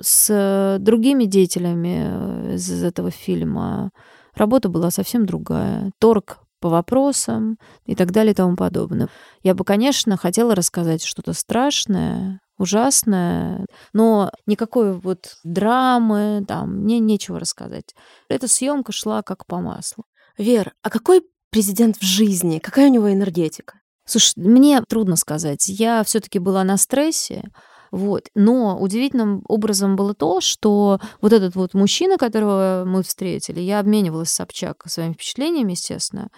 С 0.00 0.76
другими 0.78 1.24
деятелями 1.24 2.54
из 2.54 2.84
этого 2.84 3.10
фильма 3.10 3.90
работа 4.34 4.68
была 4.68 4.92
совсем 4.92 5.26
другая. 5.26 5.90
Торг 5.98 6.38
по 6.60 6.68
вопросам 6.68 7.58
и 7.86 7.94
так 7.94 8.12
далее 8.12 8.32
и 8.32 8.34
тому 8.34 8.56
подобное. 8.56 9.08
Я 9.42 9.54
бы, 9.54 9.64
конечно, 9.64 10.16
хотела 10.16 10.54
рассказать 10.54 11.02
что-то 11.02 11.32
страшное, 11.32 12.40
ужасное, 12.58 13.66
но 13.92 14.30
никакой 14.46 14.92
вот 14.92 15.36
драмы, 15.42 16.44
там, 16.46 16.82
мне 16.82 16.98
нечего 16.98 17.40
рассказать. 17.40 17.94
Эта 18.28 18.46
съемка 18.46 18.92
шла 18.92 19.22
как 19.22 19.46
по 19.46 19.60
маслу. 19.60 20.04
Вер, 20.38 20.72
а 20.82 20.90
какой 20.90 21.22
президент 21.50 21.96
в 21.96 22.02
жизни? 22.02 22.58
Какая 22.58 22.88
у 22.88 22.92
него 22.92 23.12
энергетика? 23.12 23.80
Слушай, 24.06 24.32
мне 24.36 24.82
трудно 24.88 25.16
сказать. 25.16 25.68
Я 25.68 26.02
все-таки 26.04 26.38
была 26.38 26.64
на 26.64 26.76
стрессе. 26.76 27.44
Вот. 27.90 28.28
Но 28.34 28.78
удивительным 28.78 29.42
образом 29.48 29.96
было 29.96 30.14
то, 30.14 30.40
что 30.40 31.00
вот 31.20 31.32
этот 31.32 31.54
вот 31.56 31.74
мужчина, 31.74 32.18
которого 32.18 32.84
мы 32.86 33.02
встретили, 33.02 33.60
я 33.60 33.80
обменивалась 33.80 34.30
с 34.30 34.34
Собчак 34.34 34.84
своими 34.86 35.12
впечатлениями, 35.12 35.72
естественно, 35.72 36.28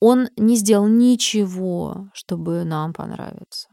он 0.00 0.28
не 0.36 0.56
сделал 0.56 0.86
ничего, 0.86 2.08
чтобы 2.12 2.64
нам 2.64 2.92
понравиться. 2.92 3.68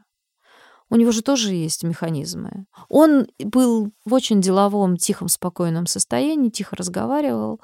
У 0.89 0.97
него 0.97 1.11
же 1.11 1.22
тоже 1.22 1.53
есть 1.53 1.84
механизмы. 1.84 2.65
Он 2.89 3.28
был 3.39 3.91
в 4.03 4.13
очень 4.13 4.41
деловом, 4.41 4.97
тихом, 4.97 5.30
спокойном 5.30 5.86
состоянии, 5.86 6.49
тихо 6.49 6.76
разговаривал. 6.76 7.61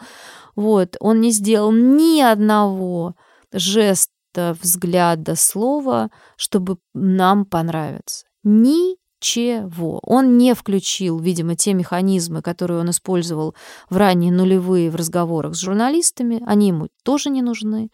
Вот. 0.56 0.96
Он 1.02 1.20
не 1.20 1.32
сделал 1.32 1.74
ни 1.74 2.22
одного 2.22 3.16
жеста, 3.52 4.56
взгляда, 4.62 5.36
слова, 5.36 6.10
чтобы 6.38 6.78
нам 6.94 7.46
понравиться. 7.46 8.28
Ни 8.44 8.96
чего. 9.20 10.00
Он 10.04 10.38
не 10.38 10.54
включил, 10.54 11.20
видимо, 11.20 11.56
те 11.56 11.74
механизмы, 11.74 12.42
которые 12.42 12.80
он 12.80 12.90
использовал 12.90 13.56
в 13.90 13.98
ранние 13.98 14.32
нулевые 14.32 14.90
в 14.90 14.96
разговорах 14.96 15.56
с 15.56 15.60
журналистами. 15.60 16.42
Они 16.46 16.68
ему 16.68 16.88
тоже 17.04 17.30
не 17.30 17.42
нужны. 17.42 17.90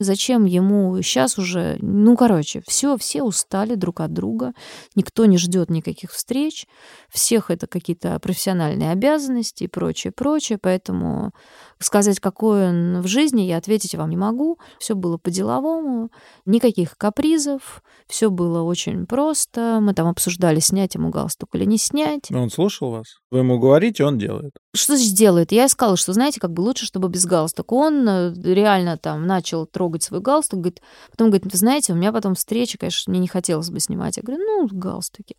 Зачем 0.00 0.46
ему 0.46 1.00
сейчас 1.02 1.36
уже... 1.36 1.76
Ну, 1.82 2.16
короче, 2.16 2.62
все, 2.66 2.96
все 2.96 3.22
устали 3.22 3.74
друг 3.74 4.00
от 4.00 4.14
друга. 4.14 4.54
Никто 4.94 5.26
не 5.26 5.36
ждет 5.36 5.68
никаких 5.68 6.10
встреч. 6.10 6.66
Всех 7.10 7.50
это 7.50 7.66
какие-то 7.66 8.18
профессиональные 8.18 8.92
обязанности 8.92 9.64
и 9.64 9.68
прочее, 9.68 10.10
прочее. 10.10 10.58
Поэтому 10.60 11.32
сказать, 11.78 12.18
какой 12.18 12.70
он 12.70 13.02
в 13.02 13.08
жизни, 13.08 13.42
я 13.42 13.58
ответить 13.58 13.94
вам 13.94 14.08
не 14.08 14.16
могу. 14.16 14.58
Все 14.78 14.94
было 14.94 15.18
по-деловому. 15.18 16.10
Никаких 16.46 16.96
капризов. 16.96 17.82
Все 18.06 18.30
было 18.30 18.62
очень 18.62 19.06
просто. 19.06 19.80
Мы 19.82 19.92
там 19.92 20.08
обсуждали, 20.08 20.60
снять 20.60 20.94
ему 20.94 21.10
галстук 21.10 21.54
или 21.54 21.66
не 21.66 21.76
снять. 21.76 22.30
Но 22.30 22.42
он 22.42 22.50
слушал 22.50 22.90
вас? 22.90 23.18
Вы 23.30 23.40
ему 23.40 23.58
говорите, 23.58 24.04
он 24.04 24.16
делает. 24.16 24.52
Что 24.74 24.96
значит 24.96 25.14
делает? 25.14 25.52
Я 25.52 25.68
сказала, 25.68 25.98
что, 25.98 26.14
знаете, 26.14 26.40
как 26.40 26.52
бы 26.52 26.62
лучше, 26.62 26.86
чтобы 26.86 27.08
без 27.10 27.26
галстука. 27.26 27.74
Он 27.74 28.08
э, 28.08 28.32
реально 28.42 28.96
там 28.96 29.26
начал 29.26 29.66
трогать 29.66 29.89
свой 29.98 30.20
галстук, 30.20 30.60
говорит, 30.60 30.80
потом 31.10 31.28
говорит, 31.28 31.52
вы 31.52 31.58
знаете, 31.58 31.92
у 31.92 31.96
меня 31.96 32.12
потом 32.12 32.34
встреча, 32.34 32.78
конечно, 32.78 33.10
мне 33.10 33.20
не 33.20 33.28
хотелось 33.28 33.70
бы 33.70 33.80
снимать. 33.80 34.16
Я 34.16 34.22
говорю, 34.22 34.42
ну, 34.42 34.68
галстуки. 34.70 35.36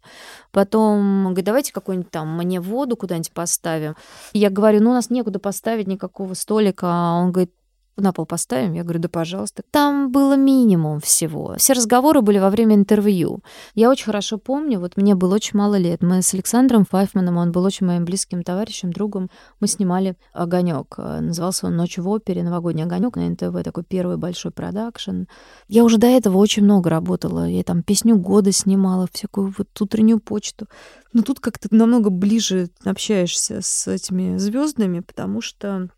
Потом 0.52 1.24
говорит, 1.26 1.46
давайте 1.46 1.74
какую-нибудь 1.74 2.12
там 2.12 2.38
мне 2.38 2.60
воду 2.60 2.96
куда-нибудь 2.96 3.32
поставим. 3.32 3.96
Я 4.34 4.50
говорю, 4.50 4.82
ну, 4.82 4.92
у 4.92 4.94
нас 4.94 5.10
некуда 5.10 5.40
поставить 5.40 5.88
никакого 5.88 6.34
столика. 6.34 6.86
Он 6.86 7.32
говорит, 7.32 7.54
на 7.98 8.14
пол 8.14 8.26
поставим? 8.26 8.74
Я 8.74 8.84
говорю, 8.84 9.00
да, 9.00 9.10
пожалуйста. 9.10 9.64
Там 9.72 10.12
было 10.12 10.36
минимум 10.36 11.00
всего. 11.00 11.56
Все 11.58 11.74
разговоры 11.74 12.22
были 12.22 12.40
во 12.40 12.50
время 12.50 12.76
интервью. 12.76 13.44
Я 13.76 13.90
очень 13.90 14.06
хорошо 14.06 14.38
помню, 14.38 14.80
вот 14.80 14.98
мне 14.98 15.16
было 15.16 15.36
очень 15.36 15.58
мало 15.58 15.76
лет. 15.76 16.02
Мы 16.02 16.22
с 16.22 16.34
Александром 16.34 16.86
Файфманом, 16.86 17.38
он 17.38 17.52
был 17.52 17.64
очень 17.64 17.86
моим 17.86 18.06
близким 18.06 18.44
товарищем, 18.44 18.92
другом. 18.92 19.30
Мы 19.60 19.68
снимали 19.68 20.16
«Огонек». 20.34 20.98
Назывался 20.98 21.68
он 21.68 21.76
«Ночь 21.76 21.98
в 21.98 22.08
опере», 22.10 22.44
«Новогодний 22.44 22.84
огонек» 22.84 23.16
на 23.16 23.30
НТВ, 23.30 23.64
такой 23.64 23.84
первый 23.84 24.18
большой 24.18 24.52
продакшн. 24.52 25.24
Я 25.68 25.84
уже 25.84 25.98
до 25.98 26.08
этого 26.08 26.38
очень 26.38 26.64
много 26.64 26.90
работала. 26.90 27.48
Я 27.48 27.64
там 27.64 27.84
песню 27.84 28.18
года 28.18 28.52
снимала, 28.52 29.08
всякую 29.12 29.54
вот 29.58 29.68
утреннюю 29.80 30.20
почту. 30.20 30.68
Но 31.14 31.24
тут 31.24 31.40
как-то 31.40 31.68
намного 31.72 32.10
ближе 32.10 32.70
общаешься 32.86 33.60
с 33.62 33.88
этими 33.88 34.38
звездами, 34.38 35.02
потому 35.02 35.42
что 35.42 35.90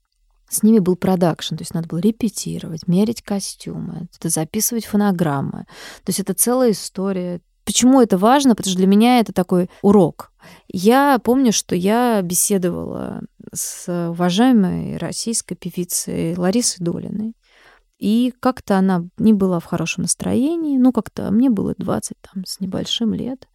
с 0.50 0.64
ними 0.64 0.80
был 0.80 0.96
продакшн, 0.96 1.56
то 1.56 1.62
есть 1.62 1.74
надо 1.74 1.88
было 1.88 2.00
репетировать, 2.00 2.88
мерить 2.88 3.22
костюмы, 3.22 4.08
записывать 4.22 4.86
фонограммы. 4.86 5.66
То 6.04 6.10
есть 6.10 6.20
это 6.20 6.34
целая 6.34 6.72
история. 6.72 7.42
Почему 7.66 8.02
это 8.02 8.18
важно? 8.18 8.56
Потому 8.56 8.72
что 8.72 8.78
для 8.78 8.88
меня 8.88 9.20
это 9.20 9.34
такой 9.34 9.70
урок. 9.82 10.32
Я 10.68 11.20
помню, 11.24 11.54
что 11.54 11.76
я 11.76 12.22
беседовала 12.22 13.22
с 13.54 14.10
уважаемой 14.10 14.98
российской 14.98 15.56
певицей 15.56 16.36
Ларисой 16.36 16.84
Долиной. 16.84 17.36
И 18.00 18.34
как-то 18.42 18.78
она 18.78 19.06
не 19.18 19.32
была 19.32 19.60
в 19.60 19.66
хорошем 19.66 20.02
настроении. 20.02 20.78
Ну, 20.78 20.92
как-то 20.92 21.32
мне 21.32 21.50
было 21.50 21.74
20 21.78 22.18
там, 22.20 22.44
с 22.46 22.60
небольшим 22.60 23.14
лет. 23.14 23.48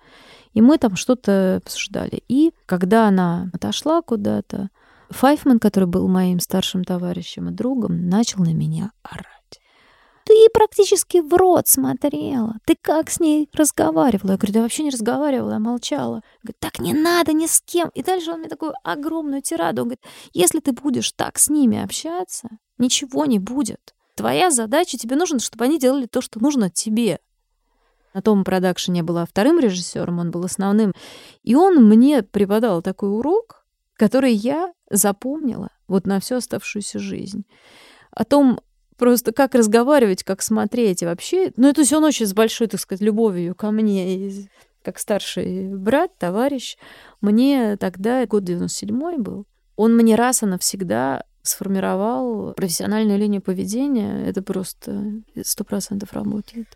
И 0.54 0.62
мы 0.62 0.78
там 0.78 0.96
что-то 0.96 1.60
обсуждали. 1.62 2.22
И 2.28 2.52
когда 2.64 3.08
она 3.08 3.50
отошла 3.52 4.00
куда-то, 4.00 4.70
Файфман, 5.10 5.58
который 5.58 5.86
был 5.86 6.06
моим 6.08 6.40
старшим 6.40 6.84
товарищем 6.84 7.48
и 7.48 7.52
другом, 7.52 8.08
начал 8.08 8.42
на 8.42 8.52
меня 8.52 8.92
орать. 9.02 9.60
Ты 10.28 10.34
практически 10.52 11.22
в 11.22 11.32
рот 11.32 11.68
смотрела. 11.68 12.56
Ты 12.66 12.76
как 12.78 13.08
с 13.08 13.18
ней 13.18 13.48
разговаривала? 13.54 14.32
Я 14.32 14.36
говорю, 14.36 14.52
да 14.52 14.60
вообще 14.60 14.82
не 14.82 14.90
разговаривала, 14.90 15.52
я 15.52 15.58
молчала. 15.58 16.20
Говорит, 16.42 16.58
так 16.58 16.78
не 16.80 16.92
надо 16.92 17.32
ни 17.32 17.46
с 17.46 17.62
кем. 17.62 17.88
И 17.94 18.02
дальше 18.02 18.32
он 18.32 18.40
мне 18.40 18.50
такую 18.50 18.74
огромную 18.84 19.40
тираду. 19.40 19.82
Он 19.82 19.88
говорит, 19.88 20.04
если 20.34 20.60
ты 20.60 20.72
будешь 20.72 21.12
так 21.12 21.38
с 21.38 21.48
ними 21.48 21.82
общаться, 21.82 22.50
ничего 22.76 23.24
не 23.24 23.38
будет. 23.38 23.94
Твоя 24.16 24.50
задача, 24.50 24.98
тебе 24.98 25.16
нужно, 25.16 25.38
чтобы 25.38 25.64
они 25.64 25.78
делали 25.78 26.04
то, 26.04 26.20
что 26.20 26.40
нужно 26.40 26.68
тебе. 26.68 27.20
На 28.12 28.20
том 28.20 28.44
продакшене 28.44 29.02
была 29.02 29.24
вторым 29.24 29.58
режиссером, 29.58 30.18
он 30.18 30.30
был 30.30 30.44
основным. 30.44 30.92
И 31.42 31.54
он 31.54 31.88
мне 31.88 32.22
преподал 32.22 32.82
такой 32.82 33.08
урок, 33.08 33.57
который 33.98 34.32
я 34.32 34.72
запомнила 34.90 35.68
вот 35.88 36.06
на 36.06 36.20
всю 36.20 36.36
оставшуюся 36.36 36.98
жизнь. 36.98 37.44
О 38.12 38.24
том, 38.24 38.60
просто 38.96 39.32
как 39.32 39.54
разговаривать, 39.54 40.22
как 40.22 40.40
смотреть 40.40 41.02
и 41.02 41.06
вообще. 41.06 41.52
Ну, 41.56 41.68
это 41.68 41.84
все 41.84 41.98
он 41.98 42.04
очень 42.04 42.26
с 42.26 42.32
большой, 42.32 42.68
так 42.68 42.80
сказать, 42.80 43.02
любовью 43.02 43.54
ко 43.54 43.70
мне, 43.70 44.28
и 44.28 44.48
как 44.82 44.98
старший 44.98 45.74
брат, 45.74 46.16
товарищ. 46.16 46.78
Мне 47.20 47.76
тогда, 47.76 48.24
год 48.26 48.44
97 48.44 49.16
был, 49.18 49.46
он 49.76 49.96
мне 49.96 50.14
раз 50.14 50.42
и 50.42 50.46
навсегда 50.46 51.24
сформировал 51.42 52.54
профессиональную 52.54 53.18
линию 53.18 53.42
поведения. 53.42 54.24
Это 54.26 54.42
просто 54.42 55.22
сто 55.42 55.64
процентов 55.64 56.12
работает. 56.12 56.68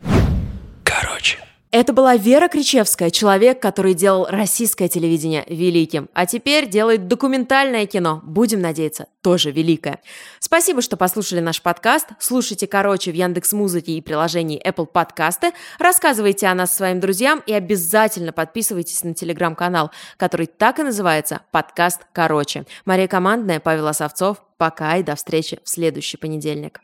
Короче. 0.85 1.39
Это 1.73 1.95
была 1.95 2.17
Вера 2.17 2.49
Кричевская, 2.49 3.09
человек, 3.09 3.59
который 3.59 3.95
делал 3.95 4.27
российское 4.29 4.91
телевидение 4.91 5.43
великим, 5.49 6.11
а 6.13 6.27
теперь 6.27 6.69
делает 6.69 7.09
документальное 7.09 7.87
кино, 7.87 8.21
будем 8.25 8.61
надеяться, 8.61 9.07
тоже 9.23 9.53
великое. 9.53 9.99
Спасибо, 10.39 10.83
что 10.83 10.99
послушали 10.99 11.41
наш 11.41 11.63
подкаст. 11.63 12.09
Слушайте 12.19 12.67
короче 12.67 13.11
в 13.11 13.15
Яндекс 13.15 13.55
Музыке 13.55 13.93
и 13.93 14.03
приложении 14.03 14.63
Apple 14.63 14.85
Подкасты. 14.85 15.53
Рассказывайте 15.79 16.47
о 16.49 16.55
нас 16.55 16.77
своим 16.77 17.01
друзьям 17.01 17.43
и 17.47 17.55
обязательно 17.55 18.35
подписывайтесь 18.35 19.03
на 19.03 19.15
телеграм-канал, 19.15 19.93
который 20.19 20.49
так 20.49 20.79
и 20.79 20.83
называется 20.83 21.41
«Подкаст 21.53 22.03
короче». 22.13 22.67
Мария 22.85 23.09
Командная, 23.09 23.61
Павел 23.61 23.87
Осовцов. 23.87 24.43
Пока 24.59 24.99
и 24.99 25.03
до 25.03 25.17
встречи 25.17 25.59
в 25.65 25.69
следующий 25.71 26.19
понедельник. 26.19 26.83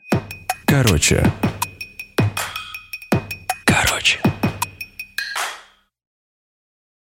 Короче. 0.65 1.31
Короче. 3.65 4.19